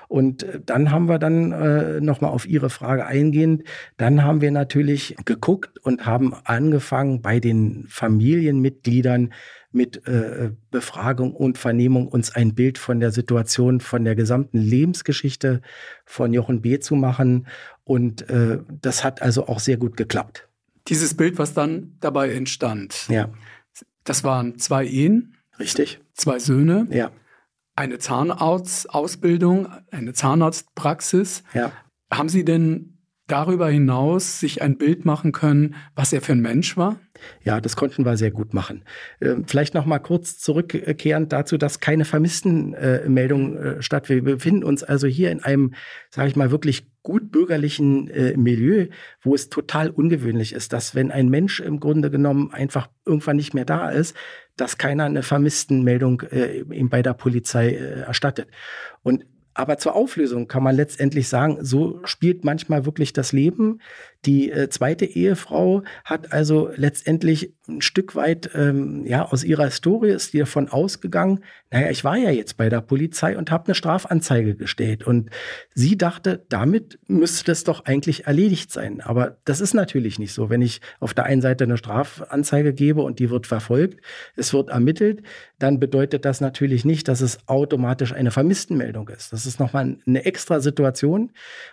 Und 0.07 0.43
äh, 0.43 0.59
dann 0.63 0.91
haben 0.91 1.09
wir 1.09 1.19
dann 1.19 1.51
äh, 1.51 2.01
nochmal 2.01 2.31
auf 2.31 2.47
Ihre 2.47 2.69
Frage 2.69 3.05
eingehend, 3.05 3.63
dann 3.97 4.23
haben 4.23 4.41
wir 4.41 4.51
natürlich 4.51 5.15
geguckt 5.25 5.79
und 5.79 6.05
haben 6.05 6.35
angefangen 6.43 7.21
bei 7.21 7.39
den 7.39 7.85
Familienmitgliedern 7.89 9.33
mit 9.77 10.05
äh, 10.07 10.51
Befragung 10.71 11.33
und 11.33 11.57
Vernehmung 11.57 12.09
uns 12.09 12.35
ein 12.35 12.55
Bild 12.55 12.77
von 12.77 12.99
der 12.99 13.11
Situation, 13.11 13.79
von 13.79 14.03
der 14.03 14.15
gesamten 14.15 14.57
Lebensgeschichte 14.57 15.61
von 16.05 16.33
Jochen 16.33 16.61
B. 16.61 16.79
zu 16.79 16.95
machen. 16.95 17.47
Und 17.85 18.29
äh, 18.29 18.59
das 18.81 19.05
hat 19.05 19.21
also 19.21 19.47
auch 19.47 19.59
sehr 19.59 19.77
gut 19.77 19.95
geklappt. 19.95 20.49
Dieses 20.87 21.13
Bild, 21.13 21.37
was 21.37 21.53
dann 21.53 21.95
dabei 22.01 22.31
entstand, 22.31 23.07
ja. 23.07 23.29
das 24.03 24.23
waren 24.23 24.57
zwei 24.57 24.85
Ehen. 24.85 25.35
Richtig. 25.59 25.99
Zwei 26.13 26.39
Söhne. 26.39 26.87
Ja. 26.89 27.11
eine 27.75 27.99
Zahnarztausbildung, 27.99 29.67
eine 29.91 30.13
Zahnarztpraxis. 30.13 31.43
Ja. 31.53 31.71
Haben 32.11 32.29
Sie 32.29 32.43
denn 32.43 32.97
darüber 33.27 33.69
hinaus 33.69 34.39
sich 34.39 34.61
ein 34.61 34.77
Bild 34.77 35.05
machen 35.05 35.31
können, 35.31 35.75
was 35.95 36.13
er 36.13 36.21
für 36.21 36.31
ein 36.31 36.41
Mensch 36.41 36.77
war? 36.77 36.99
Ja, 37.43 37.61
das 37.61 37.75
konnten 37.75 38.05
wir 38.05 38.17
sehr 38.17 38.31
gut 38.31 38.53
machen. 38.53 38.83
Ähm, 39.21 39.45
vielleicht 39.47 39.73
noch 39.73 39.85
mal 39.85 39.99
kurz 39.99 40.37
zurückkehrend 40.39 41.31
dazu, 41.31 41.57
dass 41.57 41.79
keine 41.79 42.05
Vermisstenmeldung 42.05 43.57
äh, 43.57 43.81
stattfindet. 43.81 44.25
Wir 44.25 44.35
befinden 44.35 44.63
uns 44.63 44.83
also 44.83 45.07
hier 45.07 45.31
in 45.31 45.43
einem, 45.43 45.73
sage 46.09 46.29
ich 46.29 46.35
mal, 46.35 46.51
wirklich 46.51 46.91
gut 47.03 47.31
bürgerlichen 47.31 48.09
äh, 48.09 48.35
Milieu, 48.35 48.87
wo 49.21 49.33
es 49.33 49.49
total 49.49 49.89
ungewöhnlich 49.89 50.51
ist, 50.51 50.73
dass 50.73 50.93
wenn 50.93 51.11
ein 51.11 51.29
Mensch 51.29 51.61
im 51.61 51.79
Grunde 51.79 52.11
genommen 52.11 52.51
einfach 52.51 52.89
irgendwann 53.05 53.37
nicht 53.37 53.53
mehr 53.53 53.63
da 53.63 53.89
ist, 53.89 54.15
dass 54.57 54.77
keiner 54.77 55.05
eine 55.05 55.23
Vermisstenmeldung 55.23 56.21
äh, 56.31 56.59
ihm 56.61 56.89
bei 56.89 57.01
der 57.01 57.13
Polizei 57.13 57.69
äh, 57.69 58.01
erstattet. 58.01 58.49
Und 59.03 59.25
aber 59.57 59.79
zur 59.79 59.95
Auflösung 59.95 60.47
kann 60.47 60.61
man 60.61 60.75
letztendlich 60.75 61.29
sagen, 61.29 61.57
so 61.61 61.99
spielt 62.03 62.43
manchmal 62.45 62.85
wirklich 62.85 63.11
das 63.11 63.31
Leben. 63.31 63.81
Die 64.27 64.51
äh, 64.51 64.69
zweite 64.69 65.05
Ehefrau 65.05 65.83
hat 66.03 66.33
also 66.33 66.69
letztendlich 66.75 67.53
ein 67.69 67.81
Stück 67.81 68.15
weit, 68.15 68.49
ähm, 68.55 69.05
ja, 69.05 69.25
aus 69.25 69.43
ihrer 69.43 69.65
Historie 69.65 70.11
ist 70.11 70.33
die 70.33 70.39
davon 70.39 70.69
ausgegangen, 70.69 71.43
naja, 71.71 71.89
ich 71.89 72.03
war 72.03 72.17
ja 72.17 72.29
jetzt 72.29 72.55
bei 72.55 72.69
der 72.69 72.81
Polizei 72.81 73.37
und 73.37 73.51
habe 73.51 73.65
eine 73.65 73.75
Strafanzeige 73.75 74.55
gestellt. 74.55 75.05
Und 75.05 75.29
sie 75.73 75.97
dachte, 75.97 76.45
damit 76.49 76.99
müsste 77.07 77.45
das 77.45 77.65
doch 77.65 77.85
eigentlich 77.85 78.25
erledigt 78.25 78.71
sein. 78.71 79.01
Aber 79.01 79.37
das 79.43 79.59
ist 79.59 79.73
natürlich 79.73 80.17
nicht 80.17 80.33
so. 80.33 80.49
Wenn 80.49 80.61
ich 80.61 80.81
auf 80.99 81.13
der 81.13 81.25
einen 81.25 81.41
Seite 81.41 81.65
eine 81.65 81.77
Strafanzeige 81.77 82.73
gebe 82.73 83.01
und 83.01 83.19
die 83.19 83.29
wird 83.29 83.47
verfolgt, 83.47 84.01
es 84.35 84.53
wird 84.53 84.69
ermittelt, 84.69 85.23
dann 85.59 85.79
bedeutet 85.79 86.23
das 86.23 86.39
natürlich 86.39 86.85
nicht, 86.85 87.07
dass 87.07 87.21
es 87.21 87.47
automatisch 87.47 88.13
eine 88.13 88.31
Vermisstenmeldung 88.31 89.09
ist. 89.09 89.33
Das 89.33 89.45
ist 89.45 89.59
nochmal 89.59 89.97
eine 90.05 90.25
extra 90.25 90.59
Situation. 90.61 91.31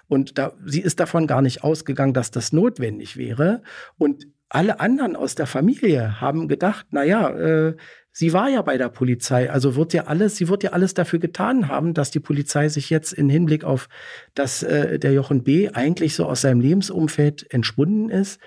Und 0.09 0.39
da, 0.39 0.53
sie 0.65 0.81
ist 0.81 0.99
davon 0.99 1.27
gar 1.27 1.43
nicht 1.43 1.63
ausgegangen, 1.63 2.15
dass 2.15 2.33
das 2.33 2.44
notwendig 2.53 3.17
wäre. 3.17 3.63
Und 3.99 4.27
alle 4.49 4.81
anderen 4.81 5.17
aus 5.17 5.35
der 5.35 5.47
Familie 5.47 6.21
haben 6.21 6.49
gedacht, 6.49 6.87
na 6.91 7.03
ja, 7.03 7.29
äh, 7.31 7.77
sie 8.13 8.33
war 8.33 8.49
ja 8.49 8.63
bei 8.63 8.79
der 8.79 8.89
Polizei, 8.89 9.51
also 9.51 9.75
wird 9.75 9.93
ja 9.93 10.05
alles, 10.05 10.37
sie 10.37 10.49
wird 10.49 10.63
ja 10.63 10.71
alles 10.71 10.95
dafür 10.95 11.19
getan 11.19 11.69
haben, 11.69 11.93
dass 11.93 12.11
die 12.11 12.21
Polizei 12.21 12.69
sich 12.69 12.89
jetzt 12.89 13.13
in 13.13 13.29
Hinblick 13.29 13.65
auf, 13.65 13.89
dass 14.35 14.63
äh, 14.63 14.99
der 14.99 15.13
Jochen 15.13 15.43
B. 15.43 15.71
eigentlich 15.71 16.15
so 16.15 16.27
aus 16.27 16.43
seinem 16.43 16.61
Lebensumfeld 16.61 17.53
entschwunden 17.53 18.11
ist, 18.11 18.41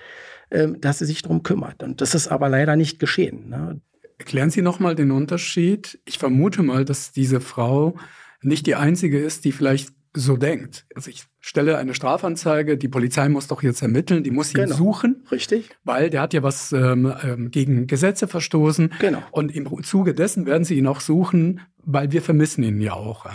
äh, 0.50 0.70
dass 0.80 1.00
sie 1.00 1.06
sich 1.06 1.22
darum 1.22 1.44
kümmert. 1.44 1.84
Und 1.84 2.00
das 2.00 2.16
ist 2.16 2.30
aber 2.30 2.48
leider 2.48 2.78
nicht 2.78 3.00
geschehen. 3.00 3.50
Ne? 3.50 3.82
Erklären 4.18 4.50
Sie 4.50 4.62
nochmal 4.62 4.96
den 4.96 5.12
Unterschied. 5.12 6.00
Ich 6.06 6.18
vermute 6.18 6.64
mal, 6.64 6.86
dass 6.86 7.12
diese 7.12 7.40
Frau 7.40 7.96
nicht 8.42 8.66
die 8.66 8.76
einzige 8.76 9.20
ist, 9.20 9.46
die 9.46 9.52
vielleicht 9.52 9.90
so 10.18 10.36
denkt. 10.36 10.86
Also 10.96 11.10
ich 11.10 11.26
stelle 11.40 11.78
eine 11.78 11.94
Strafanzeige, 11.94 12.78
die 12.78 12.88
Polizei 12.88 13.30
muss 13.30 13.48
doch 13.48 13.64
jetzt 13.64 13.82
ermitteln, 13.82 14.24
die 14.24 14.32
muss 14.32 14.54
ihn 14.54 14.62
genau. 14.62 14.76
suchen. 14.76 15.26
Richtig. 15.32 15.70
Weil 15.84 16.10
der 16.10 16.22
hat 16.22 16.34
ja 16.34 16.44
was 16.44 16.72
ähm, 16.72 17.14
ähm, 17.24 17.52
gegen 17.52 17.88
Gesetze 17.88 18.28
verstoßen. 18.28 18.94
Genau. 19.00 19.22
Und 19.32 19.56
im 19.56 19.84
Zuge 19.84 20.14
dessen 20.14 20.46
werden 20.46 20.64
sie 20.64 20.78
ihn 20.78 20.88
auch 20.88 21.00
suchen, 21.00 21.62
weil 21.78 22.12
wir 22.12 22.22
vermissen 22.22 22.64
ihn 22.64 22.82
ja 22.82 22.94
auch. 22.94 23.26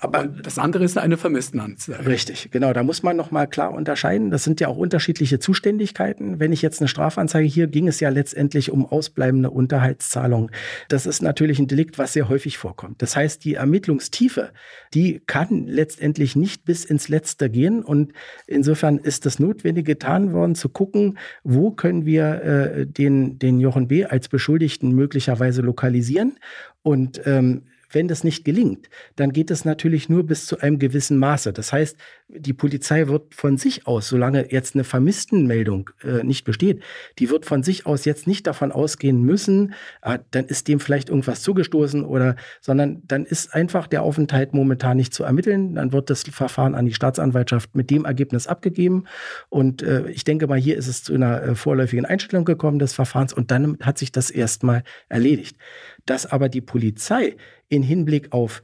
Aber 0.00 0.20
und 0.20 0.46
das 0.46 0.58
andere 0.58 0.84
ist 0.84 0.96
eine 0.96 1.16
Vermisstenanzeige. 1.16 2.06
Richtig, 2.06 2.50
genau. 2.50 2.72
Da 2.72 2.82
muss 2.82 3.02
man 3.02 3.16
nochmal 3.16 3.48
klar 3.48 3.72
unterscheiden. 3.72 4.30
Das 4.30 4.44
sind 4.44 4.60
ja 4.60 4.68
auch 4.68 4.76
unterschiedliche 4.76 5.38
Zuständigkeiten. 5.38 6.38
Wenn 6.38 6.52
ich 6.52 6.62
jetzt 6.62 6.80
eine 6.80 6.88
Strafanzeige 6.88 7.48
hier 7.48 7.66
ging 7.66 7.88
es 7.88 8.00
ja 8.00 8.08
letztendlich 8.08 8.70
um 8.70 8.86
ausbleibende 8.86 9.50
Unterhaltszahlungen. 9.50 10.50
Das 10.88 11.06
ist 11.06 11.22
natürlich 11.22 11.58
ein 11.58 11.66
Delikt, 11.66 11.98
was 11.98 12.12
sehr 12.12 12.28
häufig 12.28 12.58
vorkommt. 12.58 13.02
Das 13.02 13.16
heißt, 13.16 13.44
die 13.44 13.54
Ermittlungstiefe, 13.54 14.50
die 14.94 15.20
kann 15.26 15.66
letztendlich 15.66 16.36
nicht 16.36 16.64
bis 16.64 16.84
ins 16.84 17.08
Letzte 17.08 17.50
gehen. 17.50 17.82
Und 17.82 18.12
insofern 18.46 18.98
ist 18.98 19.26
das 19.26 19.38
notwendig 19.38 19.86
getan 19.86 20.32
worden, 20.32 20.54
zu 20.54 20.68
gucken, 20.68 21.18
wo 21.42 21.72
können 21.72 22.06
wir 22.06 22.42
äh, 22.42 22.86
den, 22.86 23.38
den 23.38 23.60
Jochen 23.60 23.88
B. 23.88 24.04
als 24.04 24.28
Beschuldigten 24.28 24.92
möglicherweise 24.92 25.62
lokalisieren. 25.62 26.38
Und 26.82 27.20
ähm, 27.26 27.62
wenn 27.90 28.08
das 28.08 28.24
nicht 28.24 28.44
gelingt, 28.44 28.88
dann 29.16 29.32
geht 29.32 29.50
es 29.50 29.64
natürlich 29.64 30.08
nur 30.08 30.24
bis 30.24 30.46
zu 30.46 30.58
einem 30.58 30.78
gewissen 30.78 31.18
Maße. 31.18 31.52
Das 31.52 31.72
heißt, 31.72 31.96
die 32.28 32.52
Polizei 32.52 33.08
wird 33.08 33.34
von 33.34 33.56
sich 33.56 33.86
aus, 33.86 34.08
solange 34.08 34.52
jetzt 34.52 34.74
eine 34.74 34.84
Vermisstenmeldung 34.84 35.90
äh, 36.04 36.22
nicht 36.22 36.44
besteht, 36.44 36.82
die 37.18 37.30
wird 37.30 37.46
von 37.46 37.62
sich 37.62 37.86
aus 37.86 38.04
jetzt 38.04 38.26
nicht 38.26 38.46
davon 38.46 38.70
ausgehen 38.70 39.22
müssen, 39.22 39.72
äh, 40.02 40.18
dann 40.30 40.44
ist 40.44 40.68
dem 40.68 40.80
vielleicht 40.80 41.08
irgendwas 41.08 41.42
zugestoßen 41.42 42.04
oder, 42.04 42.36
sondern 42.60 43.02
dann 43.06 43.24
ist 43.24 43.54
einfach 43.54 43.86
der 43.86 44.02
Aufenthalt 44.02 44.52
momentan 44.52 44.98
nicht 44.98 45.14
zu 45.14 45.24
ermitteln. 45.24 45.74
Dann 45.74 45.92
wird 45.92 46.10
das 46.10 46.22
Verfahren 46.22 46.74
an 46.74 46.84
die 46.84 46.94
Staatsanwaltschaft 46.94 47.74
mit 47.74 47.90
dem 47.90 48.04
Ergebnis 48.04 48.46
abgegeben. 48.46 49.04
Und 49.48 49.82
äh, 49.82 50.08
ich 50.10 50.24
denke 50.24 50.46
mal, 50.46 50.58
hier 50.58 50.76
ist 50.76 50.86
es 50.86 51.02
zu 51.02 51.14
einer 51.14 51.42
äh, 51.42 51.54
vorläufigen 51.54 52.04
Einstellung 52.04 52.44
gekommen 52.44 52.78
des 52.78 52.92
Verfahrens 52.92 53.32
und 53.32 53.50
dann 53.50 53.78
hat 53.80 53.96
sich 53.96 54.12
das 54.12 54.30
erstmal 54.30 54.82
erledigt. 55.08 55.56
Dass 56.04 56.26
aber 56.26 56.48
die 56.48 56.60
Polizei 56.60 57.36
in 57.68 57.82
Hinblick 57.82 58.32
auf, 58.32 58.62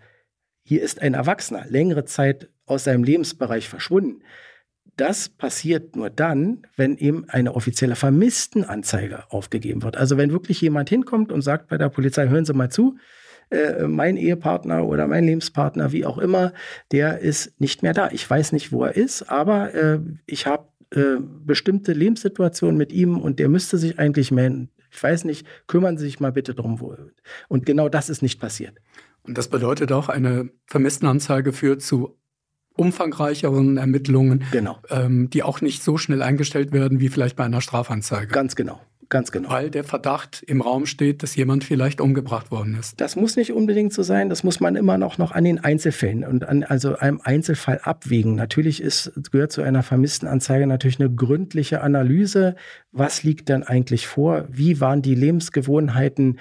hier 0.63 0.83
ist 0.83 1.01
ein 1.03 1.15
Erwachsener 1.15 1.67
längere 1.69 2.05
Zeit 2.05 2.49
aus 2.67 2.85
seinem 2.85 3.05
Lebensbereich 3.05 3.69
verschwunden. 3.69 4.23
Das 4.97 5.29
passiert 5.29 5.97
nur 5.97 6.09
dann, 6.09 6.67
wenn 6.77 6.97
eben 6.97 7.29
eine 7.29 7.55
offizielle 7.55 7.97
Vermisstenanzeige 7.97 9.25
aufgegeben 9.31 9.83
wird. 9.83 9.97
Also 9.97 10.17
wenn 10.17 10.31
wirklich 10.31 10.61
jemand 10.61 10.89
hinkommt 10.89 11.33
und 11.33 11.43
sagt 11.43 11.69
bei 11.69 11.79
der 11.79 11.89
Polizei, 11.89 12.29
hören 12.29 12.45
Sie 12.45 12.55
mal 12.55 12.71
zu, 12.71 12.97
äh, 13.51 13.87
mein 13.87 14.17
Ehepartner 14.17 14.87
oder 14.87 15.07
mein 15.07 15.25
Lebenspartner, 15.25 15.93
wie 15.93 16.07
auch 16.07 16.19
immer, 16.19 16.53
der 16.93 17.19
ist 17.19 17.61
nicht 17.61 17.83
mehr 17.83 17.93
da. 17.93 18.11
Ich 18.11 18.29
weiß 18.29 18.53
nicht, 18.53 18.73
wo 18.73 18.85
er 18.85 18.97
ist, 18.97 19.23
aber 19.23 19.75
äh, 19.75 20.01
ich 20.27 20.47
habe 20.47 20.69
äh, 20.95 21.17
bestimmte 21.21 21.93
Lebenssituationen 21.93 22.77
mit 22.77 22.93
ihm 22.93 23.19
und 23.19 23.39
der 23.39 23.49
müsste 23.49 23.79
sich 23.79 23.99
eigentlich 23.99 24.31
melden. 24.31 24.71
Ich 24.95 25.03
weiß 25.03 25.25
nicht, 25.25 25.47
kümmern 25.67 25.99
Sie 25.99 26.05
sich 26.05 26.21
mal 26.21 26.33
bitte 26.33 26.55
drum. 26.55 26.81
Wo. 26.81 26.97
Und 27.49 27.67
genau 27.67 27.89
das 27.89 28.09
ist 28.09 28.23
nicht 28.23 28.41
passiert. 28.41 28.79
Und 29.23 29.37
das 29.37 29.49
bedeutet 29.49 29.91
auch, 29.91 30.09
eine 30.09 30.51
Vermisstenanzeige 30.67 31.53
führt 31.53 31.83
zu 31.83 32.17
umfangreicheren 32.77 33.77
Ermittlungen, 33.77 34.45
genau. 34.51 34.79
ähm, 34.91 35.31
die 35.31 35.43
auch 35.43 35.61
nicht 35.61 35.83
so 35.83 35.97
schnell 35.97 36.23
eingestellt 36.23 36.73
werden 36.73 37.01
wie 37.01 37.09
vielleicht 37.09 37.37
bei 37.37 37.45
einer 37.45 37.61
Strafanzeige. 37.61 38.29
Ganz 38.29 38.57
genau. 38.57 38.81
Ganz 39.09 39.33
genau. 39.33 39.51
Weil 39.51 39.71
der 39.71 39.85
Verdacht 39.85 40.43
im 40.47 40.61
Raum 40.61 40.87
steht, 40.87 41.23
dass 41.23 41.37
jemand 41.37 41.65
vielleicht 41.65 42.01
umgebracht 42.01 42.51
worden 42.51 42.77
ist. 42.79 43.01
Das 43.01 43.17
muss 43.17 43.37
nicht 43.37 43.53
unbedingt 43.53 43.93
so 43.93 44.03
sein. 44.03 44.29
Das 44.29 44.45
muss 44.45 44.61
man 44.61 44.77
immer 44.77 44.99
noch, 44.99 45.19
noch 45.19 45.33
an 45.33 45.45
den 45.45 45.63
Einzelfällen 45.63 46.25
und 46.25 46.47
an 46.49 46.65
also 46.65 46.97
einem 46.97 47.21
Einzelfall 47.23 47.81
abwägen. 47.83 48.35
Natürlich 48.35 48.81
ist, 48.81 49.13
gehört 49.31 49.53
zu 49.53 49.63
einer 49.63 49.83
Vermisstenanzeige 49.83 50.67
natürlich 50.67 51.01
eine 51.01 51.11
gründliche 51.11 51.81
Analyse. 51.81 52.57
Was 52.93 53.23
liegt 53.23 53.49
denn 53.49 53.63
eigentlich 53.63 54.07
vor? 54.07 54.47
Wie 54.51 54.81
waren 54.81 55.03
die 55.03 55.15
Lebensgewohnheiten? 55.15 56.39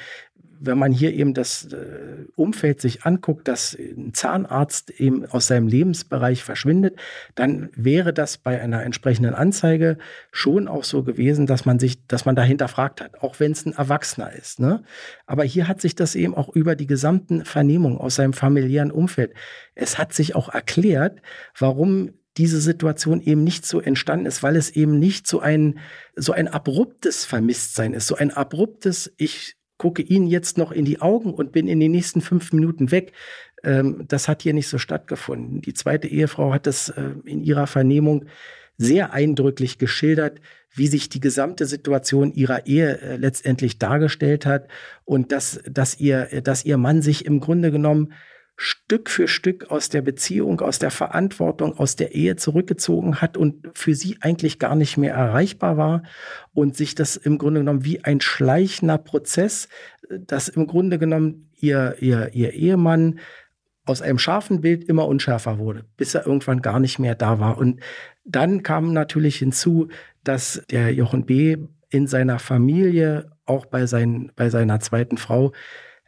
Wenn 0.65 0.77
man 0.77 0.91
hier 0.93 1.13
eben 1.13 1.33
das 1.33 1.65
äh, 1.65 2.25
Umfeld 2.35 2.79
sich 2.79 3.03
anguckt, 3.03 3.47
dass 3.47 3.77
ein 3.77 4.13
Zahnarzt 4.13 4.91
eben 4.91 5.25
aus 5.25 5.47
seinem 5.47 5.67
Lebensbereich 5.67 6.43
verschwindet, 6.43 6.97
dann 7.35 7.69
wäre 7.75 8.13
das 8.13 8.37
bei 8.37 8.61
einer 8.61 8.83
entsprechenden 8.83 9.33
Anzeige 9.33 9.97
schon 10.31 10.69
auch 10.69 10.85
so 10.85 11.03
gewesen, 11.03 11.47
dass 11.47 11.65
man 11.65 11.79
sich, 11.79 12.07
dass 12.07 12.25
man 12.25 12.35
dahinter 12.35 12.69
fragt 12.69 13.01
hat, 13.01 13.21
auch 13.21 13.39
wenn 13.39 13.51
es 13.51 13.65
ein 13.65 13.73
Erwachsener 13.73 14.31
ist. 14.31 14.59
Ne? 14.61 14.83
Aber 15.25 15.43
hier 15.43 15.67
hat 15.67 15.81
sich 15.81 15.95
das 15.95 16.15
eben 16.15 16.33
auch 16.33 16.49
über 16.49 16.75
die 16.75 16.87
gesamten 16.87 17.43
Vernehmungen 17.43 17.97
aus 17.97 18.15
seinem 18.15 18.33
familiären 18.33 18.91
Umfeld. 18.91 19.33
Es 19.75 19.97
hat 19.97 20.13
sich 20.13 20.33
auch 20.35 20.47
erklärt, 20.47 21.21
warum 21.59 22.11
diese 22.37 22.61
Situation 22.61 23.21
eben 23.21 23.43
nicht 23.43 23.65
so 23.65 23.79
entstanden 23.79 24.25
ist, 24.25 24.41
weil 24.41 24.55
es 24.55 24.71
eben 24.71 24.97
nicht 24.97 25.27
so 25.27 25.39
ein, 25.39 25.79
so 26.15 26.31
ein 26.31 26.47
abruptes 26.47 27.25
Vermisstsein 27.25 27.93
ist, 27.93 28.07
so 28.07 28.15
ein 28.15 28.31
abruptes, 28.31 29.13
ich 29.17 29.55
gucke 29.77 30.01
Ihnen 30.01 30.27
jetzt 30.27 30.57
noch 30.57 30.71
in 30.71 30.85
die 30.85 31.01
Augen 31.01 31.33
und 31.33 31.51
bin 31.51 31.67
in 31.67 31.79
den 31.79 31.91
nächsten 31.91 32.21
fünf 32.21 32.53
Minuten 32.53 32.91
weg. 32.91 33.13
Ähm, 33.63 34.05
das 34.07 34.27
hat 34.27 34.41
hier 34.41 34.53
nicht 34.53 34.67
so 34.67 34.77
stattgefunden. 34.77 35.61
Die 35.61 35.73
zweite 35.73 36.07
Ehefrau 36.07 36.53
hat 36.53 36.67
das 36.67 36.89
äh, 36.89 37.11
in 37.25 37.41
ihrer 37.41 37.67
Vernehmung 37.67 38.25
sehr 38.77 39.13
eindrücklich 39.13 39.77
geschildert, 39.77 40.41
wie 40.75 40.87
sich 40.87 41.09
die 41.09 41.19
gesamte 41.19 41.65
Situation 41.65 42.33
ihrer 42.33 42.65
Ehe 42.65 42.99
äh, 42.99 43.15
letztendlich 43.17 43.77
dargestellt 43.77 44.45
hat 44.45 44.67
und 45.05 45.31
dass, 45.31 45.61
dass, 45.69 45.99
ihr, 45.99 46.41
dass 46.41 46.65
ihr 46.65 46.77
Mann 46.77 47.01
sich 47.01 47.25
im 47.25 47.39
Grunde 47.39 47.71
genommen 47.71 48.13
Stück 48.55 49.09
für 49.09 49.27
Stück 49.27 49.71
aus 49.71 49.89
der 49.89 50.01
Beziehung, 50.01 50.61
aus 50.61 50.77
der 50.79 50.91
Verantwortung, 50.91 51.77
aus 51.77 51.95
der 51.95 52.13
Ehe 52.13 52.35
zurückgezogen 52.35 53.19
hat 53.21 53.35
und 53.35 53.69
für 53.73 53.95
sie 53.95 54.17
eigentlich 54.21 54.59
gar 54.59 54.75
nicht 54.75 54.97
mehr 54.97 55.13
erreichbar 55.13 55.77
war 55.77 56.03
und 56.53 56.75
sich 56.75 56.93
das 56.93 57.15
im 57.15 57.37
Grunde 57.37 57.61
genommen 57.61 57.83
wie 57.83 58.03
ein 58.03 58.21
schleichender 58.21 58.99
Prozess, 58.99 59.69
dass 60.09 60.49
im 60.49 60.67
Grunde 60.67 60.99
genommen 60.99 61.49
ihr, 61.55 61.95
ihr, 61.99 62.33
ihr 62.33 62.53
Ehemann 62.53 63.19
aus 63.85 64.01
einem 64.01 64.19
scharfen 64.19 64.61
Bild 64.61 64.83
immer 64.83 65.07
unschärfer 65.07 65.57
wurde, 65.57 65.85
bis 65.97 66.13
er 66.13 66.25
irgendwann 66.25 66.61
gar 66.61 66.79
nicht 66.79 66.99
mehr 66.99 67.15
da 67.15 67.39
war. 67.39 67.57
Und 67.57 67.81
dann 68.23 68.63
kam 68.63 68.93
natürlich 68.93 69.37
hinzu, 69.37 69.89
dass 70.23 70.63
der 70.69 70.93
Jochen 70.93 71.25
B. 71.25 71.57
in 71.89 72.07
seiner 72.07 72.39
Familie, 72.39 73.31
auch 73.45 73.65
bei, 73.65 73.85
sein, 73.87 74.31
bei 74.35 74.49
seiner 74.49 74.79
zweiten 74.79 75.17
Frau, 75.17 75.51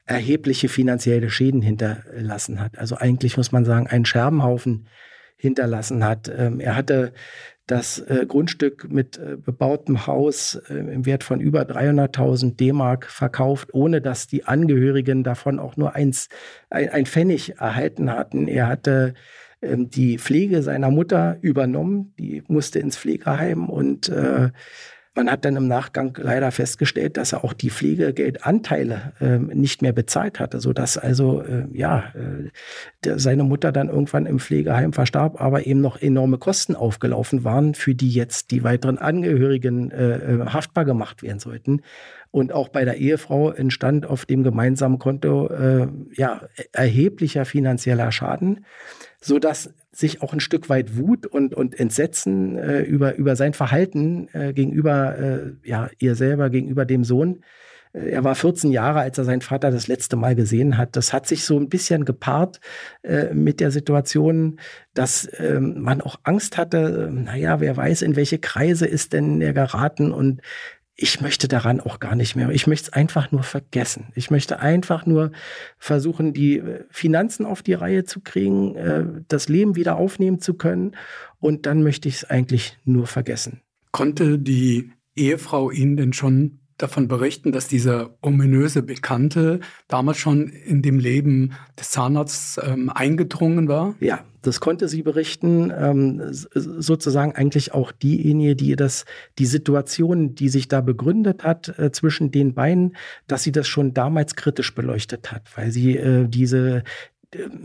erhebliche 0.05 0.69
finanzielle 0.69 1.29
Schäden 1.29 1.61
hinterlassen 1.61 2.59
hat. 2.61 2.77
Also 2.77 2.95
eigentlich 2.95 3.37
muss 3.37 3.51
man 3.51 3.65
sagen, 3.65 3.87
einen 3.87 4.05
Scherbenhaufen 4.05 4.87
hinterlassen 5.35 6.03
hat. 6.03 6.31
Ähm, 6.35 6.59
er 6.59 6.75
hatte 6.75 7.11
das 7.67 7.97
äh, 7.97 8.25
Grundstück 8.27 8.91
mit 8.91 9.17
äh, 9.17 9.37
bebautem 9.37 10.05
Haus 10.05 10.55
äh, 10.69 10.75
im 10.75 11.05
Wert 11.05 11.23
von 11.23 11.41
über 11.41 11.63
300.000 11.63 12.55
D-Mark 12.55 13.07
verkauft, 13.07 13.73
ohne 13.73 14.01
dass 14.01 14.27
die 14.27 14.45
Angehörigen 14.45 15.23
davon 15.23 15.57
auch 15.57 15.75
nur 15.75 15.95
eins, 15.95 16.29
ein, 16.69 16.89
ein 16.89 17.05
Pfennig 17.07 17.57
erhalten 17.57 18.11
hatten. 18.11 18.47
Er 18.47 18.67
hatte 18.67 19.15
ähm, 19.63 19.89
die 19.89 20.19
Pflege 20.19 20.61
seiner 20.61 20.91
Mutter 20.91 21.37
übernommen, 21.41 22.13
die 22.19 22.43
musste 22.47 22.77
ins 22.77 22.97
Pflegeheim 22.97 23.67
und 23.69 24.09
äh, 24.09 24.51
man 25.15 25.32
hat 25.32 25.45
dann 25.45 25.56
im 25.56 25.67
Nachgang 25.67 26.17
leider 26.21 26.51
festgestellt, 26.51 27.17
dass 27.17 27.34
er 27.34 27.43
auch 27.43 27.54
die 27.54 27.69
Pflegegeldanteile 27.69 29.13
äh, 29.21 29.38
nicht 29.38 29.82
mehr 29.82 29.93
bezahlt 29.93 30.39
hatte, 30.39 30.60
sodass 30.60 30.97
also 30.97 31.41
äh, 31.41 31.65
ja 31.71 32.12
äh, 32.13 32.49
der, 33.04 33.17
seine 33.17 33.43
Mutter 33.43 33.71
dann 33.71 33.89
irgendwann 33.89 34.25
im 34.25 34.39
Pflegeheim 34.39 34.93
verstarb, 34.93 35.39
aber 35.41 35.65
eben 35.65 35.82
noch 35.82 36.01
enorme 36.01 36.38
Kosten 36.38 36.75
aufgelaufen 36.75 37.43
waren, 37.43 37.75
für 37.75 37.95
die 37.95 38.12
jetzt 38.12 38.51
die 38.51 38.63
weiteren 38.63 38.97
Angehörigen 38.97 39.91
äh, 39.91 40.17
äh 40.17 40.45
haftbar 40.47 40.86
gemacht 40.86 41.23
werden 41.23 41.39
sollten. 41.39 41.82
Und 42.32 42.51
auch 42.51 42.67
bei 42.67 42.84
der 42.84 42.97
Ehefrau 42.97 43.51
entstand 43.51 44.06
auf 44.06 44.25
dem 44.25 44.43
gemeinsamen 44.43 44.99
Konto 44.99 45.47
äh, 45.47 45.88
ja 46.13 46.41
erheblicher 46.73 47.45
finanzieller 47.45 48.12
Schaden, 48.12 48.65
so 49.25 49.39
dass 49.39 49.73
sich 49.91 50.21
auch 50.21 50.33
ein 50.33 50.39
Stück 50.39 50.69
weit 50.69 50.97
Wut 50.97 51.25
und, 51.25 51.55
und 51.55 51.79
Entsetzen 51.79 52.57
äh, 52.57 52.81
über, 52.81 53.15
über 53.15 53.35
sein 53.35 53.53
Verhalten 53.53 54.27
äh, 54.33 54.53
gegenüber 54.53 55.17
äh, 55.17 55.51
ja, 55.63 55.89
ihr 55.97 56.15
selber, 56.15 56.51
gegenüber 56.51 56.85
dem 56.85 57.03
Sohn. 57.03 57.41
Äh, 57.93 58.09
er 58.09 58.23
war 58.23 58.35
14 58.35 58.71
Jahre, 58.71 58.99
als 58.99 59.17
er 59.17 59.23
seinen 59.23 59.41
Vater 59.41 59.71
das 59.71 59.88
letzte 59.88 60.15
Mal 60.15 60.35
gesehen 60.35 60.77
hat. 60.77 60.95
Das 60.95 61.11
hat 61.11 61.25
sich 61.25 61.43
so 61.43 61.57
ein 61.57 61.69
bisschen 61.69 62.05
gepaart 62.05 62.59
äh, 63.01 63.33
mit 63.33 63.59
der 63.59 63.71
Situation, 63.71 64.59
dass 64.93 65.27
ähm, 65.39 65.81
man 65.81 66.01
auch 66.01 66.17
Angst 66.23 66.57
hatte, 66.57 67.09
äh, 67.09 67.11
naja, 67.11 67.59
wer 67.61 67.75
weiß, 67.75 68.03
in 68.03 68.15
welche 68.15 68.38
Kreise 68.38 68.85
ist 68.85 69.13
denn 69.13 69.41
er 69.41 69.53
geraten 69.53 70.11
und 70.11 70.41
ich 70.97 71.19
möchte 71.19 71.47
daran 71.47 71.81
auch 71.81 71.99
gar 71.99 72.15
nicht 72.15 72.36
mehr. 72.36 72.49
Ich 72.49 72.67
möchte 72.67 72.88
es 72.88 72.93
einfach 72.93 73.31
nur 73.31 73.43
vergessen. 73.43 74.08
Ich 74.15 74.31
möchte 74.31 74.60
einfach 74.60 75.05
nur 75.05 75.31
versuchen, 75.77 76.34
die 76.34 76.60
äh, 76.60 76.86
Finanzen 76.89 77.45
auf 77.45 77.62
die 77.62 77.73
Reihe 77.73 78.05
zu 78.05 78.21
kriegen, 78.21 78.75
äh, 78.75 79.05
das 79.27 79.49
Leben 79.49 79.75
wieder 79.75 79.97
aufnehmen 79.97 80.39
zu 80.39 80.53
können. 80.53 80.95
Und 81.39 81.65
dann 81.65 81.84
möchte 81.84 82.08
ich 82.08 82.15
es 82.15 82.23
eigentlich 82.23 82.77
nur 82.86 83.08
vergessen. 83.08 83.62
Konnte 83.91 84.39
die 84.39 84.91
Ehefrau 85.15 85.69
Ihnen 85.69 85.97
denn 85.97 86.13
schon 86.13 86.60
davon 86.77 87.07
berichten, 87.07 87.51
dass 87.51 87.67
dieser 87.67 88.15
ominöse 88.21 88.83
Bekannte 88.83 89.59
damals 89.88 90.17
schon 90.17 90.49
in 90.49 90.81
dem 90.81 90.99
Leben 90.99 91.53
des 91.79 91.91
Zahnarztes 91.91 92.59
ähm, 92.65 92.89
eingedrungen 92.89 93.67
war? 93.67 93.95
Ja, 93.99 94.25
das 94.45 94.59
konnte 94.59 94.88
sie 94.88 95.01
berichten. 95.01 95.73
Ähm, 95.75 96.21
sozusagen 96.31 97.33
eigentlich 97.33 97.73
auch 97.73 97.91
diejenige, 97.91 98.55
die 98.55 98.75
das, 98.75 99.05
die 99.39 99.45
Situation, 99.45 100.35
die 100.35 100.49
sich 100.49 100.67
da 100.67 100.81
begründet 100.81 101.43
hat 101.43 101.77
äh, 101.79 101.91
zwischen 101.91 102.31
den 102.31 102.53
beiden, 102.53 102.95
dass 103.27 103.43
sie 103.43 103.51
das 103.51 103.67
schon 103.67 103.93
damals 103.93 104.35
kritisch 104.35 104.75
beleuchtet 104.75 105.31
hat, 105.31 105.43
weil 105.55 105.71
sie 105.71 105.97
äh, 105.97 106.27
diese 106.27 106.83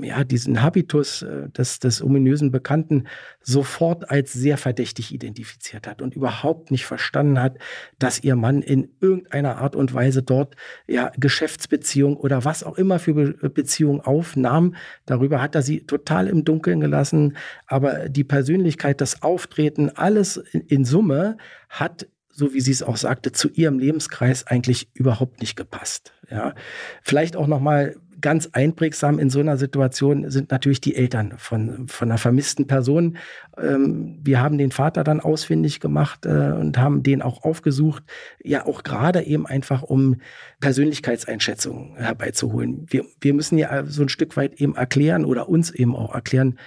ja, 0.01 0.25
diesen 0.25 0.63
Habitus 0.63 1.23
äh, 1.23 1.49
des, 1.51 1.79
des 1.79 2.03
ominösen 2.03 2.51
Bekannten 2.51 3.07
sofort 3.41 4.11
als 4.11 4.33
sehr 4.33 4.57
verdächtig 4.57 5.13
identifiziert 5.13 5.87
hat 5.87 6.03
und 6.03 6.15
überhaupt 6.15 6.71
nicht 6.71 6.87
verstanden 6.87 7.41
hat, 7.41 7.59
dass 7.99 8.23
ihr 8.23 8.37
Mann 8.37 8.63
in 8.63 8.91
irgendeiner 9.01 9.59
Art 9.59 9.77
und 9.77 9.95
Weise 9.95 10.23
dort 10.23 10.57
ja 10.87 11.13
Geschäftsbeziehung 11.19 12.17
oder 12.17 12.45
was 12.45 12.63
auch 12.65 12.79
immer 12.79 12.99
für 12.99 13.15
Be 13.15 13.51
Beziehung 13.51 14.01
aufnahm. 14.01 14.75
Darüber 15.07 15.43
hat 15.43 15.55
er 15.55 15.63
sie 15.63 15.87
total 15.87 16.29
im 16.29 16.45
Dunkeln 16.45 16.81
gelassen. 16.81 17.37
Aber 17.67 18.09
die 18.09 18.25
Persönlichkeit, 18.25 19.01
das 19.01 19.23
Auftreten, 19.23 19.91
alles 19.91 20.37
in, 20.37 20.61
in 20.63 20.85
Summe 20.85 21.37
hat 21.69 22.07
so 22.33 22.55
wie 22.55 22.61
sie 22.61 22.71
es 22.71 22.83
auch 22.83 22.97
sagte, 22.97 23.33
zu 23.33 23.51
ihrem 23.51 23.79
Lebenskreis 23.79 24.47
eigentlich 24.47 24.89
überhaupt 24.95 25.41
nicht 25.41 25.57
gepasst. 25.57 26.15
Ja, 26.31 26.55
vielleicht 27.03 27.37
auch 27.37 27.47
noch 27.47 27.61
mal 27.61 27.97
ganz 28.21 28.49
einprägsam 28.53 29.19
in 29.19 29.31
so 29.31 29.41
einer 29.41 29.57
Situation 29.57 30.31
sind 30.31 30.51
natürlich 30.51 30.81
die 30.81 30.97
Eltern 30.97 31.35
von, 31.37 31.89
von 31.89 32.09
einer 32.11 32.19
vermissten 32.19 32.67
Person. 32.67 33.17
Ähm, 33.59 34.19
wir 34.23 34.41
haben 34.41 34.59
den 34.59 34.71
Vater 34.71 35.05
dann 35.05 35.21
ausfindig 35.21 35.81
gemacht 35.81 36.27
äh, 36.27 36.53
und 36.53 36.79
haben 36.79 37.03
den 37.03 37.23
auch 37.23 37.45
aufgesucht, 37.45 38.03
ja 38.43 38.67
auch 38.67 38.83
gerade 38.83 39.23
eben 39.23 39.47
einfach, 39.47 39.83
um 39.83 40.17
Persönlichkeitseinschätzungen 40.61 41.97
herbeizuholen. 41.97 42.87
Wir, 42.89 43.05
wir 43.21 43.35
müssen 43.35 43.59
ja 43.59 43.85
so 43.87 44.03
ein 44.03 44.09
Stück 44.09 44.37
weit 44.37 44.61
eben 44.61 44.77
erklären 44.77 45.25
oder 45.25 45.49
uns 45.49 45.71
eben 45.71 45.97
auch 45.97 46.15
erklären, 46.15 46.59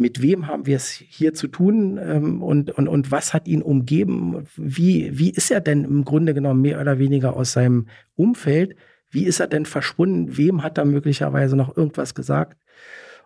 mit 0.00 0.22
wem 0.22 0.46
haben 0.46 0.64
wir 0.64 0.76
es 0.76 0.90
hier 0.90 1.34
zu 1.34 1.46
tun 1.46 2.00
ähm, 2.02 2.42
und, 2.42 2.70
und, 2.70 2.88
und 2.88 3.10
was 3.10 3.34
hat 3.34 3.46
ihn 3.46 3.60
umgeben? 3.60 4.46
Wie, 4.56 5.18
wie 5.18 5.30
ist 5.30 5.50
er 5.50 5.60
denn 5.60 5.84
im 5.84 6.04
Grunde 6.06 6.32
genommen 6.32 6.62
mehr 6.62 6.80
oder 6.80 6.98
weniger 6.98 7.36
aus 7.36 7.52
seinem 7.52 7.86
Umfeld? 8.16 8.76
Wie 9.10 9.24
ist 9.24 9.40
er 9.40 9.46
denn 9.46 9.66
verschwunden? 9.66 10.36
Wem 10.36 10.62
hat 10.62 10.78
er 10.78 10.84
möglicherweise 10.84 11.56
noch 11.56 11.76
irgendwas 11.76 12.14
gesagt? 12.14 12.56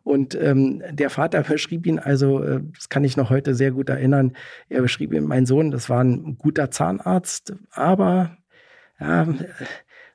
Und 0.03 0.35
ähm, 0.41 0.83
der 0.91 1.11
Vater 1.11 1.43
beschrieb 1.49 1.87
ihn, 1.87 1.99
also 1.99 2.43
äh, 2.43 2.61
das 2.75 2.89
kann 2.89 3.05
ich 3.05 3.17
noch 3.17 3.31
heute 3.31 3.55
sehr 3.55 3.73
gut 3.73 3.89
erinnern, 3.89 4.33
er 4.69 4.83
beschrieb 4.83 5.13
ihn, 5.13 5.25
mein 5.25 5.47
Sohn, 5.47 5.71
das 5.71 5.89
war 5.89 6.05
ein 6.05 6.37
guter 6.39 6.71
Zahnarzt, 6.71 7.55
aber 7.71 8.37
ja, 9.01 9.27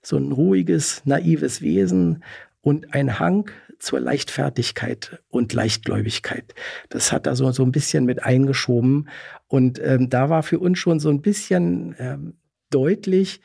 so 0.01 0.17
ein 0.17 0.32
ruhiges, 0.32 1.01
naives 1.05 1.62
Wesen 1.62 2.23
und 2.62 2.93
ein 2.93 3.19
Hang 3.19 3.49
zur 3.79 3.99
Leichtfertigkeit 3.99 5.21
und 5.29 5.53
Leichtgläubigkeit. 5.53 6.53
Das 6.89 7.12
hat 7.12 7.27
er 7.27 7.36
so, 7.36 7.51
so 7.51 7.63
ein 7.63 7.71
bisschen 7.71 8.05
mit 8.05 8.23
eingeschoben. 8.23 9.10
Und 9.47 9.79
ähm, 9.82 10.10
da 10.10 10.29
war 10.29 10.43
für 10.43 10.60
uns 10.60 10.79
schon 10.79 10.99
so 10.99 11.10
ein 11.10 11.21
bisschen 11.21 11.95
ähm, 11.97 12.34
deutlich, 12.69 13.41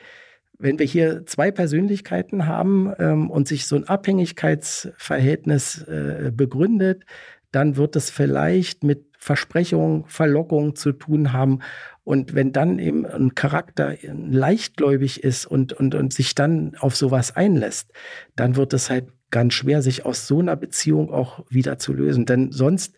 wenn 0.58 0.78
wir 0.78 0.86
hier 0.86 1.26
zwei 1.26 1.50
Persönlichkeiten 1.50 2.46
haben 2.46 2.92
ähm, 2.98 3.30
und 3.30 3.48
sich 3.48 3.66
so 3.66 3.76
ein 3.76 3.84
Abhängigkeitsverhältnis 3.84 5.82
äh, 5.82 6.30
begründet, 6.34 7.04
dann 7.50 7.76
wird 7.76 7.96
es 7.96 8.10
vielleicht 8.10 8.82
mit 8.82 9.06
Versprechung, 9.18 10.06
Verlockung 10.06 10.74
zu 10.74 10.92
tun 10.92 11.32
haben. 11.32 11.60
Und 12.02 12.34
wenn 12.34 12.52
dann 12.52 12.78
eben 12.78 13.06
ein 13.06 13.34
Charakter 13.34 13.94
leichtgläubig 14.02 15.22
ist 15.22 15.46
und, 15.46 15.72
und, 15.72 15.94
und 15.94 16.12
sich 16.12 16.34
dann 16.34 16.74
auf 16.78 16.96
sowas 16.96 17.34
einlässt, 17.34 17.92
dann 18.36 18.56
wird 18.56 18.74
es 18.74 18.90
halt 18.90 19.06
ganz 19.30 19.54
schwer, 19.54 19.82
sich 19.82 20.04
aus 20.04 20.26
so 20.26 20.40
einer 20.40 20.56
Beziehung 20.56 21.10
auch 21.10 21.44
wieder 21.48 21.78
zu 21.78 21.92
lösen. 21.92 22.26
Denn 22.26 22.52
sonst 22.52 22.96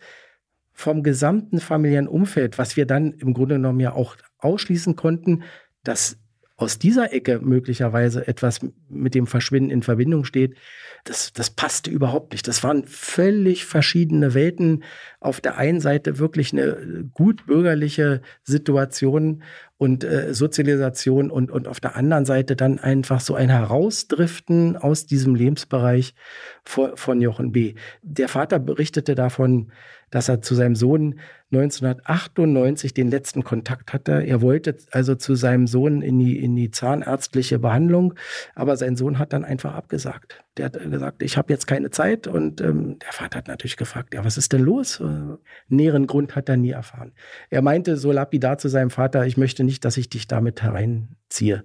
vom 0.73 1.01
gesamten 1.01 1.59
familiären 1.59 2.07
Umfeld, 2.07 2.57
was 2.57 2.77
wir 2.77 2.85
dann 2.85 3.13
im 3.13 3.33
Grunde 3.33 3.55
genommen 3.55 3.79
ja 3.79 3.93
auch 3.93 4.15
ausschließen 4.39 4.95
konnten, 4.95 5.43
dass 5.83 6.19
aus 6.57 6.79
dieser 6.79 7.13
Ecke 7.13 7.39
möglicherweise 7.39 8.27
etwas 8.27 8.61
mit 8.89 9.13
dem 9.13 9.27
Verschwinden 9.27 9.69
in 9.69 9.83
Verbindung 9.83 10.25
steht, 10.25 10.55
das, 11.03 11.31
das 11.31 11.51
passte 11.51 11.91
überhaupt 11.91 12.31
nicht. 12.31 12.47
Das 12.47 12.63
waren 12.63 12.83
völlig 12.85 13.65
verschiedene 13.65 14.33
Welten. 14.33 14.83
Auf 15.19 15.39
der 15.39 15.57
einen 15.57 15.79
Seite 15.79 16.17
wirklich 16.17 16.51
eine 16.51 17.07
gut 17.13 17.45
bürgerliche 17.45 18.21
Situation 18.43 19.43
und 19.77 20.03
äh, 20.03 20.33
Sozialisation 20.33 21.29
und, 21.29 21.51
und 21.51 21.67
auf 21.67 21.79
der 21.79 21.95
anderen 21.95 22.25
Seite 22.25 22.55
dann 22.55 22.79
einfach 22.79 23.19
so 23.19 23.35
ein 23.35 23.49
Herausdriften 23.49 24.75
aus 24.75 25.05
diesem 25.05 25.35
Lebensbereich 25.35 26.15
von, 26.63 26.97
von 26.97 27.21
Jochen 27.21 27.51
B. 27.51 27.75
Der 28.01 28.29
Vater 28.29 28.57
berichtete 28.57 29.13
davon, 29.13 29.71
dass 30.09 30.29
er 30.29 30.41
zu 30.41 30.55
seinem 30.55 30.75
Sohn 30.75 31.19
1998 31.51 32.93
den 32.93 33.09
letzten 33.09 33.43
Kontakt 33.43 33.93
hatte. 33.93 34.23
Er 34.25 34.41
wollte 34.41 34.75
also 34.91 35.15
zu 35.15 35.35
seinem 35.35 35.67
Sohn 35.67 36.01
in 36.01 36.19
die, 36.19 36.43
in 36.43 36.55
die 36.55 36.71
zahnärztliche 36.71 37.59
Behandlung, 37.59 38.13
aber 38.53 38.75
sein 38.75 38.97
Sohn 38.97 39.17
hat 39.17 39.31
dann 39.31 39.45
einfach 39.45 39.73
abgesagt. 39.73 40.43
Der 40.57 40.65
hat 40.65 40.91
gesagt, 40.91 41.23
ich 41.23 41.37
habe 41.37 41.53
jetzt 41.53 41.67
keine 41.67 41.89
Zeit 41.89 42.27
und 42.27 42.59
ähm, 42.59 42.99
der 42.99 43.13
Vater 43.13 43.37
hat 43.37 43.47
natürlich 43.47 43.77
gefragt, 43.77 44.13
ja, 44.13 44.25
was 44.25 44.37
ist 44.37 44.51
denn 44.51 44.63
los? 44.63 44.99
Äh, 44.99 45.37
näheren 45.69 46.07
Grund 46.07 46.35
hat 46.35 46.49
er 46.49 46.57
nie 46.57 46.71
erfahren. 46.71 47.13
Er 47.49 47.61
meinte 47.61 47.95
so 47.95 48.11
lapidar 48.11 48.57
zu 48.57 48.67
seinem 48.67 48.89
Vater, 48.89 49.25
ich 49.25 49.37
möchte 49.37 49.63
nicht, 49.63 49.85
dass 49.85 49.97
ich 49.97 50.09
dich 50.09 50.27
damit 50.27 50.61
hereinziehe. 50.61 51.63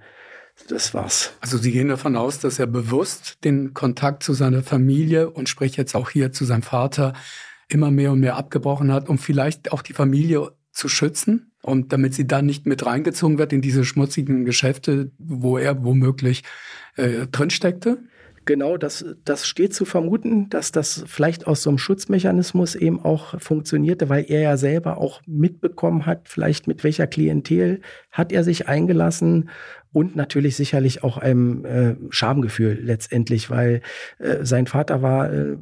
Das 0.68 0.94
war's. 0.94 1.32
Also 1.40 1.58
Sie 1.58 1.72
gehen 1.72 1.88
davon 1.88 2.14
aus, 2.14 2.38
dass 2.38 2.58
er 2.58 2.66
bewusst 2.66 3.42
den 3.42 3.74
Kontakt 3.74 4.22
zu 4.22 4.32
seiner 4.32 4.62
Familie 4.62 5.30
und 5.30 5.48
spricht 5.48 5.76
jetzt 5.76 5.96
auch 5.96 6.10
hier 6.10 6.30
zu 6.30 6.44
seinem 6.44 6.62
Vater 6.62 7.14
immer 7.72 7.90
mehr 7.90 8.12
und 8.12 8.20
mehr 8.20 8.36
abgebrochen 8.36 8.92
hat, 8.92 9.08
um 9.08 9.18
vielleicht 9.18 9.72
auch 9.72 9.82
die 9.82 9.94
Familie 9.94 10.50
zu 10.72 10.88
schützen 10.88 11.52
und 11.62 11.92
damit 11.92 12.14
sie 12.14 12.26
dann 12.26 12.46
nicht 12.46 12.66
mit 12.66 12.84
reingezogen 12.84 13.38
wird 13.38 13.52
in 13.52 13.60
diese 13.60 13.84
schmutzigen 13.84 14.44
Geschäfte, 14.44 15.12
wo 15.18 15.58
er 15.58 15.84
womöglich 15.84 16.42
äh, 16.96 17.26
drin 17.26 17.50
steckte? 17.50 17.98
Genau, 18.44 18.76
das, 18.76 19.04
das 19.24 19.46
steht 19.46 19.72
zu 19.72 19.84
vermuten, 19.84 20.48
dass 20.50 20.72
das 20.72 21.04
vielleicht 21.06 21.46
aus 21.46 21.62
so 21.62 21.70
einem 21.70 21.78
Schutzmechanismus 21.78 22.74
eben 22.74 23.00
auch 23.00 23.40
funktionierte, 23.40 24.08
weil 24.08 24.24
er 24.28 24.40
ja 24.40 24.56
selber 24.56 24.98
auch 24.98 25.22
mitbekommen 25.26 26.06
hat, 26.06 26.28
vielleicht 26.28 26.66
mit 26.66 26.82
welcher 26.82 27.06
Klientel 27.06 27.82
hat 28.10 28.32
er 28.32 28.42
sich 28.42 28.66
eingelassen 28.66 29.48
und 29.92 30.16
natürlich 30.16 30.56
sicherlich 30.56 31.04
auch 31.04 31.18
einem 31.18 31.64
äh, 31.64 31.94
Schamgefühl 32.10 32.80
letztendlich, 32.82 33.48
weil 33.48 33.80
äh, 34.18 34.44
sein 34.44 34.66
Vater 34.66 35.02
war 35.02 35.32
äh, 35.32 35.56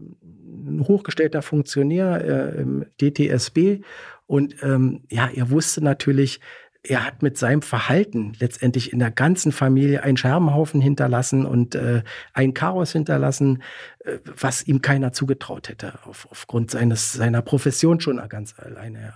ein 0.67 0.87
hochgestellter 0.87 1.43
Funktionär 1.43 2.25
äh, 2.57 2.61
im 2.61 2.87
DTSB 3.01 3.83
und 4.27 4.63
ähm, 4.63 5.03
ja, 5.11 5.29
er 5.35 5.51
wusste 5.51 5.83
natürlich, 5.83 6.41
er 6.83 7.05
hat 7.05 7.23
mit 7.23 7.37
seinem 7.37 7.63
Verhalten 7.63 8.33
letztendlich 8.39 8.93
in 8.93 9.01
der 9.01 9.11
ganzen 9.11 9.53
Familie 9.53 10.03
einen 10.03 10.17
Scherbenhaufen 10.17 10.81
hinterlassen 10.81 11.45
und 11.45 11.75
äh, 11.75 12.03
ein 12.33 12.55
Chaos 12.55 12.93
hinterlassen, 12.93 13.63
äh, 14.05 14.19
was 14.25 14.67
ihm 14.67 14.81
keiner 14.81 15.13
zugetraut 15.13 15.69
hätte, 15.69 15.99
auf, 16.05 16.29
aufgrund 16.31 16.71
seines, 16.71 17.13
seiner 17.13 17.43
Profession 17.43 18.01
schon 18.01 18.21
ganz 18.29 18.55
alleine. 18.59 19.01
Ja. 19.01 19.15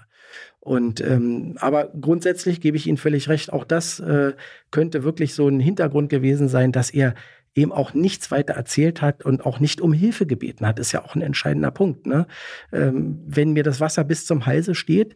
Und 0.60 1.00
ähm, 1.00 1.56
aber 1.60 1.92
grundsätzlich 2.00 2.60
gebe 2.60 2.76
ich 2.76 2.86
Ihnen 2.86 2.96
völlig 2.96 3.28
recht, 3.28 3.52
auch 3.52 3.64
das 3.64 4.00
äh, 4.00 4.32
könnte 4.70 5.04
wirklich 5.04 5.34
so 5.34 5.46
ein 5.46 5.60
Hintergrund 5.60 6.10
gewesen 6.10 6.48
sein, 6.48 6.72
dass 6.72 6.90
er 6.90 7.14
eben 7.54 7.72
auch 7.72 7.94
nichts 7.94 8.30
weiter 8.30 8.54
erzählt 8.54 9.00
hat 9.00 9.24
und 9.24 9.46
auch 9.46 9.60
nicht 9.60 9.80
um 9.80 9.92
Hilfe 9.92 10.26
gebeten 10.26 10.66
hat, 10.66 10.78
ist 10.78 10.92
ja 10.92 11.04
auch 11.04 11.14
ein 11.14 11.22
entscheidender 11.22 11.70
Punkt. 11.70 12.06
Ne? 12.06 12.26
Ähm, 12.72 13.20
wenn 13.26 13.52
mir 13.52 13.62
das 13.62 13.80
Wasser 13.80 14.04
bis 14.04 14.26
zum 14.26 14.46
Halse 14.46 14.74
steht, 14.74 15.14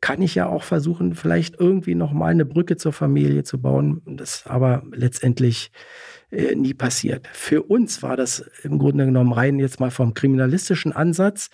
kann 0.00 0.22
ich 0.22 0.34
ja 0.34 0.46
auch 0.46 0.62
versuchen, 0.62 1.14
vielleicht 1.14 1.60
irgendwie 1.60 1.94
nochmal 1.94 2.30
eine 2.30 2.46
Brücke 2.46 2.76
zur 2.76 2.92
Familie 2.92 3.42
zu 3.42 3.60
bauen. 3.60 4.02
Das 4.06 4.46
aber 4.46 4.82
letztendlich 4.92 5.72
äh, 6.30 6.54
nie 6.54 6.74
passiert. 6.74 7.28
Für 7.32 7.62
uns 7.64 8.02
war 8.02 8.16
das 8.16 8.44
im 8.62 8.78
Grunde 8.78 9.04
genommen 9.04 9.32
rein 9.32 9.58
jetzt 9.58 9.80
mal 9.80 9.90
vom 9.90 10.14
kriminalistischen 10.14 10.92
Ansatz 10.92 11.50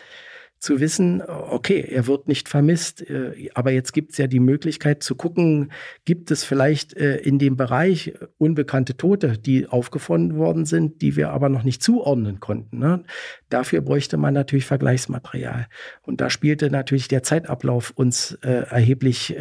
zu 0.58 0.80
wissen, 0.80 1.22
okay, 1.22 1.80
er 1.80 2.06
wird 2.06 2.28
nicht 2.28 2.48
vermisst, 2.48 3.02
äh, 3.08 3.50
aber 3.54 3.70
jetzt 3.72 3.92
gibt 3.92 4.12
es 4.12 4.18
ja 4.18 4.26
die 4.26 4.40
Möglichkeit 4.40 5.02
zu 5.02 5.14
gucken, 5.14 5.70
gibt 6.04 6.30
es 6.30 6.44
vielleicht 6.44 6.96
äh, 6.96 7.16
in 7.16 7.38
dem 7.38 7.56
Bereich 7.56 8.14
unbekannte 8.38 8.96
Tote, 8.96 9.38
die 9.38 9.66
aufgefunden 9.66 10.38
worden 10.38 10.64
sind, 10.64 11.02
die 11.02 11.16
wir 11.16 11.30
aber 11.30 11.48
noch 11.48 11.62
nicht 11.62 11.82
zuordnen 11.82 12.40
konnten. 12.40 12.78
Ne? 12.78 13.04
Dafür 13.50 13.82
bräuchte 13.82 14.16
man 14.16 14.34
natürlich 14.34 14.64
Vergleichsmaterial. 14.64 15.66
Und 16.02 16.20
da 16.20 16.30
spielte 16.30 16.70
natürlich 16.70 17.08
der 17.08 17.22
Zeitablauf 17.22 17.90
uns 17.90 18.32
äh, 18.42 18.66
erheblich 18.70 19.36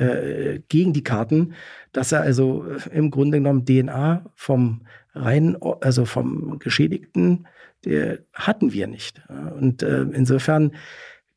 gegen 0.69 0.93
die 0.93 1.03
Karten, 1.03 1.53
dass 1.91 2.11
er 2.11 2.21
also 2.21 2.65
im 2.91 3.11
Grunde 3.11 3.37
genommen 3.37 3.65
DNA 3.65 4.25
vom 4.35 4.81
rein, 5.13 5.57
also 5.81 6.05
vom 6.05 6.59
Geschädigten 6.59 7.47
der 7.85 8.19
hatten 8.33 8.73
wir 8.73 8.87
nicht. 8.87 9.21
Und 9.55 9.83
äh, 9.83 10.01
insofern 10.01 10.71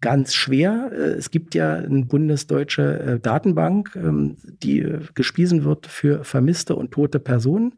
ganz 0.01 0.35
schwer. 0.35 0.91
Äh, 0.93 1.17
es 1.17 1.31
gibt 1.31 1.55
ja 1.55 1.75
eine 1.75 2.05
bundesdeutsche 2.05 3.01
äh, 3.01 3.21
Datenbank, 3.21 3.97
ähm, 3.97 4.37
die 4.45 4.81
äh, 4.81 5.01
gespiesen 5.15 5.65
wird 5.65 5.87
für 5.87 6.25
vermisste 6.25 6.77
und 6.77 6.93
tote 6.93 7.19
Personen. 7.19 7.75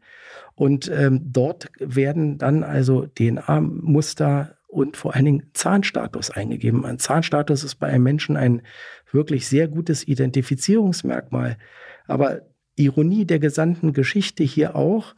Und 0.55 0.91
ähm, 0.93 1.21
dort 1.31 1.69
werden 1.79 2.37
dann 2.37 2.63
also 2.63 3.07
DNA-Muster 3.07 4.57
und 4.67 4.95
vor 4.95 5.15
allen 5.15 5.25
Dingen 5.25 5.49
Zahnstatus 5.53 6.29
eingegeben. 6.29 6.85
Ein 6.85 6.99
Zahnstatus 6.99 7.63
ist 7.63 7.75
bei 7.75 7.87
einem 7.87 8.03
Menschen 8.03 8.37
ein 8.37 8.61
wirklich 9.11 9.47
sehr 9.47 9.67
gutes 9.67 10.07
Identifizierungsmerkmal. 10.07 11.57
Aber 12.07 12.41
Ironie 12.75 13.25
der 13.25 13.39
gesamten 13.39 13.91
Geschichte 13.91 14.43
hier 14.43 14.75
auch, 14.75 15.15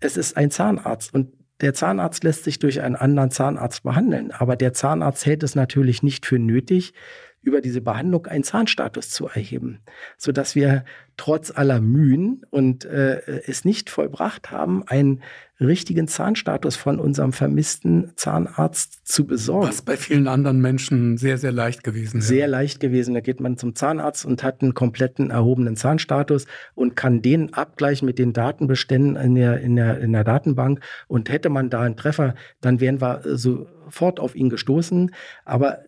es 0.00 0.16
ist 0.16 0.36
ein 0.36 0.50
Zahnarzt 0.50 1.14
und 1.14 1.32
der 1.60 1.74
Zahnarzt 1.74 2.24
lässt 2.24 2.44
sich 2.44 2.58
durch 2.58 2.80
einen 2.80 2.96
anderen 2.96 3.30
Zahnarzt 3.30 3.82
behandeln, 3.82 4.30
aber 4.32 4.56
der 4.56 4.72
Zahnarzt 4.72 5.24
hält 5.26 5.42
es 5.42 5.54
natürlich 5.54 6.02
nicht 6.02 6.26
für 6.26 6.38
nötig, 6.38 6.94
über 7.44 7.60
diese 7.60 7.80
Behandlung 7.80 8.26
einen 8.26 8.44
Zahnstatus 8.44 9.10
zu 9.10 9.28
erheben, 9.28 9.80
sodass 10.16 10.54
wir 10.54 10.84
trotz 11.16 11.50
aller 11.50 11.80
Mühen 11.80 12.42
und 12.50 12.84
äh, 12.84 13.42
es 13.46 13.64
nicht 13.64 13.90
vollbracht 13.90 14.50
haben, 14.50 14.82
einen 14.88 15.22
richtigen 15.60 16.08
Zahnstatus 16.08 16.74
von 16.74 16.98
unserem 16.98 17.32
vermissten 17.32 18.12
Zahnarzt 18.16 19.06
zu 19.06 19.24
besorgen. 19.24 19.68
Was 19.68 19.82
bei 19.82 19.96
vielen 19.96 20.26
anderen 20.26 20.60
Menschen 20.60 21.16
sehr, 21.16 21.38
sehr 21.38 21.52
leicht 21.52 21.84
gewesen 21.84 22.18
ist. 22.18 22.26
Sehr 22.26 22.48
leicht 22.48 22.80
gewesen. 22.80 23.14
Da 23.14 23.20
geht 23.20 23.40
man 23.40 23.56
zum 23.56 23.76
Zahnarzt 23.76 24.24
und 24.24 24.42
hat 24.42 24.62
einen 24.62 24.74
kompletten 24.74 25.30
erhobenen 25.30 25.76
Zahnstatus 25.76 26.46
und 26.74 26.96
kann 26.96 27.22
den 27.22 27.54
abgleichen 27.54 28.06
mit 28.06 28.18
den 28.18 28.32
Datenbeständen 28.32 29.14
in 29.14 29.36
der, 29.36 29.60
in 29.60 29.76
der, 29.76 30.00
in 30.00 30.12
der 30.12 30.24
Datenbank. 30.24 30.80
Und 31.06 31.30
hätte 31.30 31.50
man 31.50 31.70
da 31.70 31.82
einen 31.82 31.96
Treffer, 31.96 32.34
dann 32.60 32.80
wären 32.80 33.00
wir 33.00 33.20
sofort 33.24 34.18
auf 34.18 34.34
ihn 34.34 34.50
gestoßen. 34.50 35.14
Aber 35.44 35.84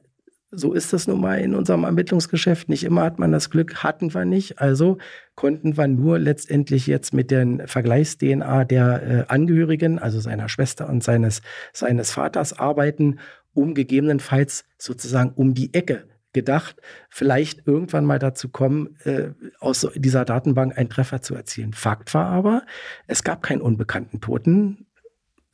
so 0.51 0.73
ist 0.73 0.93
das 0.93 1.07
nun 1.07 1.21
mal 1.21 1.41
in 1.41 1.55
unserem 1.55 1.85
Ermittlungsgeschäft. 1.85 2.69
Nicht 2.69 2.85
immer 2.85 3.03
hat 3.03 3.19
man 3.19 3.33
das 3.33 3.51
Glück, 3.51 3.83
hatten 3.83 4.15
wir 4.15 4.25
nicht. 4.25 4.61
Also 4.61 4.99
konnten 5.35 5.77
wir 5.77 5.89
nur 5.89 6.19
letztendlich 6.19 6.87
jetzt 6.87 7.13
mit 7.13 7.31
den 7.31 7.67
Vergleichs-DNA 7.67 8.65
der 8.65 9.03
äh, 9.03 9.25
Angehörigen, 9.29 9.99
also 9.99 10.21
seiner 10.21 10.49
Schwester 10.49 10.89
und 10.89 11.03
seines, 11.03 11.43
seines 11.73 12.13
Vaters 12.13 12.59
arbeiten, 12.59 13.19
um 13.55 13.75
gegebenenfalls 13.75 14.65
sozusagen 14.79 15.33
um 15.35 15.55
die 15.55 15.75
Ecke 15.75 16.05
gedacht, 16.33 16.77
vielleicht 17.09 17.67
irgendwann 17.67 18.05
mal 18.05 18.19
dazu 18.19 18.51
kommen, 18.51 18.97
äh, 19.05 19.31
aus 19.59 19.89
dieser 19.95 20.27
Datenbank 20.27 20.77
einen 20.77 20.91
Treffer 20.91 21.23
zu 21.23 21.35
erzielen. 21.35 21.73
Fakt 21.73 22.13
war 22.13 22.27
aber, 22.27 22.63
es 23.07 23.25
gab 23.25 23.43
keinen 23.43 23.63
unbekannten 23.63 24.21
Toten. 24.21 24.87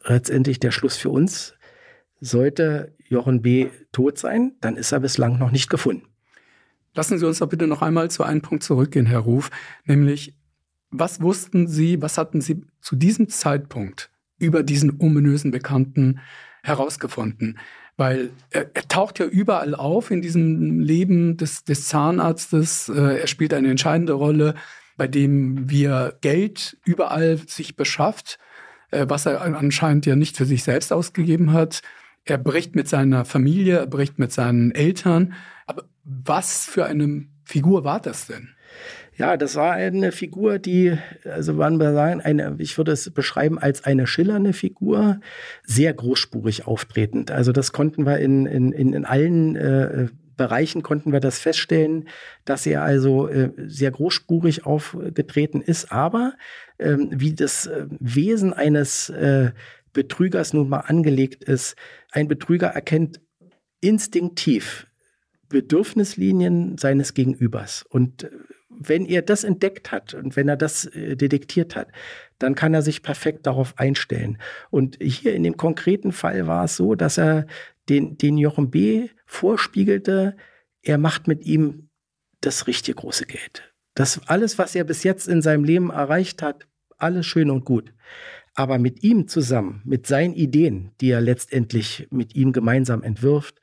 Letztendlich 0.05 0.59
der 0.59 0.73
Schluss 0.73 0.97
für 0.97 1.11
uns, 1.11 1.55
sollte 2.23 2.95
Jochen 3.13 3.43
B. 3.43 3.69
tot 3.93 4.19
sein, 4.19 4.53
dann 4.61 4.77
ist 4.77 4.93
er 4.93 5.01
bislang 5.01 5.39
noch 5.39 5.51
nicht 5.51 5.71
gefunden. 5.71 6.07
Lassen 6.95 7.19
Sie 7.19 7.27
uns 7.27 7.39
doch 7.39 7.49
bitte 7.49 7.67
noch 7.67 7.83
einmal 7.83 8.11
zu 8.11 8.23
einem 8.23 8.43
Punkt 8.43 8.65
zurückgehen, 8.65 9.07
Herr 9.07 9.21
Ruf, 9.21 9.51
nämlich 9.85 10.35
was 10.91 11.23
wussten 11.23 11.67
Sie, 11.67 12.03
was 12.03 12.19
hatten 12.19 12.41
Sie 12.41 12.67
zu 12.81 12.97
diesem 12.97 13.29
Zeitpunkt 13.29 14.11
über 14.39 14.63
diesen 14.63 15.01
ominösen 15.01 15.51
Bekannten 15.51 16.21
herausgefunden? 16.63 17.59
Weil 17.97 18.31
er, 18.51 18.71
er 18.75 18.89
taucht 18.89 19.19
ja 19.19 19.27
überall 19.27 19.75
auf 19.75 20.11
in 20.11 20.21
diesem 20.21 20.81
Leben 20.81 21.39
des, 21.39 21.65
des 21.65 21.89
Zahnarztes. 21.89 22.91
Äh, 22.91 23.21
er 23.21 23.27
spielt 23.27 23.55
eine 23.55 23.71
entscheidende 23.71 24.13
Rolle, 24.13 24.55
bei 24.97 25.09
dem 25.09 25.71
wir 25.71 26.19
Geld 26.21 26.77
überall 26.85 27.39
sich 27.47 27.75
beschafft, 27.77 28.39
äh, 28.91 29.07
was 29.09 29.25
er 29.27 29.41
anscheinend 29.41 30.05
ja 30.05 30.15
nicht 30.15 30.37
für 30.37 30.47
sich 30.47 30.63
selbst 30.63 30.93
ausgegeben 30.93 31.53
hat. 31.53 31.81
Er 32.25 32.39
bricht 32.39 32.77
mit 32.77 32.89
seiner 32.89 33.25
Familie, 33.25 33.79
er 33.79 33.87
bricht 33.87 34.19
mit 34.19 34.33
seinen 34.33 34.71
Eltern. 34.73 35.35
Aber 35.67 35.85
was 36.05 36.67
für 36.67 36.87
eine 36.87 37.27
Figur 37.45 37.85
war 37.85 38.01
das 38.01 38.27
denn? 38.27 38.51
Ja, 39.17 39.37
das 39.37 39.57
war 39.57 39.73
eine 39.73 40.11
Figur, 40.11 40.59
die, 40.59 40.97
also 41.25 41.59
wann 41.59 41.79
wir 41.79 41.93
sagen, 41.93 42.23
eine, 42.23 42.55
ich 42.59 42.79
würde 42.79 42.93
es 42.93 43.11
beschreiben 43.11 43.59
als 43.59 43.85
eine 43.85 44.07
schillernde 44.07 44.55
Figur, 44.55 45.21
sehr 45.65 45.93
großspurig 45.93 46.67
auftretend. 46.67 47.31
Also 47.31 47.53
das 47.53 47.73
konnten 47.73 48.07
wir 48.07 48.19
in, 48.19 48.47
in, 48.47 48.73
in 48.73 49.05
allen 49.05 49.57
äh, 49.57 50.09
Bereichen 50.37 50.83
konnten 50.83 51.13
wir 51.13 51.21
das 51.21 51.39
feststellen, 51.39 52.09
dass 52.45 52.67
er 52.67 52.83
also 52.83 53.29
äh, 53.29 53.51
sehr 53.59 53.91
großspurig 53.91 54.65
aufgetreten 54.65 55.61
ist, 55.61 55.93
aber 55.93 56.35
ähm, 56.79 57.11
wie 57.13 57.35
das 57.35 57.67
äh, 57.67 57.87
Wesen 58.01 58.53
eines 58.53 59.11
äh, 59.11 59.53
Betrügers 59.93 60.53
nun 60.53 60.69
mal 60.69 60.81
angelegt 60.81 61.45
ist. 61.45 61.77
Ein 62.11 62.29
Betrüger 62.29 62.69
erkennt 62.69 63.21
instinktiv 63.81 64.87
Bedürfnislinien 65.49 66.79
seines 66.79 67.15
Gegenübers. 67.15 67.85
Und 67.89 68.31
wenn 68.71 69.05
er 69.05 69.23
das 69.23 69.45
entdeckt 69.45 69.93
hat 69.93 70.15
und 70.15 70.35
wenn 70.35 70.49
er 70.49 70.57
das 70.57 70.87
äh, 70.87 71.17
detektiert 71.17 71.77
hat, 71.77 71.89
dann 72.39 72.55
kann 72.55 72.75
er 72.75 72.83
sich 72.83 73.03
perfekt 73.03 73.47
darauf 73.47 73.79
einstellen. 73.79 74.39
Und 74.71 74.99
hier 75.01 75.35
in 75.35 75.43
dem 75.43 75.57
konkreten 75.57 76.13
Fall 76.13 76.47
war 76.47 76.65
es 76.65 76.77
so, 76.77 76.95
dass 76.95 77.19
er 77.19 77.47
den, 77.89 78.17
den 78.17 78.39
Jochen 78.39 78.71
B. 78.71 79.09
vorspiegelte, 79.27 80.37
er 80.83 80.99
macht 80.99 81.29
mit 81.29 81.45
ihm 81.45 81.91
das 82.41 82.67
richtige 82.67 82.97
große 82.97 83.27
Geld. 83.27 83.73
Das 83.95 84.21
alles, 84.27 84.59
was 84.59 84.75
er 84.75 84.85
bis 84.85 85.05
jetzt 85.05 85.29
in 85.29 85.43
seinem 85.43 85.65
Leben 85.65 85.91
erreicht 85.91 86.43
hat, 86.43 86.67
alles 86.97 87.27
schön 87.27 87.51
und 87.51 87.65
gut. 87.65 87.93
Aber 88.55 88.79
mit 88.79 89.03
ihm 89.03 89.29
zusammen, 89.29 89.81
mit 89.85 90.07
seinen 90.07 90.35
Ideen, 90.35 90.93
die 91.01 91.11
er 91.11 91.21
letztendlich 91.21 92.07
mit 92.11 92.35
ihm 92.35 92.53
gemeinsam 92.53 93.03
entwirft, 93.03 93.61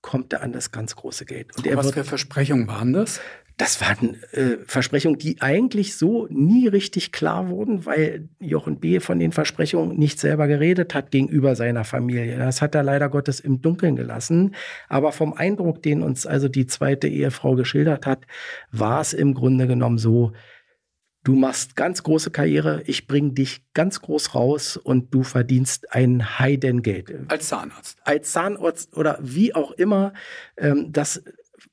kommt 0.00 0.32
er 0.32 0.42
an 0.42 0.52
das 0.52 0.70
ganz 0.70 0.96
große 0.96 1.24
Geld. 1.24 1.56
Und 1.56 1.76
Was 1.76 1.92
für 1.92 2.04
Versprechungen 2.04 2.66
waren 2.66 2.92
das? 2.92 3.20
Das 3.56 3.80
waren 3.80 4.16
äh, 4.32 4.58
Versprechungen, 4.66 5.16
die 5.16 5.40
eigentlich 5.40 5.96
so 5.96 6.26
nie 6.28 6.66
richtig 6.66 7.12
klar 7.12 7.48
wurden, 7.48 7.86
weil 7.86 8.28
Jochen 8.40 8.80
B. 8.80 8.98
von 8.98 9.20
den 9.20 9.30
Versprechungen 9.30 9.96
nicht 9.96 10.18
selber 10.18 10.48
geredet 10.48 10.92
hat 10.92 11.12
gegenüber 11.12 11.54
seiner 11.54 11.84
Familie. 11.84 12.36
Das 12.36 12.60
hat 12.60 12.74
er 12.74 12.82
leider 12.82 13.08
Gottes 13.08 13.38
im 13.38 13.62
Dunkeln 13.62 13.94
gelassen. 13.94 14.56
Aber 14.88 15.12
vom 15.12 15.34
Eindruck, 15.34 15.82
den 15.82 16.02
uns 16.02 16.26
also 16.26 16.48
die 16.48 16.66
zweite 16.66 17.06
Ehefrau 17.06 17.54
geschildert 17.54 18.06
hat, 18.06 18.26
war 18.72 19.00
es 19.00 19.12
im 19.12 19.34
Grunde 19.34 19.68
genommen 19.68 19.98
so, 19.98 20.32
du 21.24 21.34
machst 21.34 21.74
ganz 21.74 22.02
große 22.02 22.30
Karriere, 22.30 22.82
ich 22.86 23.06
bringe 23.06 23.32
dich 23.32 23.62
ganz 23.72 24.00
groß 24.00 24.34
raus 24.34 24.76
und 24.76 25.12
du 25.12 25.22
verdienst 25.22 25.92
ein 25.92 26.38
Heidengeld. 26.38 27.12
Als 27.28 27.48
Zahnarzt. 27.48 27.98
Als 28.04 28.32
Zahnarzt 28.32 28.96
oder 28.96 29.18
wie 29.20 29.54
auch 29.54 29.72
immer. 29.72 30.12
Ähm, 30.56 30.92
das 30.92 31.24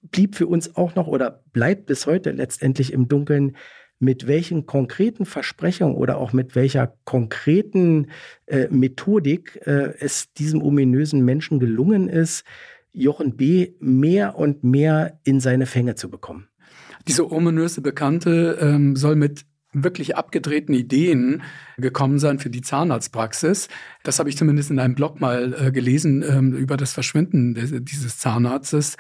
blieb 0.01 0.35
für 0.35 0.47
uns 0.47 0.75
auch 0.75 0.95
noch 0.95 1.07
oder 1.07 1.43
bleibt 1.53 1.85
bis 1.85 2.07
heute 2.07 2.31
letztendlich 2.31 2.93
im 2.93 3.07
Dunkeln, 3.07 3.55
mit 3.99 4.25
welchen 4.25 4.65
konkreten 4.65 5.25
Versprechungen 5.25 5.95
oder 5.95 6.17
auch 6.17 6.33
mit 6.33 6.55
welcher 6.55 6.95
konkreten 7.05 8.07
äh, 8.47 8.67
Methodik 8.69 9.61
äh, 9.67 9.93
es 9.99 10.33
diesem 10.33 10.63
ominösen 10.63 11.23
Menschen 11.23 11.59
gelungen 11.59 12.09
ist, 12.09 12.43
Jochen 12.93 13.37
B. 13.37 13.73
mehr 13.79 14.37
und 14.37 14.63
mehr 14.63 15.19
in 15.23 15.39
seine 15.39 15.65
Fänge 15.65 15.95
zu 15.95 16.09
bekommen. 16.09 16.50
Diese 17.07 17.31
ominöse 17.31 17.81
Bekannte 17.81 18.57
ähm, 18.61 18.95
soll 18.95 19.15
mit 19.15 19.45
wirklich 19.73 20.17
abgedrehten 20.17 20.75
Ideen 20.75 21.43
gekommen 21.77 22.19
sein 22.19 22.39
für 22.39 22.49
die 22.49 22.61
Zahnarztpraxis. 22.61 23.69
Das 24.03 24.19
habe 24.19 24.29
ich 24.29 24.37
zumindest 24.37 24.69
in 24.69 24.79
einem 24.79 24.95
Blog 24.95 25.21
mal 25.21 25.53
äh, 25.53 25.71
gelesen 25.71 26.23
ähm, 26.27 26.53
über 26.53 26.77
das 26.77 26.93
Verschwinden 26.93 27.53
des, 27.53 27.71
dieses 27.81 28.17
Zahnarztes. 28.17 28.97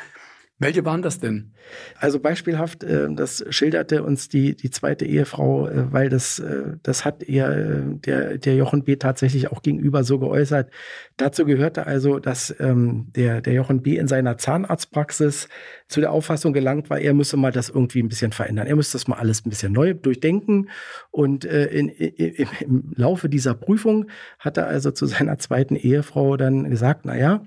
Welche 0.61 0.85
waren 0.85 1.01
das 1.01 1.19
denn? 1.19 1.53
Also 1.97 2.19
beispielhaft, 2.19 2.83
äh, 2.83 3.07
das 3.15 3.43
schilderte 3.49 4.03
uns 4.03 4.29
die, 4.29 4.55
die 4.55 4.69
zweite 4.69 5.05
Ehefrau, 5.05 5.67
äh, 5.67 5.91
weil 5.91 6.07
das, 6.07 6.37
äh, 6.37 6.73
das 6.83 7.03
hat 7.03 7.23
ihr 7.23 7.97
der, 8.05 8.37
der 8.37 8.55
Jochen 8.55 8.83
B. 8.83 8.95
tatsächlich 8.97 9.51
auch 9.51 9.63
gegenüber 9.63 10.03
so 10.03 10.19
geäußert. 10.19 10.69
Dazu 11.17 11.45
gehörte 11.45 11.87
also, 11.87 12.19
dass 12.19 12.55
ähm, 12.59 13.07
der, 13.15 13.41
der 13.41 13.53
Jochen 13.53 13.81
B. 13.81 13.97
in 13.97 14.07
seiner 14.07 14.37
Zahnarztpraxis 14.37 15.49
zu 15.87 15.99
der 15.99 16.11
Auffassung 16.11 16.53
gelangt 16.53 16.91
war, 16.91 16.99
er 16.99 17.15
müsse 17.15 17.37
mal 17.37 17.51
das 17.51 17.69
irgendwie 17.69 18.03
ein 18.03 18.09
bisschen 18.09 18.31
verändern. 18.31 18.67
Er 18.67 18.75
müsste 18.75 18.99
das 18.99 19.07
mal 19.07 19.17
alles 19.17 19.43
ein 19.43 19.49
bisschen 19.49 19.73
neu 19.73 19.95
durchdenken. 19.95 20.69
Und 21.09 21.43
in, 21.43 21.89
in, 21.89 22.47
im 22.59 22.93
Laufe 22.95 23.29
dieser 23.29 23.55
Prüfung 23.55 24.09
hat 24.37 24.57
er 24.57 24.67
also 24.67 24.91
zu 24.91 25.07
seiner 25.07 25.39
zweiten 25.39 25.75
Ehefrau 25.75 26.37
dann 26.37 26.69
gesagt, 26.69 27.01
na 27.05 27.17
ja, 27.17 27.41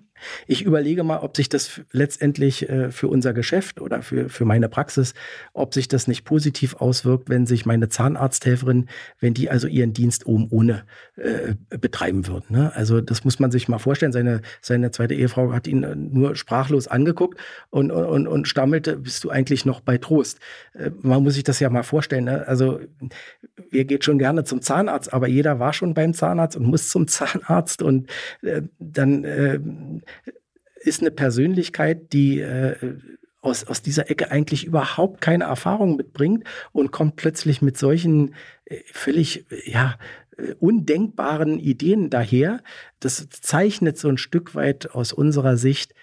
ich 0.47 0.63
überlege 0.63 1.05
mal, 1.05 1.19
ob 1.19 1.37
sich 1.37 1.49
das 1.49 1.81
letztendlich 1.93 2.69
äh, 2.69 2.91
für 2.91 3.09
unser 3.09 3.33
Geschäft 3.33 3.81
oder 3.81 4.03
für, 4.03 4.29
für 4.29 4.45
meine 4.45 4.69
Praxis, 4.69 5.15
ob 5.53 5.75
sich 5.75 5.89
das 5.89 6.07
nicht 6.07 6.25
positiv 6.25 6.77
auswirkt, 6.77 7.29
wenn 7.29 7.47
sich 7.47 7.67
meine 7.67 7.89
Zahnarzthelferin, 7.89 8.89
wenn 9.21 9.35
die 9.35 9.51
also 9.51 9.67
ihren 9.67 9.93
Dienst 9.93 10.27
oben 10.27 10.49
ohne 10.51 10.85
äh, 11.17 11.55
betreiben 11.79 12.27
würden. 12.27 12.47
Ne? 12.49 12.73
Also 12.75 13.01
das 13.01 13.25
muss 13.25 13.39
man 13.39 13.51
sich 13.51 13.69
mal 13.69 13.79
vorstellen. 13.79 14.13
Seine, 14.13 14.43
seine 14.61 14.91
zweite 14.91 15.15
Ehefrau 15.15 15.53
hat 15.53 15.67
ihn 15.67 15.83
äh, 15.83 15.95
nur 15.95 16.37
sprachlos 16.37 16.89
angeguckt 16.89 17.39
und, 17.71 17.91
und, 17.91 18.27
und 18.27 18.49
stammelte, 18.49 18.97
bist 18.97 19.25
du 19.25 19.31
eigentlich 19.31 19.65
noch 19.65 19.81
bei 19.81 19.99
Trost? 19.99 20.41
Äh, 20.75 20.91
man 21.03 21.23
muss 21.23 21.35
sich 21.35 21.45
das 21.45 21.61
ja 21.61 21.71
mal 21.71 21.83
vorstellen. 21.83 22.25
Ne? 22.25 22.47
Also 22.47 22.81
wir 23.71 23.85
geht 23.85 24.05
schon 24.05 24.19
gerne 24.19 24.45
zum 24.45 24.63
Zahnarzt, 24.63 25.13
aber 25.13 25.29
jeder 25.29 25.59
war 25.59 25.73
schon 25.73 25.95
beim 25.95 26.15
Zahnarzt 26.15 26.57
und 26.57 26.65
muss 26.65 26.89
zum 26.89 27.07
Zahnarzt 27.15 27.83
und 27.83 28.09
äh, 28.43 28.63
dann 28.79 29.25
äh, 29.25 29.61
ist 30.81 31.01
eine 31.01 31.11
Persönlichkeit, 31.11 32.13
die 32.13 32.41
äh, 32.41 32.97
aus, 33.45 33.65
aus 33.65 33.83
dieser 33.83 34.11
Ecke 34.11 34.31
eigentlich 34.31 34.65
überhaupt 34.65 35.21
keine 35.21 35.45
Erfahrung 35.45 35.97
mitbringt 35.97 36.45
und 36.73 36.93
kommt 36.93 37.17
plötzlich 37.17 37.63
mit 37.63 37.77
solchen 37.77 38.35
äh, 38.65 38.81
völlig, 38.87 39.47
ja, 39.65 39.99
äh, 40.37 40.55
undenkbaren 40.55 41.59
Ideen 41.59 42.11
daher. 42.11 42.63
Das 43.01 43.29
zeichnet 43.29 43.99
so 43.99 44.09
ein 44.09 44.19
Stück 44.19 44.55
weit 44.55 44.91
aus 44.91 45.13
unserer 45.13 45.57
Sicht, 45.57 45.95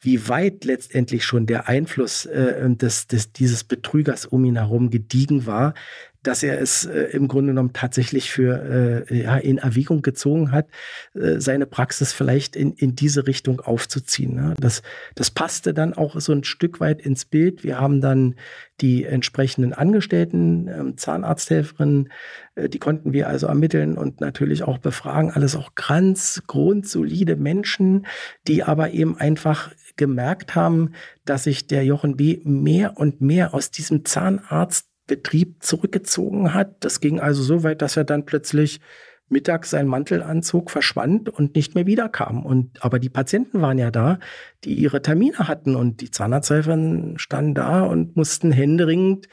wie 0.00 0.28
weit 0.28 0.64
letztendlich 0.64 1.24
schon 1.24 1.46
der 1.46 1.68
Einfluss 1.68 2.26
äh, 2.26 2.68
des, 2.70 3.06
des, 3.06 3.32
dieses 3.32 3.64
Betrügers 3.64 4.26
um 4.26 4.44
ihn 4.44 4.56
herum 4.56 4.90
gediegen 4.90 5.46
war, 5.46 5.74
dass 6.22 6.42
er 6.42 6.60
es 6.60 6.84
äh, 6.84 7.02
im 7.12 7.28
Grunde 7.28 7.52
genommen 7.52 7.72
tatsächlich 7.72 8.30
für 8.30 9.06
äh, 9.10 9.22
ja, 9.22 9.36
in 9.36 9.58
Erwägung 9.58 10.02
gezogen 10.02 10.52
hat, 10.52 10.68
äh, 11.14 11.40
seine 11.40 11.66
Praxis 11.66 12.12
vielleicht 12.12 12.56
in, 12.56 12.72
in 12.72 12.94
diese 12.94 13.26
Richtung 13.26 13.60
aufzuziehen. 13.60 14.34
Ne? 14.34 14.54
Das, 14.60 14.82
das 15.14 15.30
passte 15.30 15.72
dann 15.72 15.94
auch 15.94 16.20
so 16.20 16.32
ein 16.32 16.44
Stück 16.44 16.80
weit 16.80 17.00
ins 17.00 17.24
Bild. 17.24 17.64
Wir 17.64 17.80
haben 17.80 18.00
dann 18.00 18.34
die 18.80 19.04
entsprechenden 19.04 19.72
Angestellten, 19.72 20.68
ähm, 20.68 20.96
Zahnarzthelferinnen, 20.96 22.10
äh, 22.54 22.68
die 22.68 22.78
konnten 22.78 23.12
wir 23.12 23.28
also 23.28 23.46
ermitteln 23.46 23.96
und 23.96 24.20
natürlich 24.20 24.62
auch 24.62 24.78
befragen. 24.78 25.30
Alles 25.30 25.56
auch 25.56 25.74
ganz 25.74 26.42
grundsolide 26.46 27.36
Menschen, 27.36 28.06
die 28.46 28.62
aber 28.62 28.90
eben 28.90 29.16
einfach 29.16 29.70
gemerkt 29.96 30.54
haben, 30.54 30.92
dass 31.24 31.44
sich 31.44 31.66
der 31.66 31.84
Jochen 31.84 32.16
B. 32.16 32.40
mehr 32.44 32.96
und 32.96 33.20
mehr 33.20 33.54
aus 33.54 33.70
diesem 33.70 34.04
Zahnarzt 34.04 34.89
Betrieb 35.10 35.60
zurückgezogen 35.64 36.54
hat. 36.54 36.84
Das 36.84 37.00
ging 37.00 37.18
also 37.18 37.42
so 37.42 37.64
weit, 37.64 37.82
dass 37.82 37.96
er 37.96 38.04
dann 38.04 38.26
plötzlich 38.26 38.80
mittags 39.28 39.70
seinen 39.70 39.88
Mantel 39.88 40.22
anzog, 40.22 40.70
verschwand 40.70 41.28
und 41.28 41.56
nicht 41.56 41.74
mehr 41.74 41.86
wiederkam. 41.86 42.46
Und, 42.46 42.84
aber 42.84 43.00
die 43.00 43.08
Patienten 43.08 43.60
waren 43.60 43.78
ja 43.78 43.90
da, 43.90 44.20
die 44.62 44.74
ihre 44.74 45.02
Termine 45.02 45.48
hatten 45.48 45.74
und 45.74 46.00
die 46.00 46.12
Zahnarzthelferin 46.12 47.14
standen 47.18 47.54
da 47.54 47.82
und 47.82 48.16
mussten 48.16 48.52
händeringend 48.52 49.26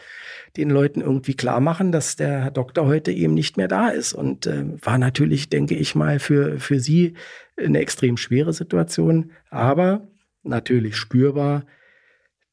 den 0.56 0.72
Leuten 0.72 1.02
irgendwie 1.02 1.36
klar 1.36 1.60
machen, 1.60 1.92
dass 1.92 2.16
der 2.16 2.42
Herr 2.42 2.52
Doktor 2.52 2.88
heute 2.88 3.12
eben 3.12 3.36
nicht 3.36 3.58
mehr 3.58 3.68
da 3.68 3.90
ist. 3.90 4.14
Und 4.14 4.48
äh, 4.48 4.66
war 4.84 4.98
natürlich, 4.98 5.50
denke 5.50 5.76
ich 5.76 5.94
mal, 5.94 6.18
für, 6.18 6.60
für 6.60 6.80
sie 6.80 7.14
eine 7.56 7.80
extrem 7.80 8.18
schwere 8.18 8.54
Situation, 8.54 9.32
aber 9.52 10.08
natürlich 10.42 10.96
spürbar, 10.96 11.66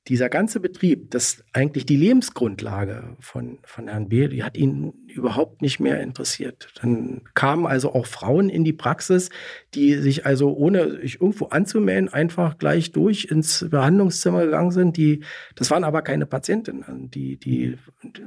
dieser 0.08 0.28
ganze 0.28 0.60
Betrieb, 0.60 1.10
das 1.10 1.42
eigentlich 1.54 1.86
die 1.86 1.96
Lebensgrundlage 1.96 3.16
von, 3.20 3.58
von 3.64 3.88
Herrn 3.88 4.10
B., 4.10 4.28
die 4.28 4.44
hat 4.44 4.56
ihn 4.56 4.92
überhaupt 5.06 5.62
nicht 5.62 5.80
mehr 5.80 6.00
interessiert. 6.00 6.68
Dann 6.82 7.22
kamen 7.34 7.66
also 7.66 7.94
auch 7.94 8.04
Frauen 8.06 8.50
in 8.50 8.64
die 8.64 8.74
Praxis, 8.74 9.30
die 9.74 9.94
sich 9.94 10.26
also 10.26 10.54
ohne 10.54 11.00
sich 11.00 11.20
irgendwo 11.22 11.46
anzumelden 11.46 12.12
einfach 12.12 12.58
gleich 12.58 12.92
durch 12.92 13.26
ins 13.30 13.66
Behandlungszimmer 13.70 14.44
gegangen 14.44 14.72
sind. 14.72 14.98
Die, 14.98 15.24
das 15.54 15.70
waren 15.70 15.84
aber 15.84 16.02
keine 16.02 16.26
Patientinnen. 16.26 17.10
Die, 17.10 17.38
die 17.38 17.78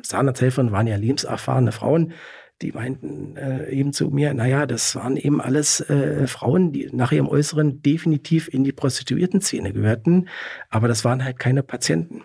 Zahnarzthelferinnen 0.01 0.73
waren 0.73 0.87
ja 0.87 0.95
lebenserfahrene 0.95 1.71
Frauen, 1.71 2.13
die 2.61 2.71
meinten 2.71 3.37
äh, 3.37 3.69
eben 3.69 3.93
zu 3.93 4.09
mir, 4.09 4.33
naja, 4.33 4.65
das 4.65 4.95
waren 4.95 5.15
eben 5.15 5.41
alles 5.41 5.79
äh, 5.81 6.25
Frauen, 6.27 6.71
die 6.71 6.89
nach 6.91 7.11
ihrem 7.11 7.27
Äußeren 7.27 7.81
definitiv 7.81 8.51
in 8.51 8.63
die 8.63 8.71
Prostituierten-Szene 8.71 9.73
gehörten, 9.73 10.27
aber 10.69 10.87
das 10.87 11.05
waren 11.05 11.23
halt 11.23 11.37
keine 11.37 11.63
Patienten. 11.63 12.23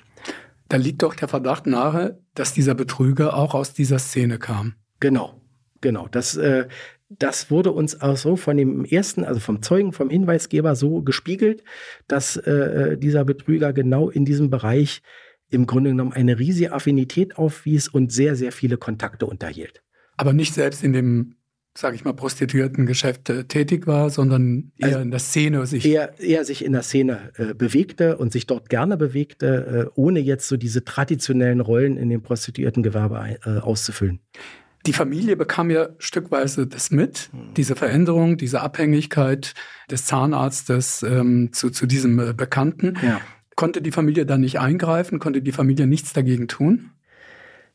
Da 0.68 0.78
liegt 0.78 1.02
doch 1.02 1.14
der 1.14 1.28
Verdacht 1.28 1.66
nahe, 1.66 2.18
dass 2.34 2.54
dieser 2.54 2.74
Betrüger 2.74 3.36
auch 3.36 3.54
aus 3.54 3.74
dieser 3.74 3.98
Szene 3.98 4.38
kam. 4.38 4.74
Genau, 5.00 5.38
genau. 5.82 6.08
Das, 6.08 6.36
äh, 6.36 6.66
das 7.10 7.50
wurde 7.50 7.72
uns 7.72 8.00
auch 8.00 8.16
so 8.16 8.36
von 8.36 8.56
dem 8.56 8.86
ersten, 8.86 9.24
also 9.24 9.38
vom 9.38 9.60
Zeugen, 9.60 9.92
vom 9.92 10.08
Hinweisgeber 10.08 10.74
so 10.76 11.02
gespiegelt, 11.02 11.62
dass 12.08 12.38
äh, 12.38 12.96
dieser 12.96 13.26
Betrüger 13.26 13.74
genau 13.74 14.08
in 14.08 14.24
diesem 14.24 14.48
Bereich 14.48 15.02
im 15.50 15.66
Grunde 15.66 15.90
genommen 15.90 16.14
eine 16.14 16.38
riesige 16.38 16.72
Affinität 16.72 17.36
aufwies 17.36 17.88
und 17.88 18.10
sehr, 18.10 18.34
sehr 18.34 18.52
viele 18.52 18.78
Kontakte 18.78 19.26
unterhielt 19.26 19.82
aber 20.16 20.32
nicht 20.32 20.54
selbst 20.54 20.82
in 20.82 20.92
dem, 20.92 21.34
sage 21.76 21.96
ich 21.96 22.04
mal, 22.04 22.12
Prostituiertengeschäft 22.12 23.30
äh, 23.30 23.44
tätig 23.44 23.86
war, 23.86 24.10
sondern 24.10 24.72
eher 24.78 24.88
also 24.88 25.00
in 25.00 25.10
der 25.10 25.20
Szene 25.20 25.66
sich. 25.66 25.84
Eher, 25.84 26.18
eher 26.20 26.44
sich 26.44 26.64
in 26.64 26.72
der 26.72 26.82
Szene 26.82 27.32
äh, 27.36 27.54
bewegte 27.54 28.18
und 28.18 28.32
sich 28.32 28.46
dort 28.46 28.68
gerne 28.68 28.96
bewegte, 28.96 29.88
äh, 29.88 29.90
ohne 29.94 30.20
jetzt 30.20 30.48
so 30.48 30.56
diese 30.56 30.84
traditionellen 30.84 31.60
Rollen 31.60 31.96
in 31.96 32.10
dem 32.10 32.22
Prostituiertengewerbe 32.22 33.38
äh, 33.44 33.58
auszufüllen. 33.60 34.20
Die 34.86 34.92
Familie 34.92 35.36
bekam 35.36 35.70
ja 35.70 35.90
stückweise 35.98 36.66
das 36.66 36.90
mit, 36.90 37.30
hm. 37.30 37.54
diese 37.54 37.76
Veränderung, 37.76 38.36
diese 38.36 38.60
Abhängigkeit 38.60 39.54
des 39.90 40.06
Zahnarztes 40.06 41.02
ähm, 41.02 41.52
zu, 41.52 41.70
zu 41.70 41.86
diesem 41.86 42.18
äh, 42.18 42.32
Bekannten. 42.32 42.98
Ja. 43.02 43.20
Konnte 43.54 43.82
die 43.82 43.92
Familie 43.92 44.26
dann 44.26 44.40
nicht 44.40 44.58
eingreifen? 44.58 45.18
Konnte 45.18 45.42
die 45.42 45.52
Familie 45.52 45.86
nichts 45.86 46.12
dagegen 46.12 46.48
tun? 46.48 46.90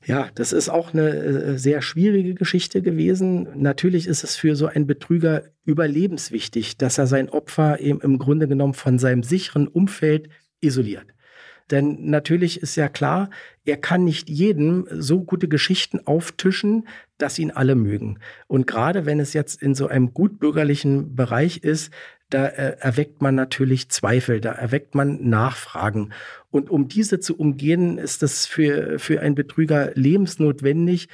Ja, 0.07 0.29
das 0.35 0.53
ist 0.53 0.69
auch 0.69 0.93
eine 0.93 1.09
äh, 1.09 1.57
sehr 1.57 1.81
schwierige 1.81 2.33
Geschichte 2.33 2.81
gewesen. 2.81 3.49
Natürlich 3.55 4.07
ist 4.07 4.23
es 4.23 4.37
für 4.37 4.55
so 4.55 4.67
einen 4.67 4.87
Betrüger 4.87 5.43
überlebenswichtig, 5.65 6.77
dass 6.77 6.97
er 6.97 7.07
sein 7.07 7.27
Opfer 7.27 7.81
eben 7.81 7.99
im 7.99 8.17
Grunde 8.17 8.47
genommen 8.47 8.73
von 8.73 8.99
seinem 8.99 9.21
sicheren 9.21 9.67
Umfeld 9.67 10.29
isoliert. 10.61 11.07
Denn 11.71 12.09
natürlich 12.09 12.61
ist 12.61 12.77
ja 12.77 12.87
klar, 12.87 13.29
er 13.65 13.75
kann 13.75 14.05
nicht 14.05 14.29
jedem 14.29 14.87
so 14.89 15.25
gute 15.25 15.49
Geschichten 15.49 15.99
auftischen, 16.05 16.87
dass 17.17 17.37
ihn 17.37 17.51
alle 17.51 17.75
mögen. 17.75 18.19
Und 18.47 18.65
gerade 18.65 19.05
wenn 19.05 19.19
es 19.19 19.33
jetzt 19.33 19.61
in 19.61 19.75
so 19.75 19.87
einem 19.87 20.13
gutbürgerlichen 20.13 21.15
Bereich 21.15 21.57
ist, 21.57 21.91
da 22.29 22.45
äh, 22.45 22.77
erweckt 22.79 23.21
man 23.21 23.35
natürlich 23.35 23.89
Zweifel, 23.89 24.39
da 24.39 24.51
erweckt 24.51 24.95
man 24.95 25.29
Nachfragen. 25.29 26.13
Und 26.57 26.71
um 26.71 26.87
diese 26.87 27.19
zu 27.19 27.37
umgehen, 27.37 27.99
ist 27.99 28.23
es 28.23 28.47
für, 28.47 28.97
für 28.97 29.21
einen 29.21 29.35
Betrüger 29.35 29.91
lebensnotwendig, 29.93 31.07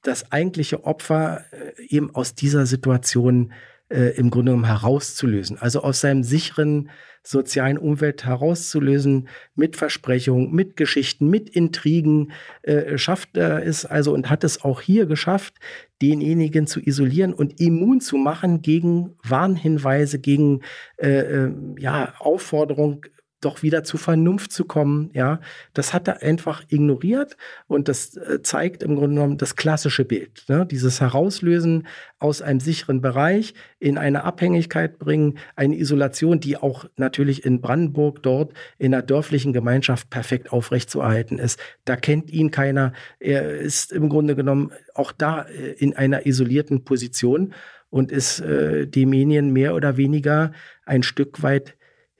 das 0.00 0.32
eigentliche 0.32 0.84
Opfer 0.84 1.44
äh, 1.50 1.82
eben 1.94 2.14
aus 2.14 2.34
dieser 2.34 2.64
Situation 2.64 3.52
äh, 3.90 4.16
im 4.16 4.30
Grunde 4.30 4.52
genommen 4.52 4.64
herauszulösen. 4.64 5.58
Also 5.58 5.82
aus 5.82 6.00
seinem 6.00 6.22
sicheren 6.22 6.88
sozialen 7.22 7.76
Umfeld 7.76 8.24
herauszulösen 8.24 9.28
mit 9.54 9.76
Versprechungen, 9.76 10.50
mit 10.52 10.76
Geschichten, 10.76 11.28
mit 11.28 11.50
Intrigen, 11.50 12.32
äh, 12.62 12.96
schafft 12.96 13.36
er 13.36 13.66
es 13.66 13.84
also 13.84 14.14
und 14.14 14.30
hat 14.30 14.44
es 14.44 14.64
auch 14.64 14.80
hier 14.80 15.04
geschafft, 15.04 15.56
denjenigen 16.00 16.66
zu 16.66 16.80
isolieren 16.80 17.34
und 17.34 17.60
immun 17.60 18.00
zu 18.00 18.16
machen 18.16 18.62
gegen 18.62 19.14
Warnhinweise, 19.22 20.20
gegen 20.20 20.62
äh, 20.96 21.18
äh, 21.18 21.52
ja, 21.78 22.14
Aufforderung, 22.18 23.04
doch 23.40 23.62
wieder 23.62 23.84
zur 23.84 24.00
Vernunft 24.00 24.52
zu 24.52 24.64
kommen. 24.64 25.10
Ja, 25.12 25.40
das 25.74 25.92
hat 25.92 26.08
er 26.08 26.22
einfach 26.22 26.64
ignoriert 26.68 27.36
und 27.66 27.88
das 27.88 28.16
äh, 28.16 28.42
zeigt 28.42 28.82
im 28.82 28.96
Grunde 28.96 29.16
genommen 29.16 29.38
das 29.38 29.56
klassische 29.56 30.04
Bild. 30.04 30.44
Ne? 30.48 30.66
Dieses 30.66 31.00
Herauslösen 31.00 31.86
aus 32.18 32.40
einem 32.40 32.60
sicheren 32.60 33.00
Bereich 33.00 33.54
in 33.78 33.98
eine 33.98 34.24
Abhängigkeit 34.24 34.98
bringen, 34.98 35.38
eine 35.54 35.76
Isolation, 35.76 36.40
die 36.40 36.56
auch 36.56 36.86
natürlich 36.96 37.44
in 37.44 37.60
Brandenburg 37.60 38.22
dort 38.22 38.54
in 38.78 38.92
der 38.92 39.02
dörflichen 39.02 39.52
Gemeinschaft 39.52 40.08
perfekt 40.08 40.50
aufrechtzuerhalten 40.52 41.38
ist. 41.38 41.60
Da 41.84 41.96
kennt 41.96 42.30
ihn 42.30 42.50
keiner. 42.50 42.92
Er 43.20 43.50
ist 43.50 43.92
im 43.92 44.08
Grunde 44.08 44.34
genommen 44.34 44.72
auch 44.94 45.12
da 45.12 45.42
äh, 45.42 45.72
in 45.72 45.94
einer 45.94 46.26
isolierten 46.26 46.84
Position 46.84 47.52
und 47.90 48.10
ist 48.12 48.40
äh, 48.40 48.86
dem 48.86 49.10
Medien 49.10 49.52
mehr 49.52 49.74
oder 49.74 49.96
weniger 49.96 50.52
ein 50.84 51.02
Stück 51.02 51.42
weit 51.42 51.75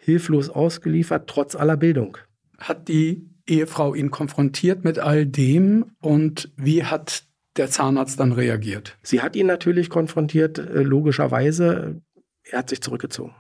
hilflos 0.07 0.49
ausgeliefert, 0.51 1.29
trotz 1.29 1.57
aller 1.57 1.77
Bildung. 1.77 2.17
Hat 2.59 2.87
die 2.89 3.29
Ehefrau 3.49 3.95
ihn 3.95 4.11
konfrontiert 4.11 4.85
mit 4.85 5.01
all 5.01 5.27
dem 5.27 5.93
und 6.01 6.51
wie 6.57 6.85
hat 6.85 7.25
der 7.57 7.69
Zahnarzt 7.69 8.21
dann 8.21 8.33
reagiert? 8.33 8.97
Sie 9.03 9.21
hat 9.21 9.35
ihn 9.35 9.47
natürlich 9.47 9.91
konfrontiert, 9.91 10.59
äh, 10.59 10.83
logischerweise. 10.83 12.01
Er 12.45 12.59
hat 12.61 12.71
sich 12.71 12.81
zurückgezogen. 12.81 13.35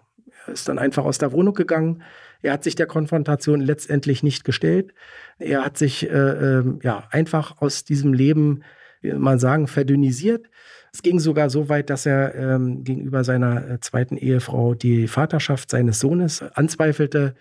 Er 0.46 0.52
ist 0.52 0.68
dann 0.68 0.80
einfach 0.80 1.04
aus 1.04 1.18
der 1.18 1.30
Wohnung 1.32 1.54
gegangen. 1.54 2.02
Er 2.42 2.52
hat 2.52 2.64
sich 2.64 2.74
der 2.74 2.86
Konfrontation 2.86 3.60
letztendlich 3.60 4.24
nicht 4.24 4.44
gestellt. 4.44 4.92
Er 5.38 5.64
hat 5.64 5.78
sich 5.78 6.10
äh, 6.10 6.58
äh, 6.58 6.64
ja 6.82 7.06
einfach 7.10 7.62
aus 7.62 7.84
diesem 7.84 8.12
Leben, 8.12 8.64
wie 9.02 9.12
man 9.12 9.38
sagen, 9.38 9.68
verdünnisiert. 9.68 10.48
Es 10.96 11.02
ging 11.02 11.20
sogar 11.20 11.50
so 11.50 11.68
weit, 11.68 11.90
dass 11.90 12.06
er 12.06 12.34
ähm, 12.34 12.82
gegenüber 12.82 13.22
seiner 13.22 13.72
äh, 13.72 13.80
zweiten 13.80 14.16
Ehefrau 14.16 14.72
die 14.72 15.08
Vaterschaft 15.08 15.70
seines 15.70 16.00
Sohnes 16.00 16.40
anzweifelte 16.40 17.34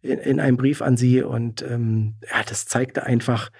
in, 0.00 0.18
in 0.18 0.40
einem 0.40 0.56
Brief 0.56 0.80
an 0.80 0.96
sie. 0.96 1.20
Und 1.20 1.60
ähm, 1.60 2.14
ja, 2.22 2.42
das 2.48 2.64
zeigte 2.64 3.04
einfach, 3.04 3.50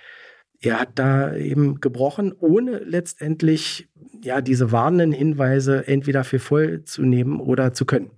er 0.58 0.80
hat 0.80 0.92
da 0.94 1.34
eben 1.36 1.82
gebrochen, 1.82 2.32
ohne 2.32 2.78
letztendlich 2.78 3.90
ja 4.24 4.40
diese 4.40 4.72
warnenden 4.72 5.12
Hinweise 5.12 5.86
entweder 5.86 6.24
für 6.24 6.38
voll 6.38 6.84
zu 6.84 7.02
nehmen 7.02 7.38
oder 7.38 7.74
zu 7.74 7.84
können. 7.84 8.10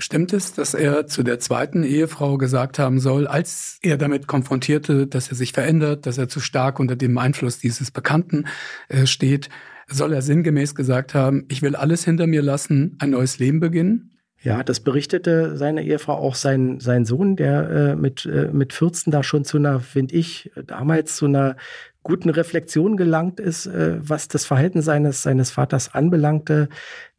Stimmt 0.00 0.32
es, 0.32 0.52
dass 0.52 0.74
er 0.74 1.08
zu 1.08 1.24
der 1.24 1.40
zweiten 1.40 1.82
Ehefrau 1.82 2.38
gesagt 2.38 2.78
haben 2.78 3.00
soll, 3.00 3.26
als 3.26 3.80
er 3.82 3.98
damit 3.98 4.28
konfrontierte, 4.28 5.08
dass 5.08 5.28
er 5.28 5.34
sich 5.34 5.52
verändert, 5.52 6.06
dass 6.06 6.18
er 6.18 6.28
zu 6.28 6.38
stark 6.38 6.78
unter 6.78 6.94
dem 6.94 7.18
Einfluss 7.18 7.58
dieses 7.58 7.90
Bekannten 7.90 8.44
äh, 8.88 9.06
steht, 9.06 9.48
soll 9.88 10.12
er 10.12 10.22
sinngemäß 10.22 10.76
gesagt 10.76 11.14
haben, 11.14 11.46
ich 11.48 11.62
will 11.62 11.74
alles 11.74 12.04
hinter 12.04 12.28
mir 12.28 12.42
lassen, 12.42 12.96
ein 13.00 13.10
neues 13.10 13.40
Leben 13.40 13.58
beginnen? 13.58 14.18
Ja, 14.40 14.62
das 14.62 14.78
berichtete 14.78 15.56
seine 15.56 15.82
Ehefrau 15.82 16.14
auch 16.14 16.36
sein, 16.36 16.78
sein 16.78 17.04
Sohn, 17.04 17.34
der 17.34 17.68
äh, 17.68 17.96
mit, 17.96 18.24
äh, 18.24 18.50
mit 18.52 18.72
14 18.72 19.10
da 19.10 19.24
schon 19.24 19.44
zu 19.44 19.56
einer, 19.56 19.80
finde 19.80 20.14
ich, 20.14 20.52
damals 20.64 21.16
zu 21.16 21.24
einer 21.24 21.56
guten 22.08 22.30
Reflexion 22.30 22.96
gelangt 22.96 23.38
ist, 23.38 23.66
äh, 23.66 23.98
was 24.00 24.28
das 24.28 24.46
Verhalten 24.46 24.80
seines, 24.80 25.22
seines 25.22 25.50
Vaters 25.50 25.94
anbelangte, 25.94 26.70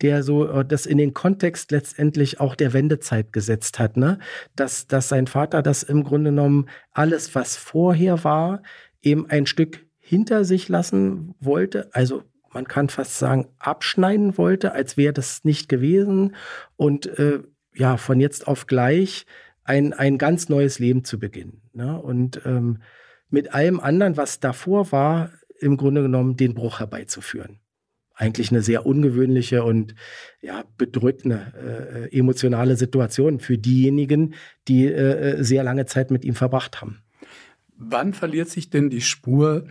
der 0.02 0.24
so 0.24 0.48
äh, 0.48 0.66
das 0.66 0.88
in 0.88 0.98
den 0.98 1.14
Kontext 1.14 1.70
letztendlich 1.72 2.40
auch 2.40 2.56
der 2.56 2.74
Wendezeit 2.74 3.32
gesetzt 3.32 3.78
hat, 3.78 3.98
ne? 3.98 4.18
Dass, 4.56 4.88
dass 4.88 5.08
sein 5.08 5.28
Vater 5.28 5.62
das 5.62 5.84
im 5.84 6.04
Grunde 6.04 6.32
genommen 6.32 6.66
alles, 6.92 7.36
was 7.36 7.56
vorher 7.56 8.24
war, 8.24 8.64
eben 9.04 9.30
ein 9.30 9.46
Stück 9.46 9.86
hinter 10.00 10.44
sich 10.44 10.70
lassen 10.70 11.36
wollte, 11.40 11.90
also 11.94 12.24
man 12.52 12.68
kann 12.68 12.90
fast 12.90 13.20
sagen, 13.20 13.48
abschneiden 13.60 14.40
wollte, 14.40 14.72
als 14.72 14.98
wäre 14.98 15.14
das 15.14 15.44
nicht 15.44 15.70
gewesen 15.70 16.36
und 16.78 17.06
äh, 17.20 17.44
ja, 17.76 17.98
von 17.98 18.20
jetzt 18.20 18.48
auf 18.48 18.66
gleich 18.66 19.28
ein, 19.64 19.94
ein 19.94 20.18
ganz 20.18 20.50
neues 20.50 20.80
Leben 20.80 21.04
zu 21.04 21.20
beginnen. 21.20 21.62
Ne? 21.74 22.02
Und 22.02 22.42
ähm, 22.44 22.80
mit 23.30 23.54
allem 23.54 23.80
anderen, 23.80 24.18
was 24.18 24.40
davor 24.40 24.92
war, 24.92 25.32
im 25.60 25.78
Grunde 25.78 26.02
genommen 26.02 26.38
den 26.38 26.54
Bruch 26.54 26.80
herbeizuführen. 26.80 27.60
Eigentlich 28.16 28.52
eine 28.52 28.62
sehr 28.62 28.86
ungewöhnliche 28.86 29.64
und 29.64 29.96
ja, 30.42 30.64
bedrückende 30.78 32.10
äh, 32.12 32.18
emotionale 32.18 32.76
Situation 32.76 33.40
für 33.40 33.58
diejenigen, 33.58 34.36
die 34.68 34.88
äh, 34.88 35.42
sehr 35.42 35.64
lange 35.64 35.86
Zeit 35.86 36.12
mit 36.12 36.26
ihm 36.26 36.36
verbracht 36.36 36.82
haben. 36.82 37.02
Wann 37.78 38.14
verliert 38.14 38.50
sich 38.50 38.70
denn 38.70 38.90
die 38.90 39.02
Spur 39.02 39.68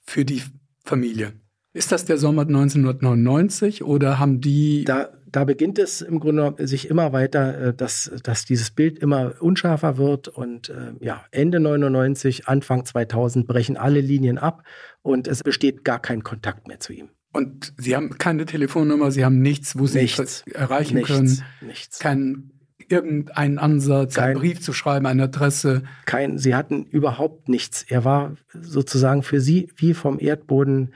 für 0.00 0.24
die 0.24 0.42
Familie? 0.84 1.34
Ist 1.74 1.92
das 1.92 2.04
der 2.04 2.18
Sommer 2.18 2.42
1999 2.42 3.82
oder 3.82 4.18
haben 4.18 4.40
die. 4.40 4.84
Da, 4.84 5.10
da 5.32 5.44
beginnt 5.44 5.78
es 5.78 6.02
im 6.02 6.20
Grunde 6.20 6.54
sich 6.66 6.88
immer 6.88 7.12
weiter, 7.12 7.58
äh, 7.58 7.74
dass, 7.74 8.10
dass 8.22 8.44
dieses 8.44 8.70
Bild 8.70 8.98
immer 8.98 9.34
unscharfer 9.40 9.96
wird 9.96 10.28
und 10.28 10.68
äh, 10.68 10.92
ja, 11.00 11.24
Ende 11.30 11.58
99, 11.58 12.48
Anfang 12.48 12.84
2000 12.84 13.46
brechen 13.46 13.76
alle 13.76 14.00
Linien 14.00 14.38
ab 14.38 14.62
und 15.00 15.26
es 15.26 15.42
besteht 15.42 15.84
gar 15.84 16.00
kein 16.00 16.22
Kontakt 16.22 16.68
mehr 16.68 16.80
zu 16.80 16.92
ihm. 16.92 17.08
Und 17.32 17.72
Sie 17.78 17.96
haben 17.96 18.18
keine 18.18 18.44
Telefonnummer, 18.44 19.10
Sie 19.10 19.24
haben 19.24 19.40
nichts, 19.40 19.78
wo 19.78 19.86
Sie 19.86 20.02
nichts, 20.02 20.44
erreichen 20.52 20.96
nichts, 20.96 21.10
können. 21.10 21.42
Nichts. 21.62 21.98
Kein 21.98 22.50
irgendeinen 22.88 23.58
Ansatz, 23.58 24.14
kein, 24.14 24.24
einen 24.24 24.38
Brief 24.38 24.60
zu 24.60 24.74
schreiben, 24.74 25.06
eine 25.06 25.24
Adresse. 25.24 25.82
Kein, 26.04 26.36
Sie 26.36 26.54
hatten 26.54 26.84
überhaupt 26.84 27.48
nichts. 27.48 27.84
Er 27.88 28.04
war 28.04 28.36
sozusagen 28.52 29.22
für 29.22 29.40
Sie 29.40 29.72
wie 29.76 29.94
vom 29.94 30.20
Erdboden 30.20 30.92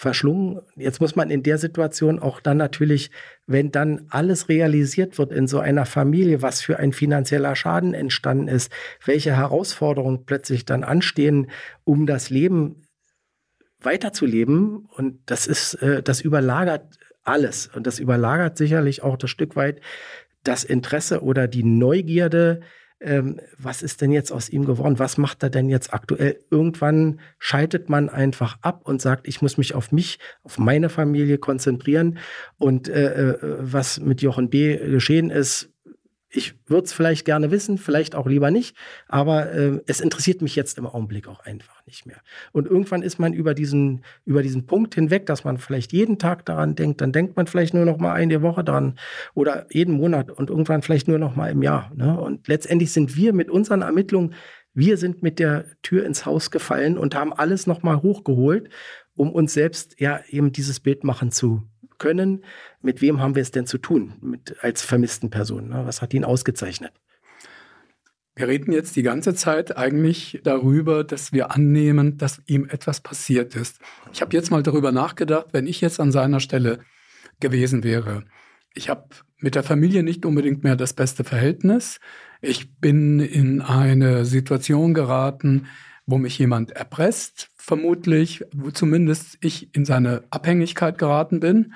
verschlungen. 0.00 0.62
Jetzt 0.76 1.02
muss 1.02 1.14
man 1.14 1.28
in 1.28 1.42
der 1.42 1.58
Situation 1.58 2.20
auch 2.20 2.40
dann 2.40 2.56
natürlich, 2.56 3.10
wenn 3.46 3.70
dann 3.70 4.06
alles 4.08 4.48
realisiert 4.48 5.18
wird 5.18 5.30
in 5.30 5.46
so 5.46 5.58
einer 5.58 5.84
Familie, 5.84 6.40
was 6.40 6.62
für 6.62 6.78
ein 6.78 6.94
finanzieller 6.94 7.54
Schaden 7.54 7.92
entstanden 7.92 8.48
ist, 8.48 8.72
welche 9.04 9.36
Herausforderungen 9.36 10.24
plötzlich 10.24 10.64
dann 10.64 10.84
anstehen, 10.84 11.50
um 11.84 12.06
das 12.06 12.30
Leben 12.30 12.80
weiterzuleben. 13.82 14.86
Und 14.86 15.18
das 15.26 15.46
ist, 15.46 15.74
äh, 15.74 16.02
das 16.02 16.22
überlagert 16.22 16.96
alles. 17.22 17.66
Und 17.66 17.86
das 17.86 17.98
überlagert 17.98 18.56
sicherlich 18.56 19.02
auch 19.02 19.18
das 19.18 19.28
Stück 19.28 19.54
weit 19.54 19.82
das 20.44 20.64
Interesse 20.64 21.22
oder 21.22 21.46
die 21.46 21.62
Neugierde, 21.62 22.60
ähm, 23.00 23.40
was 23.58 23.82
ist 23.82 24.00
denn 24.00 24.12
jetzt 24.12 24.30
aus 24.30 24.48
ihm 24.48 24.66
geworden? 24.66 24.98
Was 24.98 25.16
macht 25.16 25.42
er 25.42 25.50
denn 25.50 25.68
jetzt 25.68 25.92
aktuell? 25.92 26.38
Irgendwann 26.50 27.20
schaltet 27.38 27.88
man 27.88 28.08
einfach 28.08 28.58
ab 28.60 28.82
und 28.84 29.00
sagt, 29.00 29.26
ich 29.26 29.40
muss 29.42 29.56
mich 29.56 29.74
auf 29.74 29.90
mich, 29.90 30.18
auf 30.42 30.58
meine 30.58 30.88
Familie 30.88 31.38
konzentrieren. 31.38 32.18
Und 32.58 32.88
äh, 32.88 33.30
äh 33.30 33.38
was 33.58 34.00
mit 34.00 34.22
Jochen 34.22 34.50
B. 34.50 34.76
geschehen 34.76 35.30
ist, 35.30 35.70
ich 36.32 36.54
würde 36.66 36.84
es 36.84 36.92
vielleicht 36.92 37.24
gerne 37.24 37.50
wissen, 37.50 37.76
vielleicht 37.76 38.14
auch 38.14 38.26
lieber 38.26 38.50
nicht, 38.50 38.76
aber 39.08 39.52
äh, 39.52 39.80
es 39.86 40.00
interessiert 40.00 40.42
mich 40.42 40.54
jetzt 40.54 40.78
im 40.78 40.86
Augenblick 40.86 41.26
auch 41.26 41.40
einfach 41.40 41.84
nicht 41.86 42.06
mehr. 42.06 42.18
Und 42.52 42.66
irgendwann 42.66 43.02
ist 43.02 43.18
man 43.18 43.32
über 43.32 43.52
diesen, 43.52 44.04
über 44.24 44.42
diesen 44.42 44.66
Punkt 44.66 44.94
hinweg, 44.94 45.26
dass 45.26 45.42
man 45.42 45.58
vielleicht 45.58 45.92
jeden 45.92 46.18
Tag 46.18 46.46
daran 46.46 46.76
denkt, 46.76 47.00
dann 47.00 47.12
denkt 47.12 47.36
man 47.36 47.48
vielleicht 47.48 47.74
nur 47.74 47.84
noch 47.84 47.98
mal 47.98 48.12
eine 48.12 48.42
Woche 48.42 48.62
dran 48.62 48.96
oder 49.34 49.66
jeden 49.70 49.94
Monat 49.94 50.30
und 50.30 50.50
irgendwann 50.50 50.82
vielleicht 50.82 51.08
nur 51.08 51.18
noch 51.18 51.34
mal 51.34 51.50
im 51.50 51.62
Jahr. 51.62 51.90
Ne? 51.96 52.18
Und 52.18 52.46
letztendlich 52.46 52.92
sind 52.92 53.16
wir 53.16 53.32
mit 53.32 53.50
unseren 53.50 53.82
Ermittlungen, 53.82 54.34
wir 54.72 54.96
sind 54.98 55.22
mit 55.24 55.40
der 55.40 55.64
Tür 55.82 56.06
ins 56.06 56.26
Haus 56.26 56.52
gefallen 56.52 56.96
und 56.96 57.16
haben 57.16 57.32
alles 57.32 57.66
noch 57.66 57.82
mal 57.82 58.02
hochgeholt, 58.02 58.70
um 59.16 59.32
uns 59.32 59.52
selbst 59.52 59.98
ja 59.98 60.20
eben 60.28 60.52
dieses 60.52 60.78
Bild 60.78 61.02
machen 61.02 61.32
zu 61.32 61.64
können. 62.00 62.44
Mit 62.82 63.00
wem 63.00 63.20
haben 63.20 63.36
wir 63.36 63.42
es 63.42 63.52
denn 63.52 63.66
zu 63.66 63.78
tun 63.78 64.14
mit, 64.20 64.56
als 64.60 64.82
vermissten 64.82 65.30
Person? 65.30 65.68
Ne? 65.68 65.82
Was 65.84 66.02
hat 66.02 66.12
ihn 66.12 66.24
ausgezeichnet? 66.24 66.92
Wir 68.34 68.48
reden 68.48 68.72
jetzt 68.72 68.96
die 68.96 69.02
ganze 69.02 69.34
Zeit 69.34 69.76
eigentlich 69.76 70.40
darüber, 70.42 71.04
dass 71.04 71.32
wir 71.32 71.52
annehmen, 71.52 72.16
dass 72.16 72.40
ihm 72.46 72.66
etwas 72.68 73.00
passiert 73.00 73.54
ist. 73.54 73.80
Ich 74.12 74.22
habe 74.22 74.34
jetzt 74.34 74.50
mal 74.50 74.62
darüber 74.62 74.92
nachgedacht, 74.92 75.48
wenn 75.52 75.66
ich 75.66 75.80
jetzt 75.80 76.00
an 76.00 76.10
seiner 76.10 76.40
Stelle 76.40 76.80
gewesen 77.38 77.84
wäre. 77.84 78.24
Ich 78.74 78.88
habe 78.88 79.08
mit 79.38 79.54
der 79.54 79.62
Familie 79.62 80.02
nicht 80.02 80.24
unbedingt 80.24 80.64
mehr 80.64 80.76
das 80.76 80.94
beste 80.94 81.24
Verhältnis. 81.24 81.98
Ich 82.40 82.78
bin 82.78 83.20
in 83.20 83.60
eine 83.60 84.24
Situation 84.24 84.94
geraten, 84.94 85.66
wo 86.06 86.18
mich 86.18 86.38
jemand 86.38 86.70
erpresst, 86.70 87.49
vermutlich, 87.60 88.44
wo 88.54 88.70
zumindest 88.70 89.38
ich 89.40 89.74
in 89.74 89.84
seine 89.84 90.24
Abhängigkeit 90.30 90.98
geraten 90.98 91.40
bin. 91.40 91.74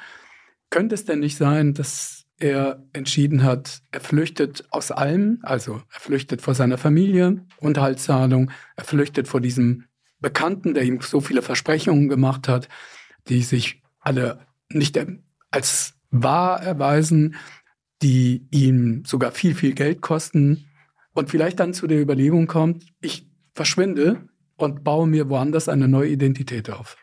Könnte 0.71 0.95
es 0.95 1.05
denn 1.05 1.21
nicht 1.21 1.37
sein, 1.37 1.75
dass 1.75 2.25
er 2.39 2.83
entschieden 2.93 3.45
hat, 3.45 3.83
er 3.93 4.01
flüchtet 4.01 4.65
aus 4.71 4.91
allem, 4.91 5.39
also 5.43 5.83
er 5.93 6.01
flüchtet 6.01 6.43
vor 6.43 6.55
seiner 6.55 6.79
Familie, 6.79 7.45
Unterhaltszahlung, 7.59 8.51
er 8.77 8.85
flüchtet 8.85 9.29
vor 9.29 9.41
diesem 9.41 9.85
Bekannten, 10.21 10.75
der 10.75 10.85
ihm 10.85 11.01
so 11.01 11.21
viele 11.21 11.43
Versprechungen 11.43 12.09
gemacht 12.09 12.49
hat, 12.49 12.69
die 13.29 13.43
sich 13.43 13.83
alle 14.01 14.47
nicht 14.69 14.99
als 15.51 15.95
wahr 16.11 16.61
erweisen, 16.63 17.37
die 18.03 18.47
ihm 18.51 19.05
sogar 19.05 19.33
viel, 19.33 19.55
viel 19.55 19.75
Geld 19.75 20.01
kosten 20.01 20.67
und 21.13 21.31
vielleicht 21.31 21.61
dann 21.61 21.75
zu 21.75 21.87
der 21.87 22.01
Überlegung 22.01 22.47
kommt, 22.47 22.85
ich 23.01 23.29
verschwinde 23.55 24.29
und 24.57 24.85
baue 24.85 25.07
mir 25.07 25.29
woanders 25.29 25.69
eine 25.69 25.89
neue 25.89 26.11
Identität 26.11 26.71
auf. 26.71 26.97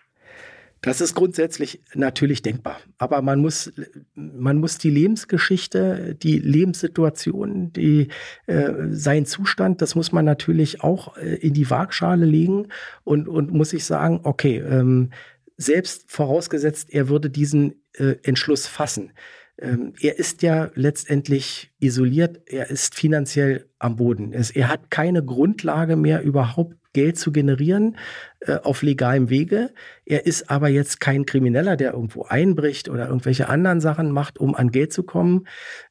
Das 0.81 0.99
ist 0.99 1.13
grundsätzlich 1.13 1.79
natürlich 1.93 2.41
denkbar. 2.41 2.77
Aber 2.97 3.21
man 3.21 3.39
muss, 3.39 3.71
man 4.15 4.57
muss 4.57 4.79
die 4.79 4.89
Lebensgeschichte, 4.89 6.15
die 6.15 6.39
Lebenssituation, 6.39 7.71
die, 7.71 8.07
äh, 8.47 8.71
sein 8.89 9.27
Zustand, 9.27 9.83
das 9.83 9.93
muss 9.93 10.11
man 10.11 10.25
natürlich 10.25 10.83
auch 10.83 11.17
äh, 11.17 11.35
in 11.35 11.53
die 11.53 11.69
Waagschale 11.69 12.25
legen 12.25 12.69
und, 13.03 13.27
und 13.27 13.51
muss 13.51 13.69
sich 13.69 13.85
sagen, 13.85 14.21
okay, 14.23 14.57
ähm, 14.57 15.11
selbst 15.55 16.11
vorausgesetzt, 16.11 16.91
er 16.91 17.09
würde 17.09 17.29
diesen 17.29 17.83
äh, 17.93 18.15
Entschluss 18.23 18.65
fassen. 18.65 19.11
Ähm, 19.59 19.93
er 20.01 20.17
ist 20.17 20.41
ja 20.41 20.71
letztendlich 20.73 21.71
isoliert, 21.79 22.41
er 22.47 22.71
ist 22.71 22.95
finanziell 22.95 23.69
am 23.77 23.97
Boden. 23.97 24.33
Es, 24.33 24.49
er 24.49 24.69
hat 24.69 24.89
keine 24.89 25.23
Grundlage 25.23 25.95
mehr 25.95 26.23
überhaupt 26.23 26.80
Geld 26.93 27.17
zu 27.17 27.31
generieren 27.31 27.97
äh, 28.47 28.55
auf 28.63 28.81
legalem 28.81 29.29
Wege. 29.29 29.69
Er 30.03 30.25
ist 30.25 30.49
aber 30.49 30.67
jetzt 30.67 30.99
kein 30.99 31.27
Krimineller, 31.27 31.77
der 31.77 31.93
irgendwo 31.93 32.23
einbricht 32.23 32.89
oder 32.89 33.05
irgendwelche 33.05 33.47
anderen 33.47 33.79
Sachen 33.79 34.11
macht, 34.11 34.39
um 34.39 34.55
an 34.55 34.71
Geld 34.71 34.91
zu 34.91 35.03
kommen. 35.03 35.45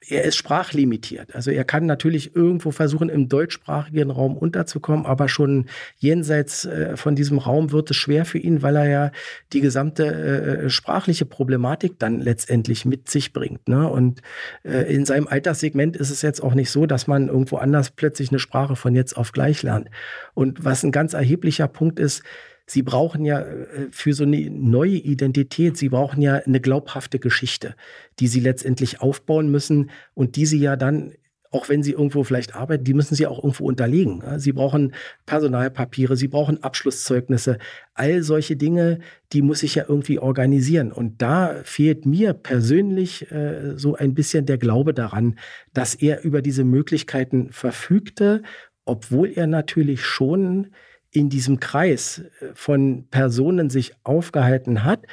Er 0.06 0.24
ist 0.24 0.34
sprachlimitiert. 0.34 1.32
Also 1.32 1.52
er 1.52 1.62
kann 1.62 1.86
natürlich 1.86 2.34
irgendwo 2.34 2.72
versuchen, 2.72 3.08
im 3.08 3.28
deutschsprachigen 3.28 4.10
Raum 4.10 4.36
unterzukommen, 4.36 5.06
aber 5.06 5.28
schon 5.28 5.66
jenseits 5.98 6.64
äh, 6.64 6.96
von 6.96 7.14
diesem 7.14 7.38
Raum 7.38 7.70
wird 7.70 7.88
es 7.92 7.96
schwer 7.96 8.24
für 8.24 8.38
ihn, 8.38 8.62
weil 8.62 8.74
er 8.74 8.88
ja 8.88 9.12
die 9.52 9.60
gesamte 9.60 10.06
äh, 10.06 10.70
sprachliche 10.70 11.26
Problematik 11.26 12.00
dann 12.00 12.18
letztendlich 12.20 12.84
mit 12.84 13.08
sich 13.08 13.32
bringt. 13.32 13.68
Ne? 13.68 13.88
Und 13.88 14.22
äh, 14.64 14.92
in 14.92 15.04
seinem 15.04 15.28
Alterssegment 15.28 15.96
ist 15.96 16.10
es 16.10 16.20
jetzt 16.22 16.42
auch 16.42 16.54
nicht 16.54 16.72
so, 16.72 16.86
dass 16.86 17.06
man 17.06 17.28
irgendwo 17.28 17.58
anders 17.58 17.92
plötzlich 17.92 18.30
eine 18.30 18.40
Sprache 18.40 18.74
von 18.74 18.96
jetzt 18.96 19.16
auf 19.16 19.30
gleich 19.30 19.62
lernt. 19.62 19.88
Und 20.34 20.64
was 20.64 20.82
ein 20.82 20.90
ganz 20.90 21.14
erheblicher 21.14 21.68
Punkt 21.68 22.00
ist, 22.00 22.24
Sie 22.70 22.82
brauchen 22.82 23.24
ja 23.24 23.40
äh, 23.40 23.88
für 23.90 24.12
so 24.12 24.22
eine 24.22 24.48
neue 24.48 24.92
Identität, 24.92 25.76
Sie 25.76 25.88
brauchen 25.88 26.22
ja 26.22 26.36
eine 26.36 26.60
glaubhafte 26.60 27.18
Geschichte, 27.18 27.74
die 28.20 28.28
Sie 28.28 28.40
letztendlich 28.40 29.00
aufbauen 29.00 29.50
müssen 29.50 29.90
und 30.14 30.36
die 30.36 30.46
Sie 30.46 30.60
ja 30.60 30.76
dann 30.76 31.12
auch 31.52 31.68
wenn 31.68 31.82
sie 31.82 31.92
irgendwo 31.92 32.22
vielleicht 32.22 32.54
arbeiten, 32.54 32.84
die 32.84 32.94
müssen 32.94 33.16
sie 33.16 33.26
auch 33.26 33.38
irgendwo 33.42 33.66
unterlegen. 33.66 34.22
Sie 34.36 34.52
brauchen 34.52 34.94
Personalpapiere, 35.26 36.16
sie 36.16 36.28
brauchen 36.28 36.62
Abschlusszeugnisse, 36.62 37.58
all 37.94 38.22
solche 38.22 38.54
Dinge, 38.56 39.00
die 39.32 39.42
muss 39.42 39.64
ich 39.64 39.74
ja 39.74 39.84
irgendwie 39.88 40.20
organisieren. 40.20 40.92
Und 40.92 41.20
da 41.20 41.56
fehlt 41.64 42.06
mir 42.06 42.34
persönlich 42.34 43.30
äh, 43.32 43.76
so 43.76 43.96
ein 43.96 44.14
bisschen 44.14 44.46
der 44.46 44.58
Glaube 44.58 44.94
daran, 44.94 45.36
dass 45.72 45.96
er 45.96 46.22
über 46.22 46.40
diese 46.40 46.62
Möglichkeiten 46.62 47.50
verfügte, 47.50 48.42
obwohl 48.84 49.32
er 49.34 49.48
natürlich 49.48 50.04
schon 50.04 50.68
in 51.10 51.28
diesem 51.28 51.60
Kreis 51.60 52.18
äh, 52.18 52.54
von 52.54 53.06
Personen 53.10 53.70
sich 53.70 53.94
aufgehalten 54.04 54.84
hat, 54.84 55.06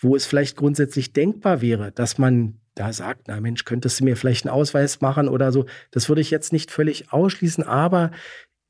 wo 0.00 0.14
es 0.14 0.26
vielleicht 0.26 0.56
grundsätzlich 0.56 1.12
denkbar 1.12 1.60
wäre, 1.60 1.92
dass 1.92 2.18
man 2.18 2.60
da 2.74 2.92
sagt, 2.92 3.26
na 3.26 3.40
Mensch, 3.40 3.64
könntest 3.64 3.98
du 3.98 4.04
mir 4.04 4.16
vielleicht 4.16 4.46
einen 4.46 4.54
Ausweis 4.54 5.00
machen 5.00 5.28
oder 5.28 5.50
so. 5.50 5.66
Das 5.90 6.08
würde 6.08 6.20
ich 6.20 6.30
jetzt 6.30 6.52
nicht 6.52 6.70
völlig 6.70 7.12
ausschließen, 7.12 7.64
aber 7.64 8.12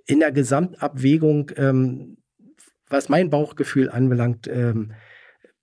in 0.07 0.21
der 0.21 0.33
Gesamtabwägung, 0.33 1.51
ähm, 1.57 2.17
was 2.89 3.11
mein 3.11 3.29
Bauchgefühl 3.29 3.91
anbelangt, 3.91 4.49
ähm, 4.49 4.93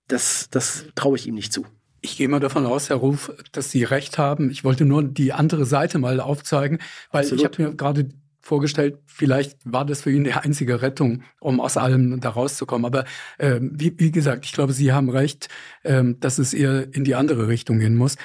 das, 0.07 0.49
das 0.51 0.85
traue 0.93 1.17
ich 1.17 1.25
ihm 1.25 1.33
nicht 1.33 1.51
zu. 1.51 1.65
Ich 2.01 2.17
gehe 2.17 2.29
mal 2.29 2.39
davon 2.39 2.67
aus, 2.67 2.89
Herr 2.89 2.97
Ruf, 2.97 3.33
dass 3.51 3.71
Sie 3.71 3.83
recht 3.83 4.19
haben. 4.19 4.51
Ich 4.51 4.63
wollte 4.63 4.85
nur 4.85 5.01
die 5.03 5.33
andere 5.33 5.65
Seite 5.65 5.97
mal 5.97 6.19
aufzeigen, 6.19 6.77
weil 7.11 7.23
Absolut. 7.23 7.39
ich 7.39 7.45
habe 7.45 7.63
mir 7.63 7.75
gerade 7.75 8.09
vorgestellt, 8.45 8.99
vielleicht 9.07 9.57
war 9.65 9.85
das 9.85 10.03
für 10.03 10.11
ihn 10.11 10.23
die 10.23 10.33
einzige 10.33 10.81
Rettung, 10.83 11.23
um 11.39 11.59
aus 11.59 11.77
allem 11.77 12.19
da 12.21 12.29
rauszukommen. 12.29 12.85
Aber 12.85 13.03
äh, 13.39 13.59
wie, 13.59 13.93
wie, 13.97 14.11
gesagt, 14.11 14.45
ich 14.45 14.53
glaube, 14.53 14.71
Sie 14.71 14.93
haben 14.93 15.09
recht, 15.09 15.49
äh, 15.81 16.03
dass 16.19 16.37
es 16.37 16.53
eher 16.53 16.93
in 16.93 17.03
die 17.03 17.15
andere 17.15 17.47
Richtung 17.47 17.79
gehen 17.79 17.95
muss. 17.95 18.17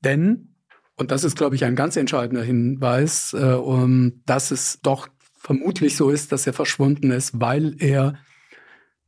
Denn, 0.00 0.54
und 0.96 1.12
das 1.12 1.22
ist, 1.22 1.36
glaube 1.36 1.54
ich, 1.54 1.64
ein 1.64 1.76
ganz 1.76 1.96
entscheidender 1.96 2.42
Hinweis, 2.42 3.32
äh, 3.34 3.52
um, 3.52 4.20
dass 4.26 4.50
es 4.50 4.80
doch 4.82 5.08
vermutlich 5.38 5.96
so 5.96 6.10
ist, 6.10 6.32
dass 6.32 6.46
er 6.46 6.52
verschwunden 6.52 7.12
ist, 7.12 7.40
weil 7.40 7.76
er 7.78 8.18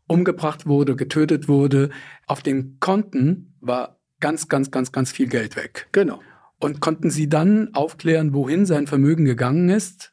umgebracht 0.06 0.66
wurde, 0.66 0.94
getötet 0.94 1.48
wurde. 1.48 1.90
Auf 2.28 2.42
den 2.42 2.78
Konten 2.78 3.56
war 3.60 3.98
ganz, 4.20 4.48
ganz, 4.48 4.70
ganz, 4.70 4.92
ganz 4.92 5.10
viel 5.10 5.26
Geld 5.26 5.56
weg. 5.56 5.88
Genau. 5.90 6.20
Und 6.60 6.80
konnten 6.80 7.10
Sie 7.10 7.28
dann 7.28 7.74
aufklären, 7.74 8.34
wohin 8.34 8.66
sein 8.66 8.86
Vermögen 8.86 9.24
gegangen 9.24 9.68
ist? 9.68 10.09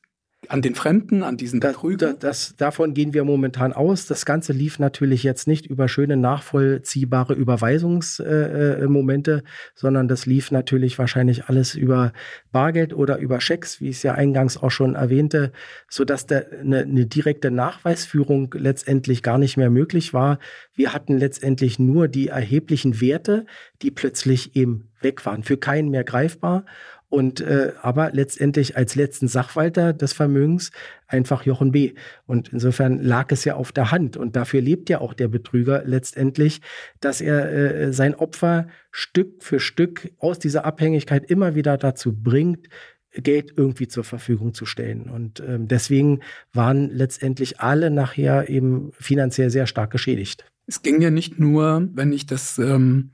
An 0.49 0.61
den 0.61 0.75
Fremden, 0.75 1.23
an 1.23 1.37
diesen 1.37 1.59
Betrüger? 1.59 2.13
Das, 2.13 2.19
das, 2.19 2.55
davon 2.55 2.93
gehen 2.93 3.13
wir 3.13 3.23
momentan 3.23 3.73
aus. 3.73 4.05
Das 4.05 4.25
Ganze 4.25 4.53
lief 4.53 4.79
natürlich 4.79 5.23
jetzt 5.23 5.47
nicht 5.47 5.65
über 5.65 5.87
schöne, 5.87 6.17
nachvollziehbare 6.17 7.33
Überweisungsmomente, 7.33 9.31
äh, 9.31 9.41
sondern 9.75 10.07
das 10.07 10.25
lief 10.25 10.51
natürlich 10.51 10.97
wahrscheinlich 10.99 11.45
alles 11.45 11.75
über 11.75 12.13
Bargeld 12.51 12.93
oder 12.93 13.17
über 13.17 13.41
Schecks, 13.41 13.81
wie 13.81 13.89
ich 13.89 13.97
es 13.97 14.03
ja 14.03 14.13
eingangs 14.13 14.57
auch 14.57 14.71
schon 14.71 14.95
erwähnte, 14.95 15.51
sodass 15.89 16.25
da 16.25 16.41
eine, 16.59 16.79
eine 16.79 17.05
direkte 17.05 17.51
Nachweisführung 17.51 18.53
letztendlich 18.57 19.23
gar 19.23 19.37
nicht 19.37 19.57
mehr 19.57 19.69
möglich 19.69 20.13
war. 20.13 20.39
Wir 20.73 20.93
hatten 20.93 21.17
letztendlich 21.17 21.79
nur 21.79 22.07
die 22.07 22.27
erheblichen 22.27 23.01
Werte, 23.01 23.45
die 23.81 23.91
plötzlich 23.91 24.55
eben 24.55 24.89
weg 25.01 25.25
waren, 25.25 25.43
für 25.43 25.57
keinen 25.57 25.89
mehr 25.89 26.03
greifbar. 26.03 26.65
Und 27.09 27.39
äh, 27.39 27.71
aber 27.81 28.11
letztendlich 28.11 28.75
als 28.75 28.95
letzten 28.95 29.29
Sachwalter 29.29 29.93
des 29.93 30.11
Vermögens 30.11 30.71
einfach 31.07 31.45
Jochen 31.45 31.71
B. 31.71 31.93
Und 32.25 32.49
insofern 32.51 33.01
lag 33.01 33.31
es 33.31 33.45
ja 33.45 33.55
auf 33.55 33.71
der 33.71 33.91
Hand. 33.91 34.17
Und 34.17 34.35
dafür 34.35 34.61
lebt 34.61 34.89
ja 34.89 34.99
auch 34.99 35.13
der 35.13 35.29
Betrüger 35.29 35.83
letztendlich, 35.85 36.61
dass 36.99 37.21
er 37.21 37.51
äh, 37.51 37.93
sein 37.93 38.13
Opfer 38.13 38.67
Stück 38.91 39.41
für 39.41 39.61
Stück 39.61 40.11
aus 40.17 40.37
dieser 40.37 40.65
Abhängigkeit 40.65 41.29
immer 41.29 41.55
wieder 41.55 41.77
dazu 41.77 42.13
bringt, 42.13 42.67
Geld 43.13 43.53
irgendwie 43.55 43.87
zur 43.87 44.03
Verfügung 44.03 44.53
zu 44.53 44.65
stellen. 44.65 45.09
Und 45.09 45.39
ähm, 45.39 45.67
deswegen 45.67 46.19
waren 46.53 46.89
letztendlich 46.89 47.59
alle 47.59 47.89
nachher 47.89 48.49
eben 48.49 48.91
finanziell 48.99 49.49
sehr 49.49 49.67
stark 49.67 49.91
geschädigt. 49.91 50.45
Es 50.67 50.81
ging 50.81 51.01
ja 51.01 51.09
nicht 51.09 51.39
nur, 51.39 51.87
wenn 51.93 52.11
ich 52.11 52.25
das 52.25 52.59
ähm, 52.59 53.11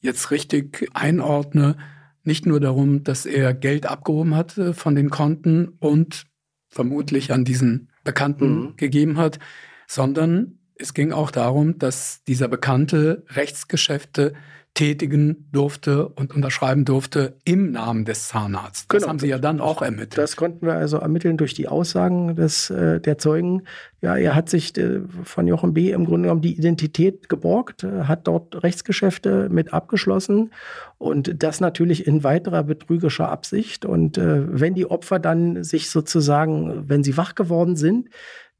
jetzt 0.00 0.30
richtig 0.30 0.88
einordne, 0.92 1.76
nicht 2.24 2.46
nur 2.46 2.60
darum, 2.60 3.04
dass 3.04 3.26
er 3.26 3.54
Geld 3.54 3.86
abgehoben 3.86 4.34
hat 4.34 4.58
von 4.72 4.94
den 4.94 5.10
Konten 5.10 5.68
und 5.78 6.26
vermutlich 6.68 7.32
an 7.32 7.44
diesen 7.44 7.90
Bekannten 8.04 8.60
mhm. 8.60 8.76
gegeben 8.76 9.18
hat, 9.18 9.38
sondern 9.86 10.58
es 10.76 10.94
ging 10.94 11.12
auch 11.12 11.30
darum, 11.30 11.78
dass 11.78 12.22
dieser 12.24 12.48
Bekannte 12.48 13.24
Rechtsgeschäfte 13.28 14.32
tätigen 14.74 15.48
durfte 15.52 16.08
und 16.08 16.34
unterschreiben 16.34 16.84
durfte 16.84 17.36
im 17.44 17.72
Namen 17.72 18.04
des 18.04 18.28
Zahnarztes. 18.28 18.86
Das 18.88 19.00
genau. 19.00 19.08
haben 19.08 19.18
Sie 19.18 19.26
ja 19.26 19.38
dann 19.38 19.60
auch 19.60 19.82
ermittelt. 19.82 20.16
Das 20.16 20.36
konnten 20.36 20.64
wir 20.64 20.74
also 20.74 20.98
ermitteln 20.98 21.36
durch 21.36 21.54
die 21.54 21.68
Aussagen 21.68 22.36
des, 22.36 22.70
äh, 22.70 23.00
der 23.00 23.18
Zeugen. 23.18 23.64
Ja, 24.00 24.16
er 24.16 24.34
hat 24.34 24.48
sich 24.48 24.76
äh, 24.78 25.00
von 25.24 25.46
Jochen 25.46 25.74
B. 25.74 25.90
im 25.90 26.06
Grunde 26.06 26.22
genommen 26.28 26.40
die 26.40 26.56
Identität 26.56 27.28
geborgt, 27.28 27.84
äh, 27.84 28.04
hat 28.04 28.26
dort 28.26 28.62
Rechtsgeschäfte 28.62 29.48
mit 29.50 29.72
abgeschlossen 29.72 30.52
und 30.98 31.42
das 31.42 31.60
natürlich 31.60 32.06
in 32.06 32.22
weiterer 32.22 32.62
betrügerischer 32.62 33.28
Absicht. 33.28 33.84
Und 33.84 34.18
wenn 34.18 34.74
die 34.74 34.84
Opfer 34.84 35.18
dann 35.18 35.64
sich 35.64 35.88
sozusagen, 35.88 36.88
wenn 36.88 37.02
sie 37.02 37.16
wach 37.16 37.34
geworden 37.34 37.74
sind, 37.74 38.10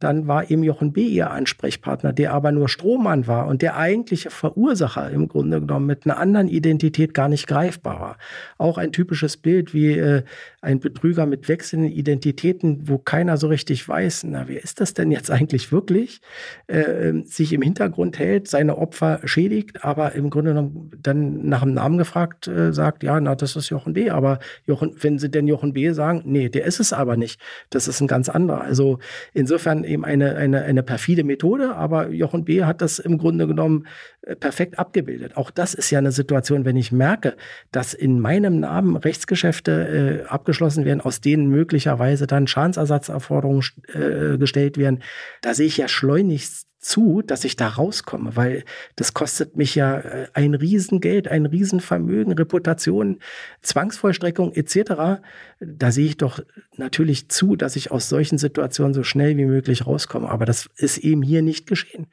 dann 0.01 0.27
war 0.27 0.51
eben 0.51 0.65
Jochen 0.65 0.93
B. 0.93 1.07
ihr 1.07 1.31
Ansprechpartner, 1.31 2.13
der 2.13 2.33
aber 2.33 2.53
nur 2.53 2.69
Strohmann 2.69 3.27
war 3.27 3.47
und 3.47 3.63
der 3.63 3.77
eigentliche 3.77 4.31
Verursacher 4.31 5.11
im 5.11 5.29
Grunde 5.29 5.61
genommen 5.61 5.87
mit 5.87 6.05
einer 6.05 6.19
anderen 6.19 6.49
Identität 6.49 7.15
gar 7.15 7.29
nicht 7.29 7.47
greifbar 7.47 8.01
war. 8.01 8.19
Auch 8.59 8.79
ein 8.79 8.93
typisches 8.93 9.37
Bild 9.37 9.73
wie 9.73 9.93
äh, 9.93 10.23
ein 10.61 10.81
Betrüger 10.81 11.27
mit 11.27 11.49
wechselnden 11.49 11.91
Identitäten, 11.91 12.89
wo 12.89 12.99
keiner 12.99 13.37
so 13.37 13.47
richtig 13.47 13.89
weiß, 13.89 14.25
na, 14.25 14.49
wer 14.49 14.63
ist 14.63 14.81
das 14.81 14.95
denn 14.95 15.11
jetzt 15.11 15.31
eigentlich 15.31 15.73
wirklich, 15.73 16.21
äh, 16.67 17.13
sich 17.25 17.53
im 17.53 17.63
Hintergrund 17.63 18.19
hält, 18.19 18.49
seine 18.49 18.77
Opfer 18.77 19.21
schädigt, 19.25 19.85
aber 19.85 20.15
im 20.15 20.31
Grunde 20.31 20.51
genommen 20.51 20.91
dann 21.01 21.47
nach 21.47 21.63
dem 21.63 21.75
Namen 21.75 21.99
gefragt 21.99 22.49
äh, 22.49 22.73
sagt, 22.73 23.03
ja, 23.03 23.21
na, 23.21 23.35
das 23.35 23.57
ist 23.57 23.71
Jochen 23.71 23.93
B. 23.93 24.11
Aber 24.11 24.39
Jochen, 24.67 24.95
wenn 25.01 25.19
sie 25.19 25.31
denn 25.31 25.47
Jochen 25.47 25.73
B. 25.73 25.93
sagen, 25.93 26.23
nee, 26.25 26.49
der 26.49 26.65
ist 26.65 26.81
es 26.81 26.93
aber 26.93 27.17
nicht. 27.17 27.41
Das 27.71 27.89
ist 27.89 28.01
ein 28.01 28.07
ganz 28.07 28.29
anderer. 28.29 28.63
Also 28.63 28.99
insofern 29.33 29.85
eben 29.91 30.05
eine, 30.05 30.37
eine, 30.37 30.63
eine 30.63 30.83
perfide 30.83 31.25
Methode, 31.25 31.75
aber 31.75 32.11
Jochen 32.11 32.45
B. 32.45 32.65
hat 32.65 32.81
das 32.81 32.99
im 32.99 33.19
Grunde 33.19 33.47
genommen 33.47 33.87
äh, 34.23 34.37
perfekt 34.37 34.79
abgebildet. 34.79 35.37
Auch 35.37 35.51
das 35.51 35.75
ist 35.75 35.91
ja 35.91 35.99
eine 35.99 36.13
Situation, 36.13 36.65
wenn 36.65 36.77
ich 36.77 36.93
merke, 36.93 37.37
dass 37.73 37.93
in 37.93 38.21
meinem 38.21 38.61
Namen 38.61 38.97
Rechtsgeschäfte 38.97 40.23
äh, 40.25 40.29
abgeschlossen 40.29 40.85
werden, 40.85 41.01
aus 41.01 41.21
denen 41.21 41.49
möglicherweise 41.49 42.27
dann 42.27 42.47
Schadensersatzerforderungen 42.47 43.63
äh, 43.93 44.39
gestellt 44.39 44.79
werden, 44.79 45.03
da 45.43 45.55
sehe 45.55 45.67
ich 45.67 45.77
ja 45.77 45.89
schleunigst 45.89 46.70
zu, 46.81 47.23
dass 47.23 47.45
ich 47.45 47.57
da 47.57 47.69
rauskomme, 47.69 48.37
weil 48.37 48.65
das 48.97 49.15
kostet 49.15 49.57
mich 49.57 49.75
ja 49.75 49.99
äh, 49.99 50.29
ein 50.33 50.55
Riesengeld, 50.55 51.29
ein 51.29 51.47
Riesenvermögen, 51.47 52.33
Reputation, 52.33 53.19
Zwangsvollstreckung 53.63 54.53
etc. 54.55 55.21
Da 55.61 55.93
sehe 55.93 56.07
ich 56.07 56.17
doch 56.17 56.41
natürlich 56.77 57.29
zu, 57.29 57.55
dass 57.55 57.77
ich 57.77 57.91
aus 57.91 58.09
solchen 58.09 58.39
Situationen 58.39 58.95
so 58.95 59.03
schnell 59.03 59.37
wie 59.37 59.45
möglich 59.45 59.87
rauskomme. 59.87 60.29
Aber 60.29 60.47
das 60.47 60.69
ist 60.77 60.99
eben 60.99 61.23
hier 61.23 61.43
nicht 61.43 61.67
geschehen. 61.67 62.07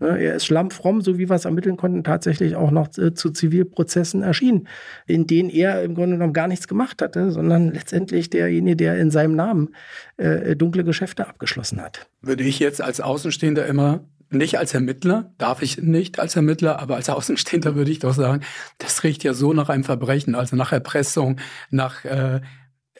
Ne, 0.00 0.18
er 0.18 0.34
ist 0.34 0.46
schlammfromm, 0.46 1.02
so 1.02 1.18
wie 1.18 1.28
wir 1.28 1.36
es 1.36 1.44
ermitteln 1.44 1.76
konnten, 1.76 2.02
tatsächlich 2.02 2.56
auch 2.56 2.72
noch 2.72 2.88
äh, 2.98 3.14
zu 3.14 3.30
Zivilprozessen 3.30 4.22
erschienen, 4.22 4.66
in 5.06 5.28
denen 5.28 5.50
er 5.50 5.84
im 5.84 5.94
Grunde 5.94 6.16
genommen 6.16 6.32
gar 6.32 6.48
nichts 6.48 6.66
gemacht 6.66 7.00
hatte, 7.00 7.30
sondern 7.30 7.72
letztendlich 7.72 8.28
derjenige, 8.28 8.74
der 8.74 8.98
in 8.98 9.12
seinem 9.12 9.36
Namen 9.36 9.74
äh, 10.16 10.56
dunkle 10.56 10.82
Geschäfte 10.82 11.28
abgeschlossen 11.28 11.80
hat. 11.80 12.08
Würde 12.22 12.42
ich 12.42 12.58
jetzt 12.58 12.82
als 12.82 13.00
Außenstehender 13.00 13.66
immer 13.66 14.04
nicht 14.34 14.58
als 14.58 14.74
Ermittler, 14.74 15.32
darf 15.38 15.62
ich 15.62 15.78
nicht 15.78 16.18
als 16.18 16.36
Ermittler, 16.36 16.78
aber 16.80 16.96
als 16.96 17.08
Außenstehender 17.08 17.74
würde 17.74 17.90
ich 17.90 18.00
doch 18.00 18.14
sagen, 18.14 18.42
das 18.78 19.02
riecht 19.04 19.24
ja 19.24 19.34
so 19.34 19.52
nach 19.52 19.68
einem 19.68 19.84
Verbrechen, 19.84 20.34
also 20.34 20.56
nach 20.56 20.72
Erpressung, 20.72 21.40
nach 21.70 22.04
äh, 22.04 22.40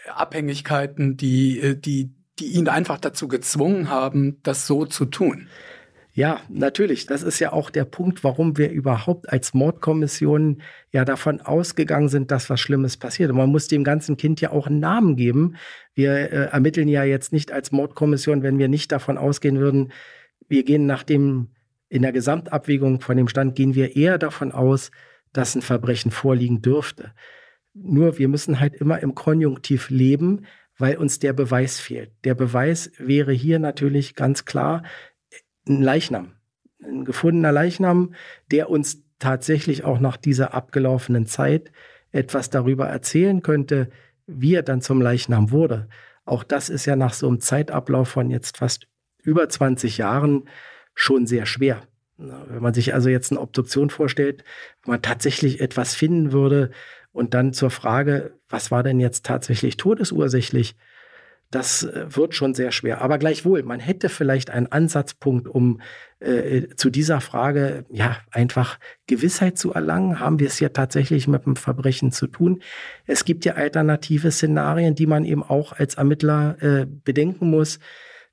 Abhängigkeiten, 0.08 1.16
die, 1.16 1.60
äh, 1.60 1.76
die, 1.76 2.14
die 2.38 2.52
ihn 2.52 2.68
einfach 2.68 2.98
dazu 2.98 3.28
gezwungen 3.28 3.88
haben, 3.88 4.40
das 4.42 4.66
so 4.66 4.86
zu 4.86 5.06
tun. 5.06 5.48
Ja, 6.16 6.40
natürlich. 6.48 7.06
Das 7.06 7.24
ist 7.24 7.40
ja 7.40 7.52
auch 7.52 7.70
der 7.70 7.84
Punkt, 7.84 8.22
warum 8.22 8.56
wir 8.56 8.70
überhaupt 8.70 9.32
als 9.32 9.52
Mordkommission 9.52 10.62
ja 10.92 11.04
davon 11.04 11.40
ausgegangen 11.40 12.08
sind, 12.08 12.30
dass 12.30 12.48
was 12.48 12.60
Schlimmes 12.60 12.96
passiert. 12.96 13.32
Und 13.32 13.36
man 13.36 13.50
muss 13.50 13.66
dem 13.66 13.82
ganzen 13.82 14.16
Kind 14.16 14.40
ja 14.40 14.52
auch 14.52 14.68
einen 14.68 14.78
Namen 14.78 15.16
geben. 15.16 15.56
Wir 15.92 16.12
äh, 16.12 16.50
ermitteln 16.52 16.86
ja 16.86 17.02
jetzt 17.02 17.32
nicht 17.32 17.50
als 17.50 17.72
Mordkommission, 17.72 18.44
wenn 18.44 18.58
wir 18.58 18.68
nicht 18.68 18.92
davon 18.92 19.18
ausgehen 19.18 19.58
würden, 19.58 19.92
wir 20.48 20.64
gehen 20.64 20.86
nach 20.86 21.02
dem, 21.02 21.48
in 21.88 22.02
der 22.02 22.12
Gesamtabwägung 22.12 23.00
von 23.00 23.16
dem 23.16 23.28
Stand, 23.28 23.54
gehen 23.56 23.74
wir 23.74 23.96
eher 23.96 24.18
davon 24.18 24.52
aus, 24.52 24.90
dass 25.32 25.54
ein 25.54 25.62
Verbrechen 25.62 26.10
vorliegen 26.10 26.62
dürfte. 26.62 27.12
Nur 27.74 28.18
wir 28.18 28.28
müssen 28.28 28.60
halt 28.60 28.74
immer 28.74 29.00
im 29.00 29.14
Konjunktiv 29.14 29.90
leben, 29.90 30.46
weil 30.78 30.96
uns 30.96 31.18
der 31.18 31.32
Beweis 31.32 31.80
fehlt. 31.80 32.12
Der 32.24 32.34
Beweis 32.34 32.90
wäre 32.98 33.32
hier 33.32 33.58
natürlich 33.58 34.14
ganz 34.14 34.44
klar, 34.44 34.82
ein 35.68 35.82
Leichnam, 35.82 36.32
ein 36.82 37.04
gefundener 37.04 37.52
Leichnam, 37.52 38.14
der 38.50 38.70
uns 38.70 39.02
tatsächlich 39.18 39.84
auch 39.84 40.00
nach 40.00 40.16
dieser 40.16 40.54
abgelaufenen 40.54 41.26
Zeit 41.26 41.72
etwas 42.12 42.50
darüber 42.50 42.86
erzählen 42.86 43.42
könnte, 43.42 43.88
wie 44.26 44.54
er 44.54 44.62
dann 44.62 44.80
zum 44.80 45.00
Leichnam 45.00 45.50
wurde. 45.50 45.88
Auch 46.24 46.44
das 46.44 46.68
ist 46.68 46.86
ja 46.86 46.96
nach 46.96 47.12
so 47.12 47.28
einem 47.28 47.40
Zeitablauf 47.40 48.08
von 48.08 48.30
jetzt 48.30 48.58
fast 48.58 48.86
über 49.24 49.48
20 49.48 49.98
Jahren 49.98 50.48
schon 50.94 51.26
sehr 51.26 51.46
schwer. 51.46 51.82
Wenn 52.16 52.62
man 52.62 52.74
sich 52.74 52.94
also 52.94 53.08
jetzt 53.08 53.32
eine 53.32 53.40
Obduktion 53.40 53.90
vorstellt, 53.90 54.44
wenn 54.84 54.92
man 54.92 55.02
tatsächlich 55.02 55.60
etwas 55.60 55.94
finden 55.96 56.32
würde 56.32 56.70
und 57.12 57.34
dann 57.34 57.52
zur 57.52 57.70
Frage, 57.70 58.38
was 58.48 58.70
war 58.70 58.82
denn 58.84 59.00
jetzt 59.00 59.26
tatsächlich 59.26 59.76
todesursächlich, 59.76 60.76
das 61.54 61.84
äh, 61.84 62.06
wird 62.08 62.34
schon 62.34 62.54
sehr 62.54 62.72
schwer. 62.72 63.00
Aber 63.00 63.18
gleichwohl, 63.18 63.62
man 63.62 63.80
hätte 63.80 64.08
vielleicht 64.08 64.50
einen 64.50 64.66
Ansatzpunkt, 64.66 65.46
um 65.48 65.80
äh, 66.20 66.68
zu 66.76 66.90
dieser 66.90 67.20
Frage 67.20 67.84
ja 67.90 68.16
einfach 68.30 68.78
Gewissheit 69.06 69.58
zu 69.58 69.72
erlangen. 69.72 70.20
Haben 70.20 70.38
wir 70.40 70.48
es 70.48 70.60
ja 70.60 70.70
tatsächlich 70.70 71.28
mit 71.28 71.46
einem 71.46 71.56
Verbrechen 71.56 72.12
zu 72.12 72.26
tun? 72.26 72.62
Es 73.06 73.24
gibt 73.24 73.44
ja 73.44 73.54
alternative 73.54 74.30
Szenarien, 74.30 74.94
die 74.94 75.06
man 75.06 75.24
eben 75.24 75.42
auch 75.42 75.72
als 75.72 75.94
Ermittler 75.94 76.56
äh, 76.60 76.86
bedenken 76.86 77.50
muss. 77.50 77.78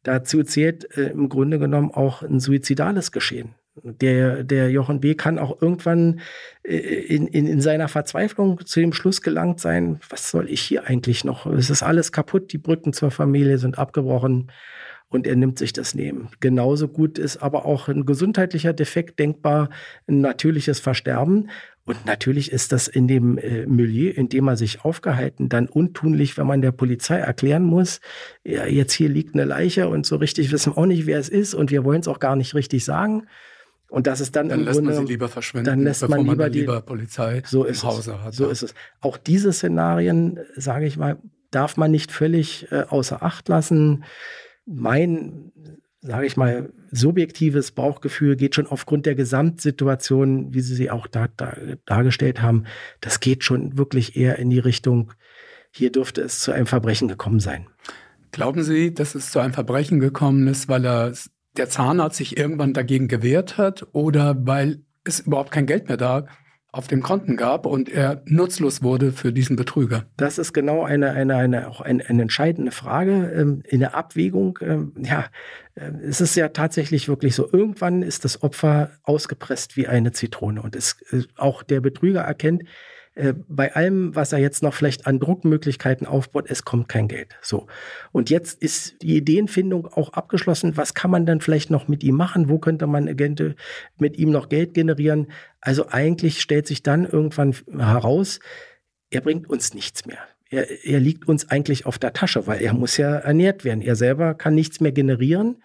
Dazu 0.03 0.43
zählt 0.43 0.97
äh, 0.97 1.09
im 1.09 1.29
Grunde 1.29 1.59
genommen 1.59 1.91
auch 1.91 2.23
ein 2.23 2.39
suizidales 2.39 3.11
Geschehen. 3.11 3.55
Der, 3.83 4.43
der 4.43 4.69
Jochen 4.69 4.99
B. 4.99 5.15
kann 5.15 5.39
auch 5.39 5.61
irgendwann 5.61 6.19
äh, 6.63 6.75
in, 6.75 7.27
in, 7.27 7.47
in 7.47 7.61
seiner 7.61 7.87
Verzweiflung 7.87 8.65
zu 8.65 8.79
dem 8.79 8.93
Schluss 8.93 9.21
gelangt 9.21 9.59
sein, 9.59 9.99
was 10.09 10.29
soll 10.29 10.49
ich 10.49 10.61
hier 10.61 10.85
eigentlich 10.85 11.23
noch? 11.23 11.45
Es 11.45 11.69
ist 11.69 11.83
alles 11.83 12.11
kaputt, 12.11 12.51
die 12.51 12.57
Brücken 12.57 12.93
zur 12.93 13.11
Familie 13.11 13.57
sind 13.57 13.77
abgebrochen 13.77 14.51
und 15.11 15.27
er 15.27 15.35
nimmt 15.35 15.59
sich 15.59 15.73
das 15.73 15.93
Nehmen. 15.93 16.29
Genauso 16.39 16.87
gut 16.87 17.17
ist 17.17 17.37
aber 17.37 17.65
auch 17.65 17.87
ein 17.87 18.05
gesundheitlicher 18.05 18.73
Defekt 18.73 19.19
denkbar, 19.19 19.69
ein 20.07 20.21
natürliches 20.21 20.79
Versterben. 20.79 21.49
Und 21.85 22.05
natürlich 22.05 22.51
ist 22.51 22.71
das 22.71 22.87
in 22.87 23.07
dem 23.07 23.37
äh, 23.37 23.65
Milieu, 23.65 24.11
in 24.11 24.29
dem 24.29 24.47
er 24.47 24.55
sich 24.55 24.85
aufgehalten, 24.85 25.49
dann 25.49 25.67
untunlich, 25.67 26.37
wenn 26.37 26.45
man 26.45 26.61
der 26.61 26.71
Polizei 26.71 27.17
erklären 27.17 27.63
muss, 27.63 28.01
ja, 28.43 28.65
jetzt 28.65 28.93
hier 28.93 29.09
liegt 29.09 29.33
eine 29.33 29.45
Leiche 29.45 29.89
und 29.89 30.05
so 30.05 30.17
richtig 30.17 30.51
wissen 30.51 30.73
auch 30.73 30.85
nicht, 30.85 31.07
wer 31.07 31.19
es 31.19 31.29
ist 31.29 31.53
und 31.53 31.71
wir 31.71 31.83
wollen 31.83 32.01
es 32.01 32.07
auch 32.07 32.19
gar 32.19 32.35
nicht 32.35 32.53
richtig 32.53 32.85
sagen. 32.85 33.27
Und 33.89 34.07
das 34.07 34.21
ist 34.21 34.35
dann, 34.35 34.47
dann 34.47 34.63
lässt 34.63 34.79
Grunde, 34.79 34.93
man 34.93 35.05
sie 35.05 35.11
lieber 35.11 35.27
verschwinden, 35.27 35.65
dann 35.65 35.81
lässt 35.81 36.07
man 36.07 36.21
lieber, 36.21 36.35
man 36.35 36.51
lieber 36.53 36.79
die, 36.79 36.85
Polizei 36.85 37.41
so 37.45 37.65
im 37.65 37.83
Hause 37.83 38.23
hat. 38.23 38.33
So 38.33 38.47
ist 38.47 38.61
es. 38.63 38.73
Auch 39.01 39.17
diese 39.17 39.51
Szenarien, 39.51 40.39
sage 40.55 40.85
ich 40.85 40.95
mal, 40.97 41.17
darf 41.49 41.75
man 41.75 41.91
nicht 41.91 42.11
völlig 42.11 42.71
äh, 42.71 42.83
außer 42.87 43.21
Acht 43.21 43.49
lassen. 43.49 44.05
Mein, 44.65 45.50
sage 46.01 46.25
ich 46.25 46.35
mal, 46.35 46.73
subjektives 46.91 47.71
Bauchgefühl 47.71 48.35
geht 48.35 48.55
schon 48.55 48.67
aufgrund 48.67 49.05
der 49.05 49.15
Gesamtsituation, 49.15 50.53
wie 50.53 50.61
Sie 50.61 50.75
sie 50.75 50.89
auch 50.89 51.07
da, 51.07 51.27
da, 51.37 51.55
dargestellt 51.85 52.41
haben, 52.41 52.65
das 53.01 53.19
geht 53.19 53.43
schon 53.43 53.77
wirklich 53.77 54.17
eher 54.17 54.39
in 54.39 54.49
die 54.49 54.59
Richtung, 54.59 55.13
hier 55.71 55.91
dürfte 55.91 56.21
es 56.21 56.39
zu 56.39 56.51
einem 56.51 56.65
Verbrechen 56.65 57.07
gekommen 57.07 57.39
sein. 57.39 57.67
Glauben 58.31 58.63
Sie, 58.63 58.93
dass 58.93 59.15
es 59.15 59.31
zu 59.31 59.39
einem 59.39 59.53
Verbrechen 59.53 59.99
gekommen 59.99 60.47
ist, 60.47 60.67
weil 60.67 60.85
er 60.85 61.13
der 61.57 61.69
Zahnarzt 61.69 62.17
sich 62.17 62.37
irgendwann 62.37 62.73
dagegen 62.73 63.07
gewehrt 63.07 63.57
hat 63.57 63.87
oder 63.91 64.35
weil 64.45 64.83
es 65.03 65.19
überhaupt 65.19 65.51
kein 65.51 65.65
Geld 65.65 65.87
mehr 65.87 65.97
da 65.97 66.27
auf 66.73 66.87
dem 66.87 67.01
Konten 67.01 67.35
gab 67.35 67.65
und 67.65 67.89
er 67.89 68.21
nutzlos 68.25 68.81
wurde 68.81 69.11
für 69.11 69.33
diesen 69.33 69.57
Betrüger? 69.57 70.05
Das 70.15 70.37
ist 70.37 70.53
genau 70.53 70.83
eine, 70.83 71.11
eine, 71.11 71.35
eine, 71.35 71.67
auch 71.67 71.81
eine, 71.81 72.07
eine 72.07 72.21
entscheidende 72.21 72.71
Frage 72.71 73.31
ähm, 73.35 73.61
in 73.67 73.81
der 73.81 73.95
Abwägung. 73.95 74.57
Ähm, 74.61 74.93
ja, 74.97 75.25
äh, 75.75 75.91
es 76.07 76.21
ist 76.21 76.35
ja 76.35 76.49
tatsächlich 76.49 77.09
wirklich 77.09 77.35
so, 77.35 77.51
irgendwann 77.51 78.01
ist 78.01 78.23
das 78.23 78.41
Opfer 78.41 78.91
ausgepresst 79.03 79.75
wie 79.75 79.87
eine 79.87 80.13
Zitrone 80.13 80.61
und 80.61 80.75
es, 80.75 80.95
äh, 81.11 81.23
auch 81.35 81.63
der 81.63 81.81
Betrüger 81.81 82.21
erkennt, 82.21 82.63
äh, 83.21 83.35
bei 83.47 83.75
allem, 83.75 84.15
was 84.15 84.33
er 84.33 84.39
jetzt 84.39 84.63
noch 84.63 84.73
vielleicht 84.73 85.05
an 85.05 85.19
Druckmöglichkeiten 85.19 86.07
aufbaut, 86.07 86.45
es 86.49 86.65
kommt 86.65 86.89
kein 86.89 87.07
Geld. 87.07 87.35
So. 87.41 87.67
Und 88.11 88.31
jetzt 88.31 88.61
ist 88.63 88.99
die 89.03 89.15
Ideenfindung 89.17 89.85
auch 89.85 90.13
abgeschlossen. 90.13 90.75
Was 90.75 90.95
kann 90.95 91.11
man 91.11 91.27
dann 91.27 91.39
vielleicht 91.39 91.69
noch 91.69 91.87
mit 91.87 92.03
ihm 92.03 92.15
machen? 92.15 92.49
Wo 92.49 92.57
könnte 92.57 92.87
man 92.87 93.07
Agente 93.07 93.55
mit 93.99 94.17
ihm 94.17 94.31
noch 94.31 94.49
Geld 94.49 94.73
generieren? 94.73 95.27
Also 95.59 95.87
eigentlich 95.89 96.41
stellt 96.41 96.65
sich 96.65 96.81
dann 96.81 97.05
irgendwann 97.05 97.55
heraus, 97.77 98.39
er 99.11 99.21
bringt 99.21 99.47
uns 99.47 99.75
nichts 99.75 100.07
mehr. 100.07 100.19
Er, 100.49 100.83
er 100.83 100.99
liegt 100.99 101.27
uns 101.27 101.47
eigentlich 101.47 101.85
auf 101.85 101.99
der 101.99 102.13
Tasche, 102.13 102.47
weil 102.47 102.63
er 102.63 102.73
muss 102.73 102.97
ja 102.97 103.17
ernährt 103.17 103.63
werden. 103.63 103.81
Er 103.81 103.95
selber 103.95 104.33
kann 104.33 104.55
nichts 104.55 104.79
mehr 104.79 104.93
generieren. 104.93 105.61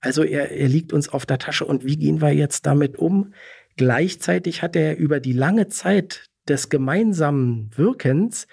Also 0.00 0.24
er, 0.24 0.50
er 0.50 0.68
liegt 0.68 0.92
uns 0.92 1.08
auf 1.08 1.24
der 1.24 1.38
Tasche. 1.38 1.64
Und 1.64 1.86
wie 1.86 1.96
gehen 1.96 2.20
wir 2.20 2.34
jetzt 2.34 2.66
damit 2.66 2.98
um? 2.98 3.32
Gleichzeitig 3.78 4.60
hat 4.60 4.76
er 4.76 4.98
über 4.98 5.20
die 5.20 5.32
lange 5.32 5.68
Zeit 5.68 6.28
des 6.48 6.68
gemeinsamen 6.68 7.70
Wirkens 7.76 8.46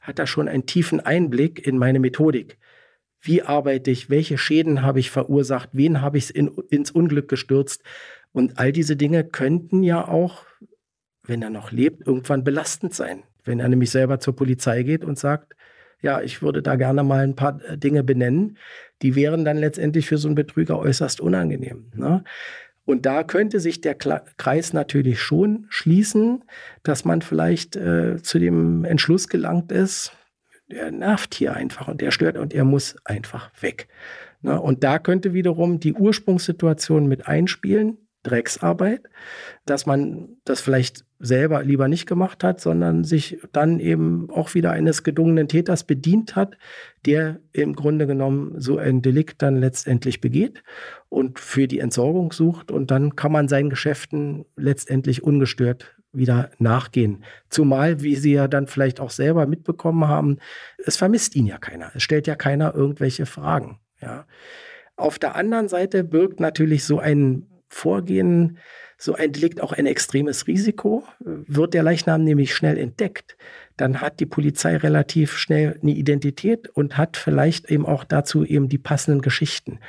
hat 0.00 0.18
er 0.18 0.26
schon 0.26 0.48
einen 0.48 0.66
tiefen 0.66 1.00
Einblick 1.00 1.66
in 1.66 1.78
meine 1.78 2.00
Methodik. 2.00 2.58
Wie 3.20 3.42
arbeite 3.42 3.90
ich? 3.90 4.10
Welche 4.10 4.36
Schäden 4.36 4.82
habe 4.82 4.98
ich 4.98 5.10
verursacht? 5.10 5.70
Wen 5.72 6.00
habe 6.00 6.18
ich 6.18 6.34
in, 6.34 6.48
ins 6.70 6.90
Unglück 6.90 7.28
gestürzt? 7.28 7.82
Und 8.32 8.58
all 8.58 8.72
diese 8.72 8.96
Dinge 8.96 9.24
könnten 9.24 9.82
ja 9.84 10.06
auch, 10.08 10.44
wenn 11.22 11.42
er 11.42 11.50
noch 11.50 11.70
lebt, 11.70 12.06
irgendwann 12.06 12.42
belastend 12.42 12.94
sein. 12.94 13.22
Wenn 13.44 13.60
er 13.60 13.68
nämlich 13.68 13.90
selber 13.90 14.18
zur 14.18 14.34
Polizei 14.34 14.82
geht 14.82 15.04
und 15.04 15.18
sagt, 15.18 15.54
ja, 16.00 16.20
ich 16.20 16.42
würde 16.42 16.62
da 16.62 16.74
gerne 16.74 17.04
mal 17.04 17.22
ein 17.22 17.36
paar 17.36 17.60
Dinge 17.76 18.02
benennen, 18.02 18.58
die 19.02 19.14
wären 19.14 19.44
dann 19.44 19.56
letztendlich 19.56 20.08
für 20.08 20.18
so 20.18 20.26
einen 20.26 20.34
Betrüger 20.34 20.78
äußerst 20.78 21.20
unangenehm. 21.20 21.92
Ne? 21.94 22.24
Und 22.84 23.06
da 23.06 23.22
könnte 23.22 23.60
sich 23.60 23.80
der 23.80 23.94
Kreis 23.94 24.72
natürlich 24.72 25.20
schon 25.20 25.66
schließen, 25.68 26.44
dass 26.82 27.04
man 27.04 27.22
vielleicht 27.22 27.76
äh, 27.76 28.20
zu 28.22 28.38
dem 28.38 28.84
Entschluss 28.84 29.28
gelangt 29.28 29.70
ist, 29.70 30.12
der 30.68 30.90
nervt 30.90 31.34
hier 31.34 31.54
einfach 31.54 31.88
und 31.88 32.00
der 32.00 32.10
stört 32.10 32.36
und 32.36 32.52
er 32.52 32.64
muss 32.64 32.96
einfach 33.04 33.50
weg. 33.60 33.88
Na, 34.40 34.56
und 34.56 34.82
da 34.82 34.98
könnte 34.98 35.32
wiederum 35.32 35.78
die 35.78 35.94
Ursprungssituation 35.94 37.06
mit 37.06 37.28
einspielen, 37.28 37.98
Drecksarbeit, 38.22 39.02
dass 39.66 39.86
man 39.86 40.36
das 40.44 40.60
vielleicht 40.60 41.04
selber 41.18 41.62
lieber 41.62 41.88
nicht 41.88 42.06
gemacht 42.06 42.42
hat, 42.42 42.60
sondern 42.60 43.04
sich 43.04 43.38
dann 43.52 43.78
eben 43.78 44.28
auch 44.30 44.54
wieder 44.54 44.72
eines 44.72 45.04
gedungenen 45.04 45.48
Täters 45.48 45.84
bedient 45.84 46.34
hat, 46.34 46.56
der 47.06 47.40
im 47.52 47.74
Grunde 47.74 48.06
genommen 48.06 48.60
so 48.60 48.78
ein 48.78 49.02
Delikt 49.02 49.42
dann 49.42 49.56
letztendlich 49.56 50.20
begeht 50.20 50.62
und 51.08 51.38
für 51.38 51.68
die 51.68 51.78
Entsorgung 51.78 52.32
sucht 52.32 52.70
und 52.70 52.90
dann 52.90 53.16
kann 53.16 53.32
man 53.32 53.48
seinen 53.48 53.70
Geschäften 53.70 54.44
letztendlich 54.56 55.22
ungestört 55.22 55.96
wieder 56.12 56.50
nachgehen. 56.58 57.24
Zumal, 57.48 58.02
wie 58.02 58.16
Sie 58.16 58.32
ja 58.32 58.48
dann 58.48 58.66
vielleicht 58.66 59.00
auch 59.00 59.10
selber 59.10 59.46
mitbekommen 59.46 60.08
haben, 60.08 60.38
es 60.84 60.96
vermisst 60.96 61.34
ihn 61.36 61.46
ja 61.46 61.58
keiner. 61.58 61.90
Es 61.94 62.02
stellt 62.02 62.26
ja 62.26 62.34
keiner 62.34 62.74
irgendwelche 62.74 63.26
Fragen. 63.26 63.80
Ja. 64.00 64.26
Auf 64.96 65.18
der 65.18 65.36
anderen 65.36 65.68
Seite 65.68 66.04
birgt 66.04 66.38
natürlich 66.38 66.84
so 66.84 66.98
ein 66.98 67.46
Vorgehen 67.72 68.58
so 68.98 69.14
ein 69.14 69.32
Delikt 69.32 69.60
auch 69.60 69.72
ein 69.72 69.86
extremes 69.86 70.46
Risiko. 70.46 71.04
Wird 71.20 71.74
der 71.74 71.82
Leichnam 71.82 72.22
nämlich 72.22 72.54
schnell 72.54 72.78
entdeckt, 72.78 73.36
dann 73.76 74.00
hat 74.00 74.20
die 74.20 74.26
Polizei 74.26 74.76
relativ 74.76 75.36
schnell 75.36 75.78
eine 75.82 75.92
Identität 75.92 76.68
und 76.68 76.98
hat 76.98 77.16
vielleicht 77.16 77.70
eben 77.70 77.86
auch 77.86 78.04
dazu 78.04 78.44
eben 78.44 78.68
die 78.68 78.78
passenden 78.78 79.22
Geschichten. 79.22 79.80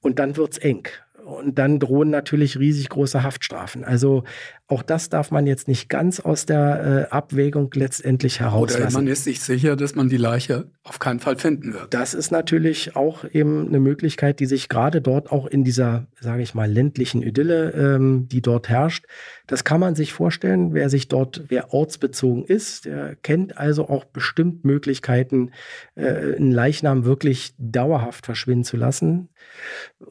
Und 0.00 0.18
dann 0.18 0.36
wird's 0.36 0.58
eng. 0.58 0.86
Und 1.24 1.58
dann 1.58 1.78
drohen 1.78 2.10
natürlich 2.10 2.58
riesig 2.58 2.88
große 2.88 3.22
Haftstrafen. 3.22 3.84
Also 3.84 4.24
auch 4.66 4.82
das 4.82 5.08
darf 5.08 5.30
man 5.30 5.46
jetzt 5.46 5.68
nicht 5.68 5.88
ganz 5.88 6.18
aus 6.18 6.46
der 6.46 7.08
äh, 7.10 7.14
Abwägung 7.14 7.70
letztendlich 7.74 8.40
herauslassen. 8.40 8.82
Oder 8.82 8.92
man 8.92 9.06
ist 9.06 9.24
sich 9.24 9.40
sicher, 9.40 9.76
dass 9.76 9.94
man 9.94 10.08
die 10.08 10.16
Leiche 10.16 10.70
auf 10.82 10.98
keinen 10.98 11.20
Fall 11.20 11.36
finden 11.36 11.74
wird. 11.74 11.94
Das 11.94 12.14
ist 12.14 12.30
natürlich 12.32 12.96
auch 12.96 13.24
eben 13.24 13.68
eine 13.68 13.78
Möglichkeit, 13.80 14.40
die 14.40 14.46
sich 14.46 14.68
gerade 14.68 15.00
dort 15.00 15.30
auch 15.30 15.46
in 15.46 15.62
dieser, 15.62 16.06
sage 16.20 16.42
ich 16.42 16.54
mal, 16.54 16.70
ländlichen 16.70 17.22
Idylle, 17.22 17.70
ähm, 17.70 18.28
die 18.28 18.42
dort 18.42 18.68
herrscht, 18.68 19.04
das 19.52 19.64
kann 19.64 19.80
man 19.80 19.94
sich 19.94 20.14
vorstellen. 20.14 20.72
Wer 20.72 20.88
sich 20.88 21.08
dort, 21.08 21.44
wer 21.48 21.74
ortsbezogen 21.74 22.46
ist, 22.46 22.86
der 22.86 23.16
kennt 23.16 23.58
also 23.58 23.86
auch 23.86 24.06
bestimmt 24.06 24.64
Möglichkeiten, 24.64 25.50
äh, 25.94 26.36
einen 26.36 26.52
Leichnam 26.52 27.04
wirklich 27.04 27.52
dauerhaft 27.58 28.24
verschwinden 28.24 28.64
zu 28.64 28.78
lassen. 28.78 29.28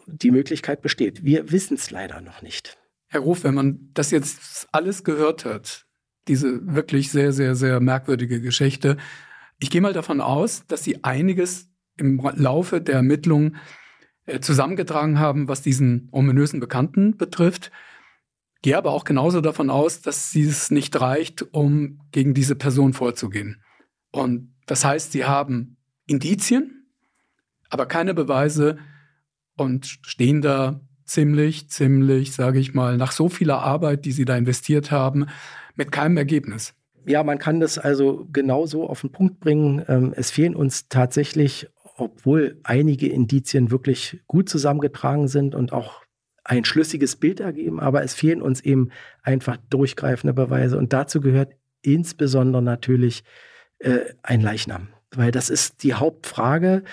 Die 0.05 0.29
Möglichkeit 0.29 0.83
besteht. 0.83 1.25
Wir 1.25 1.51
wissen 1.51 1.73
es 1.73 1.89
leider 1.89 2.21
noch 2.21 2.43
nicht. 2.43 2.77
Herr 3.07 3.21
Ruf, 3.21 3.43
wenn 3.43 3.55
man 3.55 3.89
das 3.95 4.11
jetzt 4.11 4.67
alles 4.73 5.03
gehört 5.03 5.43
hat, 5.43 5.87
diese 6.27 6.75
wirklich 6.75 7.09
sehr, 7.09 7.33
sehr, 7.33 7.55
sehr 7.55 7.79
merkwürdige 7.79 8.41
Geschichte, 8.41 8.97
ich 9.59 9.71
gehe 9.71 9.81
mal 9.81 9.93
davon 9.93 10.21
aus, 10.21 10.67
dass 10.67 10.83
Sie 10.83 11.03
einiges 11.03 11.71
im 11.97 12.21
Laufe 12.35 12.79
der 12.79 12.95
Ermittlungen 12.95 13.57
äh, 14.27 14.39
zusammengetragen 14.39 15.17
haben, 15.17 15.47
was 15.47 15.63
diesen 15.63 16.09
ominösen 16.11 16.59
Bekannten 16.59 17.17
betrifft. 17.17 17.71
Gehe 18.61 18.77
aber 18.77 18.91
auch 18.91 19.03
genauso 19.03 19.41
davon 19.41 19.69
aus, 19.69 20.01
dass 20.01 20.35
es 20.35 20.69
nicht 20.71 20.99
reicht, 21.01 21.53
um 21.53 21.99
gegen 22.11 22.33
diese 22.33 22.55
Person 22.55 22.93
vorzugehen. 22.93 23.61
Und 24.11 24.53
das 24.67 24.85
heißt, 24.85 25.11
Sie 25.11 25.25
haben 25.25 25.77
Indizien, 26.05 26.85
aber 27.69 27.85
keine 27.87 28.13
Beweise 28.13 28.77
und 29.55 29.85
stehen 29.85 30.41
da 30.41 30.81
ziemlich, 31.05 31.69
ziemlich, 31.69 32.33
sage 32.33 32.59
ich 32.59 32.73
mal, 32.73 32.97
nach 32.97 33.11
so 33.11 33.29
vieler 33.29 33.59
Arbeit, 33.59 34.05
die 34.05 34.11
sie 34.11 34.25
da 34.25 34.37
investiert 34.37 34.91
haben, 34.91 35.25
mit 35.75 35.91
keinem 35.91 36.17
Ergebnis. 36.17 36.73
Ja, 37.05 37.23
man 37.23 37.39
kann 37.39 37.59
das 37.59 37.77
also 37.77 38.27
genauso 38.31 38.87
auf 38.87 39.01
den 39.01 39.11
Punkt 39.11 39.39
bringen. 39.39 39.83
Ähm, 39.87 40.13
es 40.15 40.31
fehlen 40.31 40.55
uns 40.55 40.87
tatsächlich, 40.87 41.67
obwohl 41.97 42.59
einige 42.63 43.09
Indizien 43.09 43.71
wirklich 43.71 44.21
gut 44.27 44.47
zusammengetragen 44.49 45.27
sind 45.27 45.55
und 45.55 45.73
auch 45.73 46.01
ein 46.43 46.65
schlüssiges 46.65 47.15
Bild 47.15 47.39
ergeben, 47.39 47.79
aber 47.79 48.03
es 48.03 48.13
fehlen 48.13 48.41
uns 48.41 48.61
eben 48.61 48.89
einfach 49.23 49.57
durchgreifende 49.69 50.33
Beweise. 50.33 50.77
Und 50.77 50.93
dazu 50.93 51.21
gehört 51.21 51.53
insbesondere 51.81 52.61
natürlich 52.61 53.23
äh, 53.79 53.99
ein 54.23 54.41
Leichnam, 54.41 54.89
weil 55.11 55.31
das 55.31 55.49
ist 55.49 55.83
die 55.83 55.93
Hauptfrage 55.93 56.83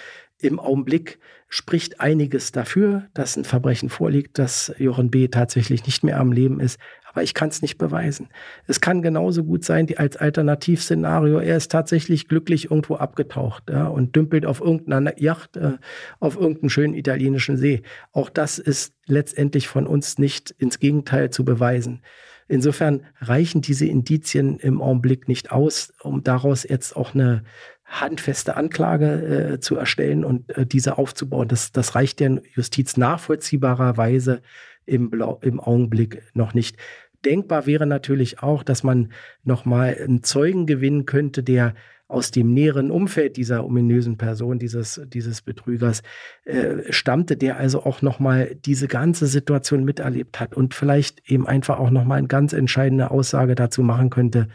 im 0.40 0.60
Augenblick 0.60 1.18
spricht 1.48 2.00
einiges 2.00 2.52
dafür, 2.52 3.08
dass 3.14 3.36
ein 3.36 3.44
Verbrechen 3.44 3.88
vorliegt, 3.88 4.38
dass 4.38 4.72
Jochen 4.78 5.10
B. 5.10 5.28
tatsächlich 5.28 5.86
nicht 5.86 6.04
mehr 6.04 6.20
am 6.20 6.30
Leben 6.30 6.60
ist. 6.60 6.78
Aber 7.10 7.22
ich 7.22 7.34
kann 7.34 7.48
es 7.48 7.62
nicht 7.62 7.78
beweisen. 7.78 8.28
Es 8.66 8.80
kann 8.80 9.02
genauso 9.02 9.44
gut 9.44 9.64
sein, 9.64 9.86
die 9.86 9.98
als 9.98 10.16
Alternativszenario, 10.16 11.38
er 11.38 11.56
ist 11.56 11.70
tatsächlich 11.70 12.28
glücklich 12.28 12.70
irgendwo 12.70 12.96
abgetaucht 12.96 13.64
ja, 13.70 13.86
und 13.86 14.14
dümpelt 14.14 14.46
auf 14.46 14.60
irgendeiner 14.60 15.18
Yacht 15.20 15.56
äh, 15.56 15.78
auf 16.20 16.36
irgendeinem 16.36 16.68
schönen 16.68 16.94
italienischen 16.94 17.56
See. 17.56 17.82
Auch 18.12 18.28
das 18.30 18.58
ist 18.58 18.94
letztendlich 19.06 19.68
von 19.68 19.86
uns 19.86 20.18
nicht 20.18 20.50
ins 20.50 20.78
Gegenteil 20.78 21.30
zu 21.30 21.44
beweisen. 21.44 22.02
Insofern 22.48 23.04
reichen 23.20 23.60
diese 23.60 23.84
Indizien 23.84 24.58
im 24.58 24.80
Augenblick 24.80 25.28
nicht 25.28 25.52
aus, 25.52 25.92
um 26.02 26.24
daraus 26.24 26.66
jetzt 26.66 26.96
auch 26.96 27.14
eine 27.14 27.44
handfeste 27.88 28.56
Anklage 28.56 29.54
äh, 29.54 29.60
zu 29.60 29.76
erstellen 29.76 30.24
und 30.24 30.56
äh, 30.56 30.66
diese 30.66 30.98
aufzubauen. 30.98 31.48
Das, 31.48 31.72
das 31.72 31.94
reicht 31.94 32.20
der 32.20 32.42
Justiz 32.54 32.96
nachvollziehbarerweise 32.96 34.42
im, 34.84 35.10
Blau, 35.10 35.38
im 35.42 35.58
Augenblick 35.58 36.22
noch 36.34 36.54
nicht. 36.54 36.76
Denkbar 37.24 37.66
wäre 37.66 37.86
natürlich 37.86 38.42
auch, 38.42 38.62
dass 38.62 38.84
man 38.84 39.12
nochmal 39.42 39.96
einen 40.02 40.22
Zeugen 40.22 40.66
gewinnen 40.66 41.06
könnte, 41.06 41.42
der 41.42 41.74
aus 42.06 42.30
dem 42.30 42.54
näheren 42.54 42.90
Umfeld 42.90 43.36
dieser 43.36 43.64
ominösen 43.64 44.16
Person, 44.16 44.58
dieses, 44.58 45.00
dieses 45.08 45.42
Betrügers, 45.42 46.02
äh, 46.44 46.90
stammte, 46.90 47.36
der 47.36 47.58
also 47.58 47.84
auch 47.84 48.00
nochmal 48.00 48.54
diese 48.64 48.88
ganze 48.88 49.26
Situation 49.26 49.84
miterlebt 49.84 50.40
hat 50.40 50.54
und 50.54 50.74
vielleicht 50.74 51.30
eben 51.30 51.46
einfach 51.46 51.78
auch 51.78 51.90
nochmal 51.90 52.18
eine 52.18 52.28
ganz 52.28 52.54
entscheidende 52.54 53.10
Aussage 53.10 53.54
dazu 53.54 53.82
machen 53.82 54.08
könnte, 54.08 54.48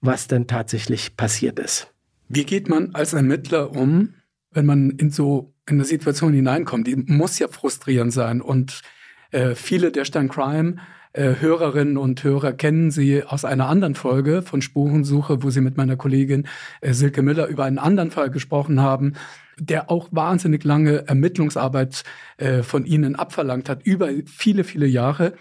was 0.00 0.28
denn 0.28 0.46
tatsächlich 0.46 1.16
passiert 1.16 1.58
ist. 1.58 1.93
Wie 2.28 2.44
geht 2.44 2.68
man 2.68 2.94
als 2.94 3.12
Ermittler 3.12 3.72
um, 3.72 4.14
wenn 4.50 4.66
man 4.66 4.90
in 4.90 5.10
so 5.10 5.54
eine 5.66 5.84
Situation 5.84 6.32
hineinkommt? 6.32 6.86
Die 6.86 6.96
muss 6.96 7.38
ja 7.38 7.48
frustrierend 7.48 8.12
sein. 8.12 8.40
Und 8.40 8.82
äh, 9.30 9.54
viele 9.54 9.92
der 9.92 10.04
Stern 10.04 10.28
Crime 10.28 10.76
äh, 11.14 11.36
Hörerinnen 11.38 11.96
und 11.96 12.24
Hörer 12.24 12.52
kennen 12.52 12.90
Sie 12.90 13.22
aus 13.22 13.44
einer 13.44 13.68
anderen 13.68 13.94
Folge 13.94 14.42
von 14.42 14.60
Spurensuche, 14.60 15.44
wo 15.44 15.50
Sie 15.50 15.60
mit 15.60 15.76
meiner 15.76 15.96
Kollegin 15.96 16.48
äh, 16.80 16.92
Silke 16.92 17.22
Miller 17.22 17.46
über 17.46 17.64
einen 17.64 17.78
anderen 17.78 18.10
Fall 18.10 18.30
gesprochen 18.30 18.80
haben, 18.80 19.12
der 19.56 19.92
auch 19.92 20.08
wahnsinnig 20.10 20.64
lange 20.64 21.06
Ermittlungsarbeit 21.06 22.02
äh, 22.36 22.64
von 22.64 22.84
Ihnen 22.84 23.14
abverlangt 23.14 23.68
hat, 23.68 23.86
über 23.86 24.10
viele, 24.26 24.64
viele 24.64 24.86
Jahre, 24.86 25.34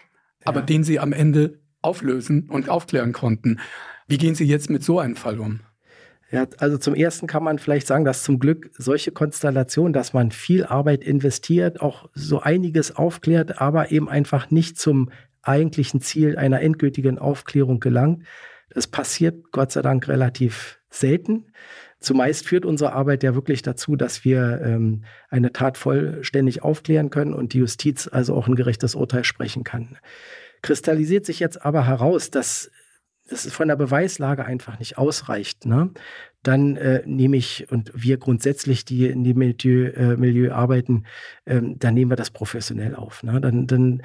aber 0.46 0.60
ja. 0.60 0.66
den 0.68 0.84
Sie 0.84 1.00
am 1.00 1.12
Ende 1.12 1.60
auflösen 1.82 2.50
und 2.50 2.70
aufklären 2.70 3.12
konnten. 3.12 3.60
Wie 4.08 4.20
gehen 4.20 4.36
Sie 4.36 4.46
jetzt 4.46 4.70
mit 4.70 4.84
so 4.84 5.00
einem 5.00 5.16
Fall 5.16 5.40
um? 5.40 5.62
Ja, 6.34 6.48
also 6.58 6.80
zum 6.80 6.96
ersten 6.96 7.28
kann 7.28 7.44
man 7.44 7.60
vielleicht 7.60 7.86
sagen, 7.86 8.06
dass 8.06 8.24
zum 8.24 8.40
Glück 8.40 8.72
solche 8.76 9.12
Konstellationen, 9.12 9.94
dass 9.94 10.14
man 10.14 10.32
viel 10.32 10.66
Arbeit 10.66 11.04
investiert, 11.04 11.80
auch 11.80 12.10
so 12.16 12.40
einiges 12.40 12.96
aufklärt, 12.96 13.62
aber 13.62 13.92
eben 13.92 14.10
einfach 14.10 14.50
nicht 14.50 14.80
zum 14.80 15.12
eigentlichen 15.44 16.02
Ziel 16.02 16.36
einer 16.36 16.60
endgültigen 16.62 17.20
Aufklärung 17.20 17.80
gelangt. 17.80 18.24
Das 18.72 18.88
passiert 18.88 19.52
Gott 19.52 19.72
sei 19.72 19.84
Dank 19.84 20.08
relativ 20.08 20.80
selten. 20.90 21.52
Zumeist 22.00 22.48
führt 22.48 22.66
unsere 22.66 22.94
Arbeit 22.94 23.22
ja 23.22 23.36
wirklich 23.36 23.62
dazu, 23.62 23.96
dass 23.96 24.26
wir 24.26 24.60
ähm, 24.66 25.04
eine 25.30 25.54
Tat 25.54 25.78
vollständig 25.78 26.64
aufklären 26.64 27.12
können 27.12 27.36
und 27.36 27.54
die 27.54 27.60
Justiz 27.60 28.10
also 28.12 28.34
auch 28.34 28.48
ein 28.48 28.56
gerechtes 28.56 28.96
Urteil 28.96 29.24
sprechen 29.24 29.64
kann. 29.64 30.00
Kristallisiert 30.64 31.28
sich 31.28 31.40
jetzt 31.40 31.64
aber 31.64 31.86
heraus, 31.86 32.32
dass 32.32 32.72
das 33.30 33.52
von 33.52 33.68
der 33.68 33.76
Beweislage 33.76 34.46
einfach 34.46 34.80
nicht 34.80 34.98
ausreicht, 34.98 35.66
ne? 35.66 35.92
dann 36.44 36.76
äh, 36.76 37.02
nehme 37.06 37.38
ich, 37.38 37.72
und 37.72 37.92
wir 37.96 38.18
grundsätzlich, 38.18 38.86
die 38.86 39.08
in 39.08 39.24
dem 39.24 39.38
Milieu, 39.38 39.88
äh, 39.90 40.18
Milieu 40.18 40.52
arbeiten, 40.52 41.06
ähm, 41.46 41.80
dann 41.80 41.94
nehmen 41.94 42.12
wir 42.12 42.18
das 42.18 42.32
professionell 42.32 42.96
auf. 42.96 43.24
Ne? 43.24 43.40
Dann, 43.40 43.66
dann, 43.66 44.04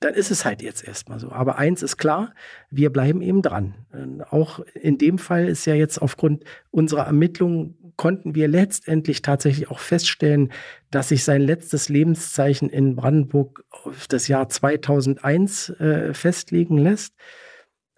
dann 0.00 0.14
ist 0.14 0.30
es 0.30 0.44
halt 0.46 0.62
jetzt 0.62 0.86
erstmal 0.86 1.20
so. 1.20 1.30
Aber 1.30 1.58
eins 1.58 1.82
ist 1.82 1.98
klar, 1.98 2.32
wir 2.70 2.90
bleiben 2.90 3.20
eben 3.20 3.42
dran. 3.42 3.74
Ähm, 3.92 4.22
auch 4.28 4.60
in 4.74 4.96
dem 4.96 5.18
Fall 5.18 5.48
ist 5.48 5.66
ja 5.66 5.74
jetzt 5.74 6.00
aufgrund 6.00 6.44
unserer 6.70 7.06
Ermittlungen 7.06 7.76
konnten 7.96 8.34
wir 8.34 8.48
letztendlich 8.48 9.22
tatsächlich 9.22 9.70
auch 9.70 9.78
feststellen, 9.78 10.52
dass 10.90 11.08
sich 11.08 11.24
sein 11.24 11.40
letztes 11.40 11.88
Lebenszeichen 11.88 12.68
in 12.68 12.94
Brandenburg 12.94 13.64
auf 13.70 14.06
das 14.06 14.28
Jahr 14.28 14.48
2001 14.48 15.70
äh, 15.70 16.14
festlegen 16.14 16.78
lässt. 16.78 17.14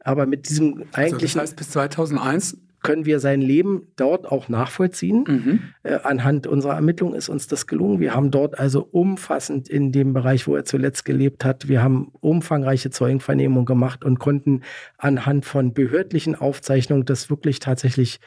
Aber 0.04 0.26
mit 0.26 0.48
diesem 0.48 0.84
eigentlichen. 0.92 1.12
Also 1.12 1.26
das 1.26 1.36
heißt, 1.36 1.56
bis 1.56 1.70
2001 1.70 2.58
können 2.82 3.06
wir 3.06 3.20
sein 3.20 3.40
Leben 3.40 3.88
dort 3.96 4.30
auch 4.30 4.48
nachvollziehen. 4.48 5.24
Mhm. 5.26 5.60
Äh, 5.82 5.98
anhand 6.04 6.46
unserer 6.46 6.74
Ermittlungen 6.74 7.14
ist 7.14 7.28
uns 7.28 7.48
das 7.48 7.66
gelungen. 7.66 8.00
Wir 8.00 8.14
haben 8.14 8.30
dort 8.30 8.58
also 8.58 8.88
umfassend 8.90 9.68
in 9.68 9.92
dem 9.92 10.12
Bereich, 10.12 10.46
wo 10.46 10.54
er 10.54 10.64
zuletzt 10.64 11.04
gelebt 11.04 11.44
hat, 11.44 11.68
wir 11.68 11.82
haben 11.82 12.12
umfangreiche 12.20 12.90
Zeugenvernehmungen 12.90 13.66
gemacht 13.66 14.04
und 14.04 14.18
konnten 14.18 14.62
anhand 14.96 15.44
von 15.44 15.74
behördlichen 15.74 16.34
Aufzeichnungen 16.34 17.04
das 17.04 17.30
wirklich 17.30 17.58
tatsächlich 17.58 18.20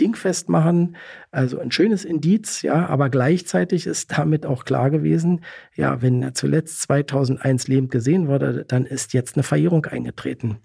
dingfest 0.00 0.48
machen. 0.48 0.96
Also 1.30 1.58
ein 1.58 1.70
schönes 1.70 2.06
Indiz, 2.06 2.62
ja, 2.62 2.86
aber 2.86 3.10
gleichzeitig 3.10 3.86
ist 3.86 4.16
damit 4.16 4.46
auch 4.46 4.64
klar 4.64 4.90
gewesen, 4.90 5.42
ja, 5.76 6.00
wenn 6.00 6.22
er 6.22 6.32
zuletzt 6.32 6.80
2001 6.82 7.68
lebend 7.68 7.90
gesehen 7.90 8.28
wurde, 8.28 8.64
dann 8.66 8.86
ist 8.86 9.12
jetzt 9.12 9.36
eine 9.36 9.42
Verjährung 9.42 9.84
eingetreten 9.84 10.58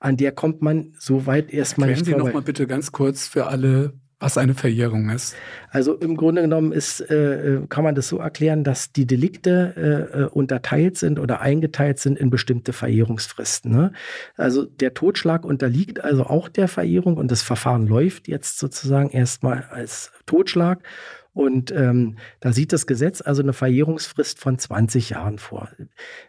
an 0.00 0.16
der 0.16 0.32
kommt 0.32 0.62
man 0.62 0.94
so 0.98 1.26
weit 1.26 1.52
erstmal 1.52 1.90
Erklären 1.90 2.08
nicht 2.08 2.18
Sie 2.18 2.26
noch 2.26 2.34
mal 2.34 2.42
bitte 2.42 2.66
ganz 2.66 2.90
kurz 2.90 3.28
für 3.28 3.46
alle, 3.46 3.92
was 4.18 4.38
eine 4.38 4.54
Verjährung 4.54 5.10
ist. 5.10 5.36
Also 5.70 5.94
im 5.94 6.16
Grunde 6.16 6.42
genommen 6.42 6.72
ist, 6.72 7.00
äh, 7.00 7.60
kann 7.68 7.84
man 7.84 7.94
das 7.94 8.08
so 8.08 8.18
erklären, 8.18 8.64
dass 8.64 8.92
die 8.92 9.06
Delikte 9.06 10.08
äh, 10.12 10.34
unterteilt 10.34 10.96
sind 10.96 11.18
oder 11.18 11.40
eingeteilt 11.40 11.98
sind 11.98 12.18
in 12.18 12.30
bestimmte 12.30 12.72
Verjährungsfristen. 12.72 13.70
Ne? 13.70 13.92
Also 14.36 14.64
der 14.64 14.94
Totschlag 14.94 15.44
unterliegt 15.44 16.02
also 16.02 16.24
auch 16.24 16.48
der 16.48 16.68
Verjährung 16.68 17.16
und 17.16 17.30
das 17.30 17.42
Verfahren 17.42 17.86
läuft 17.86 18.26
jetzt 18.26 18.58
sozusagen 18.58 19.10
erstmal 19.10 19.64
als 19.70 20.12
Totschlag. 20.26 20.82
Und 21.32 21.70
ähm, 21.70 22.16
da 22.40 22.52
sieht 22.52 22.72
das 22.72 22.86
Gesetz 22.86 23.20
also 23.20 23.42
eine 23.42 23.52
Verjährungsfrist 23.52 24.38
von 24.40 24.58
20 24.58 25.10
Jahren 25.10 25.38
vor. 25.38 25.68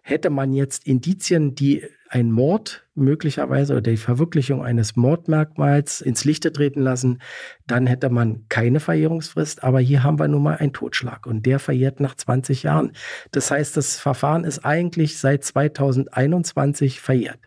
Hätte 0.03 0.29
man 0.29 0.53
jetzt 0.53 0.85
Indizien, 0.85 1.55
die 1.55 1.83
ein 2.07 2.31
Mord 2.31 2.85
möglicherweise 2.93 3.73
oder 3.73 3.91
die 3.91 3.97
Verwirklichung 3.97 4.63
eines 4.63 4.97
Mordmerkmals 4.97 6.01
ins 6.01 6.25
Lichte 6.25 6.51
treten 6.51 6.81
lassen, 6.81 7.19
dann 7.67 7.87
hätte 7.87 8.09
man 8.09 8.45
keine 8.49 8.79
Verjährungsfrist. 8.79 9.63
Aber 9.63 9.79
hier 9.79 10.03
haben 10.03 10.19
wir 10.19 10.27
nun 10.27 10.43
mal 10.43 10.57
einen 10.57 10.73
Totschlag 10.73 11.25
und 11.25 11.45
der 11.45 11.57
verjährt 11.57 11.99
nach 11.99 12.15
20 12.15 12.63
Jahren. 12.63 12.91
Das 13.31 13.49
heißt, 13.49 13.77
das 13.77 13.97
Verfahren 13.97 14.43
ist 14.43 14.65
eigentlich 14.65 15.17
seit 15.17 15.45
2021 15.45 16.99
verjährt. 16.99 17.39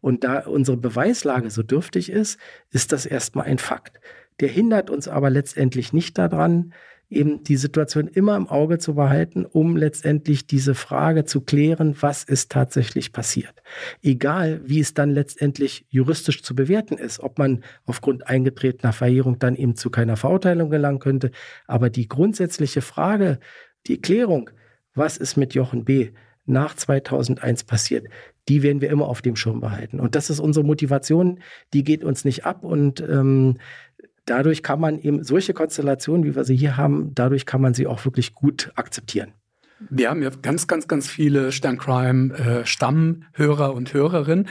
Und 0.00 0.24
da 0.24 0.40
unsere 0.40 0.76
Beweislage 0.76 1.50
so 1.50 1.62
dürftig 1.62 2.10
ist, 2.10 2.38
ist 2.70 2.92
das 2.92 3.06
erstmal 3.06 3.46
ein 3.46 3.58
Fakt. 3.58 4.00
Der 4.40 4.48
hindert 4.48 4.90
uns 4.90 5.06
aber 5.06 5.30
letztendlich 5.30 5.92
nicht 5.92 6.18
daran, 6.18 6.72
eben 7.10 7.42
die 7.42 7.56
Situation 7.56 8.06
immer 8.06 8.36
im 8.36 8.48
Auge 8.48 8.78
zu 8.78 8.94
behalten, 8.94 9.44
um 9.44 9.76
letztendlich 9.76 10.46
diese 10.46 10.74
Frage 10.74 11.24
zu 11.24 11.40
klären, 11.40 11.96
was 12.00 12.22
ist 12.22 12.50
tatsächlich 12.52 13.12
passiert. 13.12 13.62
Egal, 14.00 14.60
wie 14.64 14.80
es 14.80 14.94
dann 14.94 15.10
letztendlich 15.10 15.84
juristisch 15.88 16.42
zu 16.42 16.54
bewerten 16.54 16.96
ist, 16.96 17.20
ob 17.20 17.38
man 17.38 17.64
aufgrund 17.84 18.28
eingetretener 18.28 18.92
Verjährung 18.92 19.38
dann 19.40 19.56
eben 19.56 19.74
zu 19.74 19.90
keiner 19.90 20.16
Verurteilung 20.16 20.70
gelangen 20.70 21.00
könnte. 21.00 21.32
Aber 21.66 21.90
die 21.90 22.08
grundsätzliche 22.08 22.80
Frage, 22.80 23.40
die 23.88 24.00
Klärung, 24.00 24.50
was 24.94 25.16
ist 25.16 25.36
mit 25.36 25.54
Jochen 25.54 25.84
B. 25.84 26.10
nach 26.46 26.74
2001 26.74 27.64
passiert, 27.64 28.06
die 28.48 28.62
werden 28.62 28.80
wir 28.80 28.90
immer 28.90 29.06
auf 29.06 29.22
dem 29.22 29.36
Schirm 29.36 29.60
behalten. 29.60 30.00
Und 30.00 30.14
das 30.14 30.30
ist 30.30 30.40
unsere 30.40 30.64
Motivation, 30.64 31.40
die 31.72 31.84
geht 31.84 32.02
uns 32.02 32.24
nicht 32.24 32.44
ab 32.44 32.64
und 32.64 33.00
ähm, 33.00 33.58
dadurch 34.30 34.62
kann 34.62 34.80
man 34.80 34.98
eben 35.00 35.24
solche 35.24 35.52
Konstellationen, 35.52 36.24
wie 36.24 36.36
wir 36.36 36.44
sie 36.44 36.56
hier 36.56 36.76
haben, 36.76 37.12
dadurch 37.14 37.46
kann 37.46 37.60
man 37.60 37.74
sie 37.74 37.86
auch 37.88 38.04
wirklich 38.04 38.32
gut 38.32 38.70
akzeptieren. 38.76 39.32
Wir 39.88 40.10
haben 40.10 40.22
ja 40.22 40.30
ganz, 40.30 40.68
ganz, 40.68 40.86
ganz 40.86 41.08
viele 41.08 41.52
Sterncrime 41.52 42.64
äh, 42.64 42.64
und 43.74 43.92
Hörerinnen. 43.92 44.48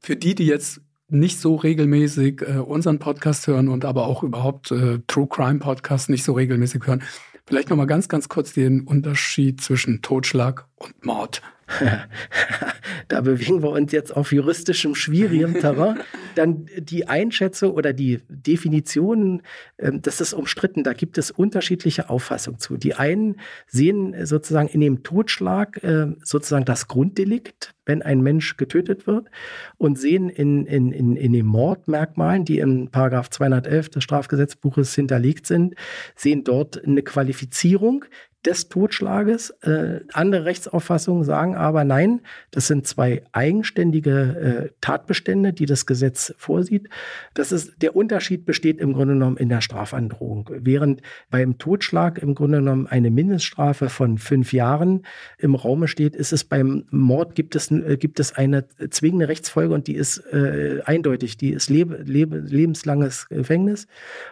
Für 0.00 0.16
die, 0.16 0.34
die 0.34 0.46
jetzt 0.46 0.80
nicht 1.08 1.40
so 1.40 1.56
regelmäßig 1.56 2.42
äh, 2.42 2.58
unseren 2.58 2.98
Podcast 2.98 3.46
hören 3.48 3.68
und 3.68 3.84
aber 3.84 4.06
auch 4.06 4.22
überhaupt 4.22 4.70
äh, 4.70 5.00
True 5.08 5.26
Crime 5.28 5.58
Podcast 5.58 6.08
nicht 6.08 6.24
so 6.24 6.34
regelmäßig 6.34 6.86
hören, 6.86 7.02
vielleicht 7.46 7.70
noch 7.70 7.76
mal 7.76 7.86
ganz, 7.86 8.08
ganz 8.08 8.28
kurz 8.28 8.52
den 8.52 8.82
Unterschied 8.82 9.60
zwischen 9.60 10.02
Totschlag 10.02 10.66
und 10.76 11.04
Mord. 11.04 11.42
da 13.08 13.20
bewegen 13.20 13.62
wir 13.62 13.70
uns 13.70 13.92
jetzt 13.92 14.14
auf 14.14 14.32
juristischem 14.32 14.94
schwierigem 14.94 15.54
Terrain. 15.60 16.00
Dann 16.34 16.66
die 16.78 17.08
Einschätzung 17.08 17.72
oder 17.72 17.92
die 17.92 18.20
Definition, 18.28 19.42
ähm, 19.78 20.00
das 20.02 20.20
ist 20.20 20.32
umstritten. 20.32 20.84
Da 20.84 20.92
gibt 20.92 21.18
es 21.18 21.30
unterschiedliche 21.30 22.08
Auffassungen 22.08 22.60
zu. 22.60 22.76
Die 22.76 22.94
einen 22.94 23.40
sehen 23.66 24.14
sozusagen 24.26 24.68
in 24.68 24.80
dem 24.80 25.02
Totschlag 25.02 25.82
äh, 25.82 26.06
sozusagen 26.22 26.64
das 26.64 26.88
Grunddelikt, 26.88 27.74
wenn 27.84 28.02
ein 28.02 28.20
Mensch 28.20 28.56
getötet 28.56 29.06
wird 29.06 29.28
und 29.76 29.98
sehen 29.98 30.28
in, 30.28 30.66
in, 30.66 30.92
in, 30.92 31.16
in 31.16 31.32
den 31.32 31.46
Mordmerkmalen, 31.46 32.44
die 32.44 32.58
im 32.58 32.90
Paragraph 32.90 33.30
211 33.30 33.90
des 33.90 34.04
Strafgesetzbuches 34.04 34.94
hinterlegt 34.94 35.46
sind, 35.46 35.74
sehen 36.14 36.44
dort 36.44 36.84
eine 36.84 37.02
Qualifizierung 37.02 38.04
des 38.46 38.68
Totschlages. 38.68 39.50
Äh, 39.62 40.00
andere 40.12 40.44
Rechtsauffassungen 40.44 41.24
sagen 41.24 41.56
aber 41.56 41.84
nein, 41.84 42.20
das 42.52 42.68
sind 42.68 42.86
zwei 42.86 43.22
eigenständige 43.32 44.70
äh, 44.70 44.72
Tatbestände, 44.80 45.52
die 45.52 45.66
das 45.66 45.86
Gesetz 45.86 46.32
vorsieht. 46.38 46.88
Das 47.34 47.52
ist, 47.52 47.82
der 47.82 47.96
Unterschied 47.96 48.46
besteht 48.46 48.78
im 48.78 48.92
Grunde 48.92 49.14
genommen 49.14 49.36
in 49.36 49.48
der 49.48 49.60
Strafandrohung. 49.60 50.48
Während 50.52 51.02
beim 51.30 51.58
Totschlag 51.58 52.18
im 52.18 52.34
Grunde 52.34 52.58
genommen 52.58 52.86
eine 52.86 53.10
Mindeststrafe 53.10 53.88
von 53.88 54.18
fünf 54.18 54.52
Jahren 54.52 55.02
im 55.38 55.54
Raume 55.54 55.88
steht, 55.88 56.14
ist 56.14 56.32
es 56.32 56.44
beim 56.44 56.84
Mord 56.90 57.34
gibt 57.34 57.56
es, 57.56 57.70
äh, 57.70 57.96
gibt 57.98 58.20
es 58.20 58.34
eine 58.34 58.66
zwingende 58.90 59.28
Rechtsfolge 59.28 59.74
und 59.74 59.88
die 59.88 59.96
ist 59.96 60.18
äh, 60.32 60.82
eindeutig, 60.84 61.36
die 61.36 61.50
ist 61.50 61.68
lebe, 61.68 61.96
lebe, 62.04 62.38
lebenslanges 62.38 63.28
Gefängnis. 63.28 63.86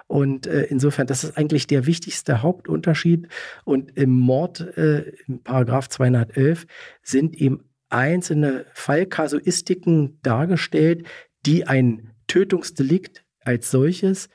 Und 0.06 0.46
äh, 0.46 0.62
insofern, 0.64 1.06
das 1.06 1.24
ist 1.24 1.36
eigentlich 1.36 1.66
der 1.66 1.86
wichtigste 1.86 2.42
Hauptunterschied. 2.42 3.28
Und 3.64 3.96
im 4.04 4.10
Mord, 4.10 4.60
äh, 4.60 5.12
im 5.26 5.42
Paragraph 5.42 5.88
211, 5.88 6.66
sind 7.02 7.34
eben 7.36 7.64
einzelne 7.88 8.66
Fallkasuistiken 8.74 10.18
dargestellt, 10.22 11.06
die 11.46 11.66
ein 11.66 12.10
Tötungsdelikt 12.26 13.24
als 13.40 13.70
solches, 13.70 14.28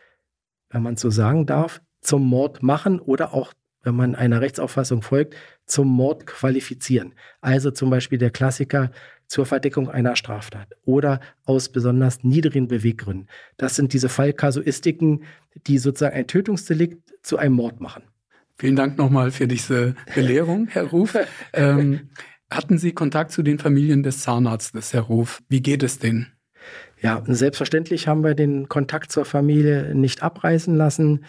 wenn 0.72 0.82
man 0.82 0.98
so 0.98 1.12
sagen 1.12 1.46
darf, 1.46 1.82
zum 2.02 2.26
Mord 2.28 2.64
machen 2.64 3.00
oder 3.00 3.34
auch, 3.34 3.54
wenn 3.84 3.96
man 3.96 4.16
einer 4.16 4.42
Rechtsauffassung 4.42 5.04
folgt, 5.04 5.36
zum 5.66 5.88
Mord 5.88 6.26
qualifizieren. 6.26 7.14
Also 7.42 7.70
zum 7.70 7.92
Beispiel 7.92 8.18
der 8.18 8.32
Klassiker 8.32 8.92
zur 9.28 9.46
Verdeckung 9.46 9.88
einer 9.88 10.16
Straftat 10.16 10.70
oder 10.84 11.20
aus 11.46 11.70
besonders 11.70 12.24
niedrigen 12.24 12.68
Beweggründen. 12.68 13.28
Das 13.58 13.76
sind 13.76 13.94
diese 13.94 14.10
Fallkasuistiken, 14.10 15.24
die 15.68 15.78
sozusagen 15.78 16.16
ein 16.16 16.28
Tötungsdelikt 16.28 17.14
zu 17.22 17.38
einem 17.38 17.54
Mord 17.54 17.80
machen. 17.80 18.04
Vielen 18.60 18.76
Dank 18.76 18.98
nochmal 18.98 19.32
für 19.32 19.48
diese 19.48 19.96
Belehrung, 20.14 20.68
Herr 20.68 20.84
Ruf. 20.84 21.18
Ähm, 21.54 22.10
hatten 22.52 22.78
Sie 22.78 22.92
Kontakt 22.92 23.32
zu 23.32 23.42
den 23.42 23.58
Familien 23.58 24.04
des 24.04 24.20
Zahnarztes, 24.20 24.92
Herr 24.92 25.04
Ruf? 25.04 25.42
Wie 25.48 25.62
geht 25.62 25.82
es 25.82 25.98
denen? 25.98 26.34
Ja, 27.02 27.24
selbstverständlich 27.26 28.10
haben 28.10 28.22
wir 28.22 28.36
den 28.36 28.68
Kontakt 28.68 29.14
zur 29.14 29.24
Familie 29.24 29.96
nicht 29.96 30.22
abreißen 30.22 30.76
lassen. 30.76 31.24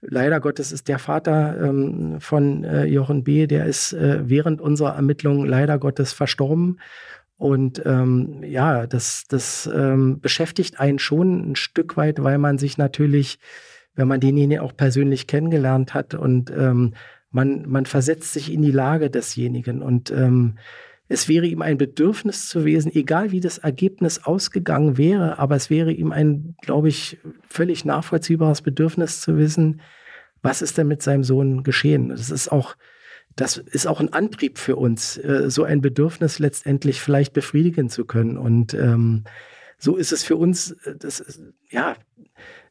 Leider 0.00 0.38
Gottes 0.38 0.70
ist 0.70 0.86
der 0.86 1.00
Vater 1.00 1.60
ähm, 1.60 2.20
von 2.20 2.62
äh, 2.62 2.84
Jochen 2.84 3.24
B., 3.24 3.48
der 3.48 3.66
ist 3.66 3.92
äh, 3.92 4.20
während 4.28 4.60
unserer 4.60 4.94
Ermittlungen 4.94 5.44
leider 5.44 5.80
Gottes 5.80 6.12
verstorben. 6.12 6.78
Und 7.36 7.82
ähm, 7.84 8.44
ja, 8.44 8.86
das, 8.86 9.24
das 9.28 9.68
ähm, 9.74 10.20
beschäftigt 10.20 10.78
einen 10.78 11.00
schon 11.00 11.50
ein 11.50 11.56
Stück 11.56 11.96
weit, 11.96 12.22
weil 12.22 12.38
man 12.38 12.58
sich 12.58 12.78
natürlich 12.78 13.40
wenn 13.96 14.08
man 14.08 14.20
denjenigen 14.20 14.62
auch 14.62 14.76
persönlich 14.76 15.26
kennengelernt 15.26 15.94
hat 15.94 16.14
und 16.14 16.50
ähm, 16.50 16.94
man, 17.30 17.68
man 17.68 17.86
versetzt 17.86 18.32
sich 18.32 18.52
in 18.52 18.62
die 18.62 18.70
Lage 18.70 19.10
desjenigen 19.10 19.82
und 19.82 20.10
ähm, 20.10 20.56
es 21.08 21.28
wäre 21.28 21.46
ihm 21.46 21.62
ein 21.62 21.78
Bedürfnis 21.78 22.48
zu 22.48 22.60
gewesen, 22.60 22.90
egal 22.92 23.30
wie 23.30 23.40
das 23.40 23.58
Ergebnis 23.58 24.24
ausgegangen 24.24 24.98
wäre, 24.98 25.38
aber 25.38 25.54
es 25.54 25.70
wäre 25.70 25.92
ihm 25.92 26.10
ein, 26.10 26.56
glaube 26.62 26.88
ich, 26.88 27.18
völlig 27.48 27.84
nachvollziehbares 27.84 28.62
Bedürfnis 28.62 29.20
zu 29.20 29.36
wissen, 29.36 29.80
was 30.42 30.62
ist 30.62 30.78
denn 30.78 30.88
mit 30.88 31.02
seinem 31.02 31.22
Sohn 31.22 31.62
geschehen. 31.62 32.08
Das 32.08 32.30
ist 32.30 32.50
auch, 32.50 32.76
das 33.36 33.56
ist 33.56 33.86
auch 33.86 34.00
ein 34.00 34.12
Antrieb 34.12 34.58
für 34.58 34.76
uns, 34.76 35.16
äh, 35.18 35.48
so 35.48 35.62
ein 35.62 35.80
Bedürfnis 35.80 36.38
letztendlich 36.38 37.00
vielleicht 37.00 37.32
befriedigen 37.32 37.88
zu 37.88 38.04
können. 38.04 38.36
Und 38.36 38.74
ähm, 38.74 39.24
so 39.78 39.96
ist 39.96 40.12
es 40.12 40.22
für 40.22 40.36
uns, 40.36 40.72
äh, 40.84 40.96
das, 40.96 41.40
ja, 41.70 41.96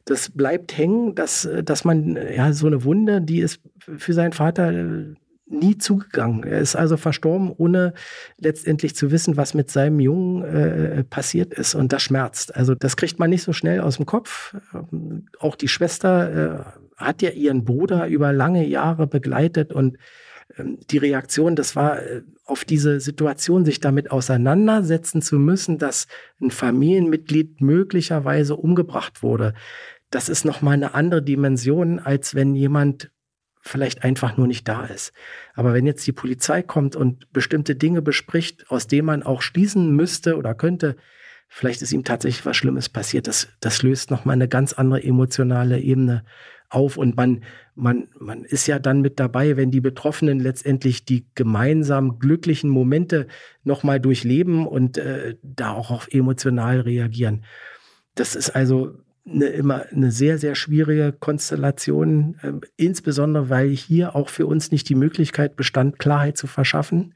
das 0.04 0.30
bleibt 0.30 0.76
hängen, 0.76 1.14
dass, 1.14 1.48
dass 1.64 1.84
man, 1.84 2.16
ja, 2.16 2.52
so 2.52 2.66
eine 2.68 2.84
Wunde, 2.84 3.20
die 3.20 3.40
ist 3.40 3.60
für 3.78 4.12
seinen 4.12 4.32
Vater 4.32 4.70
äh, 4.70 5.14
nie 5.48 5.78
zugegangen. 5.78 6.44
Er 6.44 6.60
ist 6.60 6.76
also 6.76 6.96
verstorben, 6.96 7.52
ohne 7.56 7.94
letztendlich 8.38 8.96
zu 8.96 9.10
wissen, 9.10 9.36
was 9.36 9.54
mit 9.54 9.70
seinem 9.70 10.00
Jungen 10.00 10.42
äh, 10.42 11.04
passiert 11.04 11.54
ist. 11.54 11.74
Und 11.74 11.92
das 11.92 12.02
schmerzt. 12.02 12.54
Also 12.56 12.74
das 12.74 12.96
kriegt 12.96 13.18
man 13.18 13.30
nicht 13.30 13.42
so 13.42 13.52
schnell 13.52 13.80
aus 13.80 13.96
dem 13.96 14.06
Kopf. 14.06 14.54
Ähm, 14.74 15.26
auch 15.38 15.56
die 15.56 15.68
Schwester 15.68 16.64
äh, 16.64 16.64
hat 16.96 17.22
ja 17.22 17.30
ihren 17.30 17.64
Bruder 17.64 18.06
über 18.08 18.32
lange 18.32 18.66
Jahre 18.66 19.06
begleitet 19.06 19.72
und 19.72 19.98
die 20.58 20.98
Reaktion, 20.98 21.56
das 21.56 21.76
war 21.76 22.02
äh, 22.02 22.22
auf 22.44 22.64
diese 22.64 23.00
Situation, 23.00 23.64
sich 23.64 23.80
damit 23.80 24.10
auseinandersetzen 24.10 25.20
zu 25.20 25.38
müssen, 25.38 25.78
dass 25.78 26.06
ein 26.40 26.50
Familienmitglied 26.50 27.60
möglicherweise 27.60 28.56
umgebracht 28.56 29.22
wurde 29.22 29.54
das 30.10 30.28
ist 30.28 30.44
nochmal 30.44 30.74
eine 30.74 30.94
andere 30.94 31.22
Dimension, 31.22 31.98
als 31.98 32.34
wenn 32.34 32.54
jemand 32.54 33.10
vielleicht 33.60 34.04
einfach 34.04 34.36
nur 34.36 34.46
nicht 34.46 34.68
da 34.68 34.84
ist. 34.84 35.12
Aber 35.54 35.74
wenn 35.74 35.86
jetzt 35.86 36.06
die 36.06 36.12
Polizei 36.12 36.62
kommt 36.62 36.94
und 36.94 37.32
bestimmte 37.32 37.74
Dinge 37.74 38.00
bespricht, 38.00 38.70
aus 38.70 38.86
denen 38.86 39.06
man 39.06 39.22
auch 39.24 39.42
schließen 39.42 39.94
müsste 39.94 40.36
oder 40.36 40.54
könnte, 40.54 40.96
vielleicht 41.48 41.82
ist 41.82 41.92
ihm 41.92 42.04
tatsächlich 42.04 42.46
was 42.46 42.56
Schlimmes 42.56 42.88
passiert, 42.88 43.26
das, 43.26 43.48
das 43.60 43.82
löst 43.82 44.10
nochmal 44.10 44.34
eine 44.34 44.48
ganz 44.48 44.72
andere 44.72 45.02
emotionale 45.02 45.80
Ebene 45.80 46.24
auf 46.68 46.96
und 46.96 47.16
man, 47.16 47.42
man, 47.76 48.08
man 48.18 48.44
ist 48.44 48.66
ja 48.66 48.78
dann 48.78 49.02
mit 49.02 49.20
dabei, 49.20 49.56
wenn 49.56 49.70
die 49.70 49.80
Betroffenen 49.80 50.40
letztendlich 50.40 51.04
die 51.04 51.26
gemeinsam 51.34 52.18
glücklichen 52.18 52.70
Momente 52.70 53.28
nochmal 53.62 54.00
durchleben 54.00 54.66
und 54.66 54.98
äh, 54.98 55.36
da 55.42 55.72
auch 55.72 55.90
auf 55.90 56.08
emotional 56.10 56.80
reagieren. 56.80 57.44
Das 58.14 58.34
ist 58.34 58.50
also 58.50 58.96
eine, 59.28 59.46
immer 59.46 59.84
eine 59.92 60.10
sehr, 60.10 60.38
sehr 60.38 60.54
schwierige 60.54 61.12
Konstellation, 61.12 62.36
äh, 62.42 62.52
insbesondere 62.76 63.50
weil 63.50 63.68
hier 63.68 64.16
auch 64.16 64.30
für 64.30 64.46
uns 64.46 64.72
nicht 64.72 64.88
die 64.88 64.94
Möglichkeit 64.94 65.56
bestand, 65.56 65.98
Klarheit 65.98 66.38
zu 66.38 66.46
verschaffen. 66.46 67.14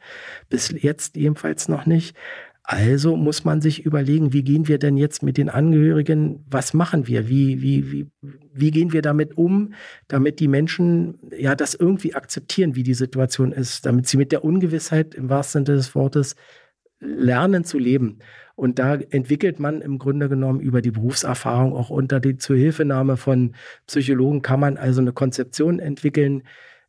Bis 0.51 0.75
jetzt 0.83 1.17
ebenfalls 1.17 1.69
noch 1.69 1.87
nicht. 1.87 2.15
Also 2.63 3.17
muss 3.17 3.45
man 3.45 3.61
sich 3.61 3.85
überlegen, 3.85 4.33
wie 4.33 4.45
gehen 4.45 4.69
wir 4.69 4.79
denn 4.79 4.97
jetzt 4.97 5.23
mit 5.23 5.39
den 5.39 5.49
Angehörigen, 5.49 6.45
was 6.49 6.75
machen 6.75 7.07
wir, 7.09 7.29
wie, 7.29 7.63
wie, 7.63 7.91
wie, 7.91 8.11
wie 8.53 8.71
gehen 8.71 8.93
wir 8.93 9.03
damit 9.03 9.37
um, 9.37 9.75
damit 10.09 10.41
die 10.41 10.49
Menschen 10.49 11.19
ja 11.37 11.55
das 11.55 11.75
irgendwie 11.75 12.15
akzeptieren, 12.15 12.77
wie 12.77 12.83
die 12.83 12.95
Situation 12.95 13.53
ist, 13.53 13.87
damit 13.87 14.07
sie 14.07 14.19
mit 14.19 14.31
der 14.31 14.45
Ungewissheit 14.45 15.15
im 15.15 15.29
wahrsten 15.29 15.65
Sinne 15.65 15.79
des 15.79 15.95
Wortes 15.95 16.37
lernen 17.01 17.65
zu 17.65 17.79
leben. 17.79 18.19
Und 18.55 18.79
da 18.79 18.95
entwickelt 18.95 19.59
man 19.59 19.81
im 19.81 19.99
Grunde 19.99 20.29
genommen 20.29 20.61
über 20.61 20.83
die 20.83 20.91
Berufserfahrung 20.91 21.73
auch 21.73 21.89
unter 21.89 22.21
die 22.21 22.37
Zuhilfenahme 22.37 23.17
von 23.17 23.55
Psychologen 23.87 24.43
kann 24.43 24.61
man 24.61 24.77
also 24.77 25.01
eine 25.01 25.13
Konzeption 25.13 25.79
entwickeln, 25.79 26.43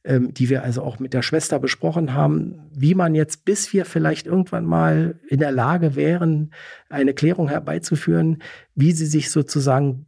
ähm, 0.04 0.34
die 0.34 0.50
wir 0.50 0.64
also 0.64 0.82
auch 0.82 1.00
mit 1.00 1.14
der 1.14 1.22
Schwester 1.22 1.60
besprochen 1.60 2.14
haben, 2.14 2.70
wie 2.74 2.96
man 2.96 3.16
jetzt, 3.16 3.46
bis 3.46 3.72
wir 3.74 3.86
vielleicht 3.86 4.26
irgendwann 4.26 4.66
mal 4.66 5.20
in 5.28 5.40
der 5.40 5.52
Lage 5.52 5.96
wären, 5.96 6.54
eine 6.90 7.14
Klärung 7.14 7.50
herbeizuführen, 7.50 8.42
wie 8.74 8.92
sie 8.94 9.06
sich 9.06 9.30
sozusagen 9.30 10.08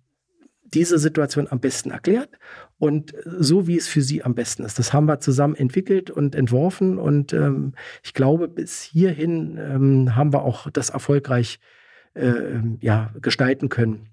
diese 0.74 0.98
Situation 0.98 1.48
am 1.50 1.60
besten 1.60 1.92
erklärt 1.92 2.30
und 2.80 3.14
so, 3.24 3.68
wie 3.68 3.78
es 3.78 3.88
für 3.88 4.02
sie 4.02 4.24
am 4.24 4.34
besten 4.34 4.64
ist. 4.64 4.80
Das 4.80 4.94
haben 4.94 5.06
wir 5.06 5.20
zusammen 5.20 5.56
entwickelt 5.56 6.10
und 6.10 6.36
entworfen 6.36 6.98
und 6.98 7.32
ähm, 7.34 7.74
ich 8.04 8.14
glaube, 8.14 8.48
bis 8.48 8.82
hierhin 8.82 9.58
ähm, 9.60 10.16
haben 10.16 10.34
wir 10.34 10.42
auch 10.42 10.70
das 10.72 10.90
erfolgreich 10.90 11.60
äh, 12.16 12.60
ja, 12.80 13.14
gestalten 13.22 13.70
können, 13.70 14.10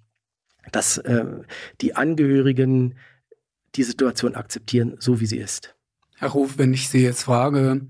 dass 0.73 0.99
äh, 0.99 1.25
die 1.81 1.97
Angehörigen 1.97 2.97
die 3.77 3.83
Situation 3.83 4.35
akzeptieren, 4.35 4.97
so 4.99 5.21
wie 5.21 5.27
sie 5.27 5.39
ist. 5.39 5.75
Herr 6.17 6.31
Ruf, 6.31 6.59
wenn 6.59 6.75
ich 6.75 6.89
Sie 6.89 7.03
jetzt 7.03 7.23
frage, 7.23 7.87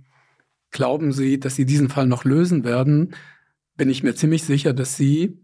glauben 0.71 1.13
Sie, 1.13 1.41
dass 1.41 1.57
Sie 1.57 1.65
diesen 1.65 1.89
Fall 1.89 2.07
noch 2.07 2.25
lösen 2.25 2.65
werden, 2.65 3.15
bin 3.77 3.91
ich 3.91 4.03
mir 4.03 4.15
ziemlich 4.15 4.45
sicher, 4.45 4.73
dass 4.73 4.97
Sie 4.97 5.39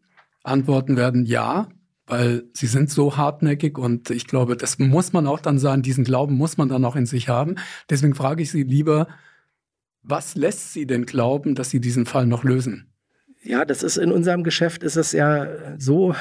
antworten 0.44 0.96
werden, 0.96 1.24
ja, 1.24 1.68
weil 2.06 2.44
Sie 2.52 2.66
sind 2.66 2.90
so 2.90 3.16
hartnäckig 3.16 3.78
und 3.78 4.10
ich 4.10 4.26
glaube, 4.26 4.56
das 4.56 4.78
muss 4.78 5.12
man 5.12 5.26
auch 5.26 5.40
dann 5.40 5.58
sagen, 5.58 5.82
diesen 5.82 6.04
Glauben 6.04 6.36
muss 6.36 6.56
man 6.56 6.68
dann 6.68 6.84
auch 6.84 6.96
in 6.96 7.06
sich 7.06 7.28
haben. 7.28 7.56
Deswegen 7.90 8.14
frage 8.14 8.42
ich 8.42 8.50
Sie 8.50 8.62
lieber, 8.62 9.08
was 10.02 10.36
lässt 10.36 10.72
Sie 10.72 10.86
denn 10.86 11.06
glauben, 11.06 11.56
dass 11.56 11.70
Sie 11.70 11.80
diesen 11.80 12.06
Fall 12.06 12.26
noch 12.26 12.44
lösen? 12.44 12.92
Ja, 13.46 13.64
das 13.64 13.84
ist 13.84 13.96
in 13.96 14.10
unserem 14.10 14.42
Geschäft 14.42 14.82
ist 14.82 14.96
es 14.96 15.12
ja 15.12 15.46
so, 15.78 16.16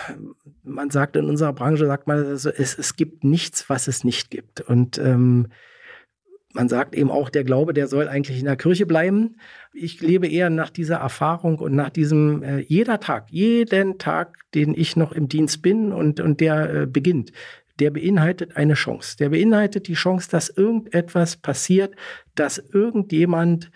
man 0.63 0.91
sagt 0.91 1.15
in 1.15 1.26
unserer 1.26 1.53
Branche, 1.53 1.88
sagt 1.88 2.05
man, 2.05 2.23
also 2.23 2.51
es, 2.51 2.78
es 2.78 2.95
gibt 2.95 3.23
nichts, 3.23 3.67
was 3.67 3.88
es 3.88 4.03
nicht 4.03 4.30
gibt. 4.30 4.61
Und 4.61 4.99
ähm, 4.99 5.47
man 6.53 6.69
sagt 6.69 6.95
eben 6.95 7.09
auch, 7.09 7.32
der 7.32 7.43
Glaube, 7.43 7.73
der 7.73 7.88
soll 7.88 8.07
eigentlich 8.07 8.39
in 8.39 8.45
der 8.45 8.55
Kirche 8.55 8.86
bleiben. 8.86 9.38
Ich 9.73 10.01
lebe 10.01 10.28
eher 10.28 10.51
nach 10.51 10.69
dieser 10.69 10.97
Erfahrung 10.97 11.57
und 11.57 11.76
nach 11.76 11.89
diesem, 11.89 12.43
äh, 12.43 12.59
jeder 12.59 12.99
Tag, 12.99 13.32
jeden 13.32 13.97
Tag, 13.97 14.38
den 14.53 14.76
ich 14.76 14.95
noch 14.95 15.11
im 15.11 15.28
Dienst 15.28 15.63
bin 15.63 15.91
und, 15.91 16.19
und 16.19 16.39
der 16.41 16.73
äh, 16.73 16.86
beginnt, 16.86 17.32
der 17.80 17.89
beinhaltet 17.89 18.55
eine 18.55 18.76
Chance. 18.76 19.17
Der 19.17 19.30
beinhaltet 19.30 19.88
die 19.88 19.95
Chance, 19.95 20.30
dass 20.30 20.49
irgendetwas 20.49 21.38
passiert, 21.38 21.95
dass 22.36 22.57
irgendjemand 22.57 23.71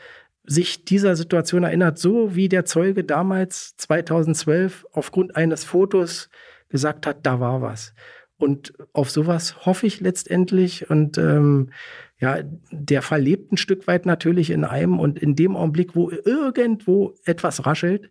sich 0.49 0.83
dieser 0.83 1.15
Situation 1.15 1.63
erinnert, 1.63 1.99
so 1.99 2.35
wie 2.35 2.49
der 2.49 2.65
Zeuge 2.65 3.03
damals 3.03 3.75
2012 3.77 4.85
aufgrund 4.91 5.35
eines 5.35 5.63
Fotos 5.63 6.29
gesagt 6.69 7.05
hat, 7.05 7.25
da 7.25 7.39
war 7.39 7.61
was. 7.61 7.93
Und 8.37 8.73
auf 8.93 9.11
sowas 9.11 9.65
hoffe 9.65 9.85
ich 9.85 9.99
letztendlich. 9.99 10.89
Und 10.89 11.17
ähm, 11.17 11.71
ja, 12.19 12.39
der 12.71 13.01
Fall 13.01 13.21
lebt 13.21 13.51
ein 13.51 13.57
Stück 13.57 13.85
weit 13.85 14.05
natürlich 14.05 14.49
in 14.49 14.63
einem. 14.63 14.99
Und 14.99 15.19
in 15.19 15.35
dem 15.35 15.55
Augenblick, 15.55 15.95
wo 15.95 16.09
irgendwo 16.09 17.13
etwas 17.25 17.65
raschelt, 17.65 18.09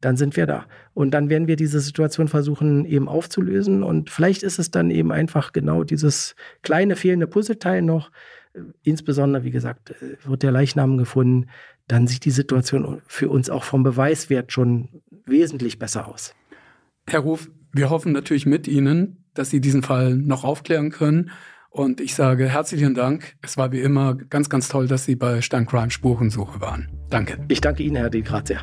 dann 0.00 0.16
sind 0.16 0.36
wir 0.36 0.46
da. 0.46 0.66
Und 0.94 1.12
dann 1.12 1.30
werden 1.30 1.48
wir 1.48 1.56
diese 1.56 1.80
Situation 1.80 2.28
versuchen 2.28 2.84
eben 2.84 3.08
aufzulösen. 3.08 3.82
Und 3.82 4.10
vielleicht 4.10 4.42
ist 4.42 4.58
es 4.58 4.70
dann 4.70 4.90
eben 4.90 5.10
einfach 5.10 5.52
genau 5.52 5.84
dieses 5.84 6.36
kleine 6.62 6.94
fehlende 6.94 7.26
Puzzleteil 7.26 7.82
noch. 7.82 8.10
Insbesondere, 8.82 9.44
wie 9.44 9.50
gesagt, 9.50 9.94
wird 10.24 10.42
der 10.42 10.52
Leichnam 10.52 10.98
gefunden. 10.98 11.48
Dann 11.88 12.06
sieht 12.06 12.24
die 12.24 12.30
Situation 12.30 13.02
für 13.06 13.28
uns 13.28 13.50
auch 13.50 13.64
vom 13.64 13.82
Beweiswert 13.82 14.52
schon 14.52 14.88
wesentlich 15.26 15.78
besser 15.78 16.08
aus. 16.08 16.34
Herr 17.06 17.20
Ruf, 17.20 17.50
wir 17.72 17.90
hoffen 17.90 18.12
natürlich 18.12 18.46
mit 18.46 18.68
Ihnen, 18.68 19.24
dass 19.34 19.50
Sie 19.50 19.60
diesen 19.60 19.82
Fall 19.82 20.14
noch 20.14 20.44
aufklären 20.44 20.90
können. 20.90 21.30
Und 21.70 22.00
ich 22.00 22.14
sage 22.14 22.48
herzlichen 22.48 22.94
Dank. 22.94 23.34
Es 23.40 23.56
war 23.56 23.72
wie 23.72 23.80
immer 23.80 24.14
ganz, 24.14 24.50
ganz 24.50 24.68
toll, 24.68 24.86
dass 24.86 25.04
Sie 25.06 25.16
bei 25.16 25.40
Sterncrime 25.40 25.90
Spurensuche 25.90 26.60
waren. 26.60 26.88
Danke. 27.08 27.38
Ich 27.48 27.60
danke 27.60 27.82
Ihnen, 27.82 27.96
Herr 27.96 28.10
De 28.10 28.20
Grazia. 28.20 28.62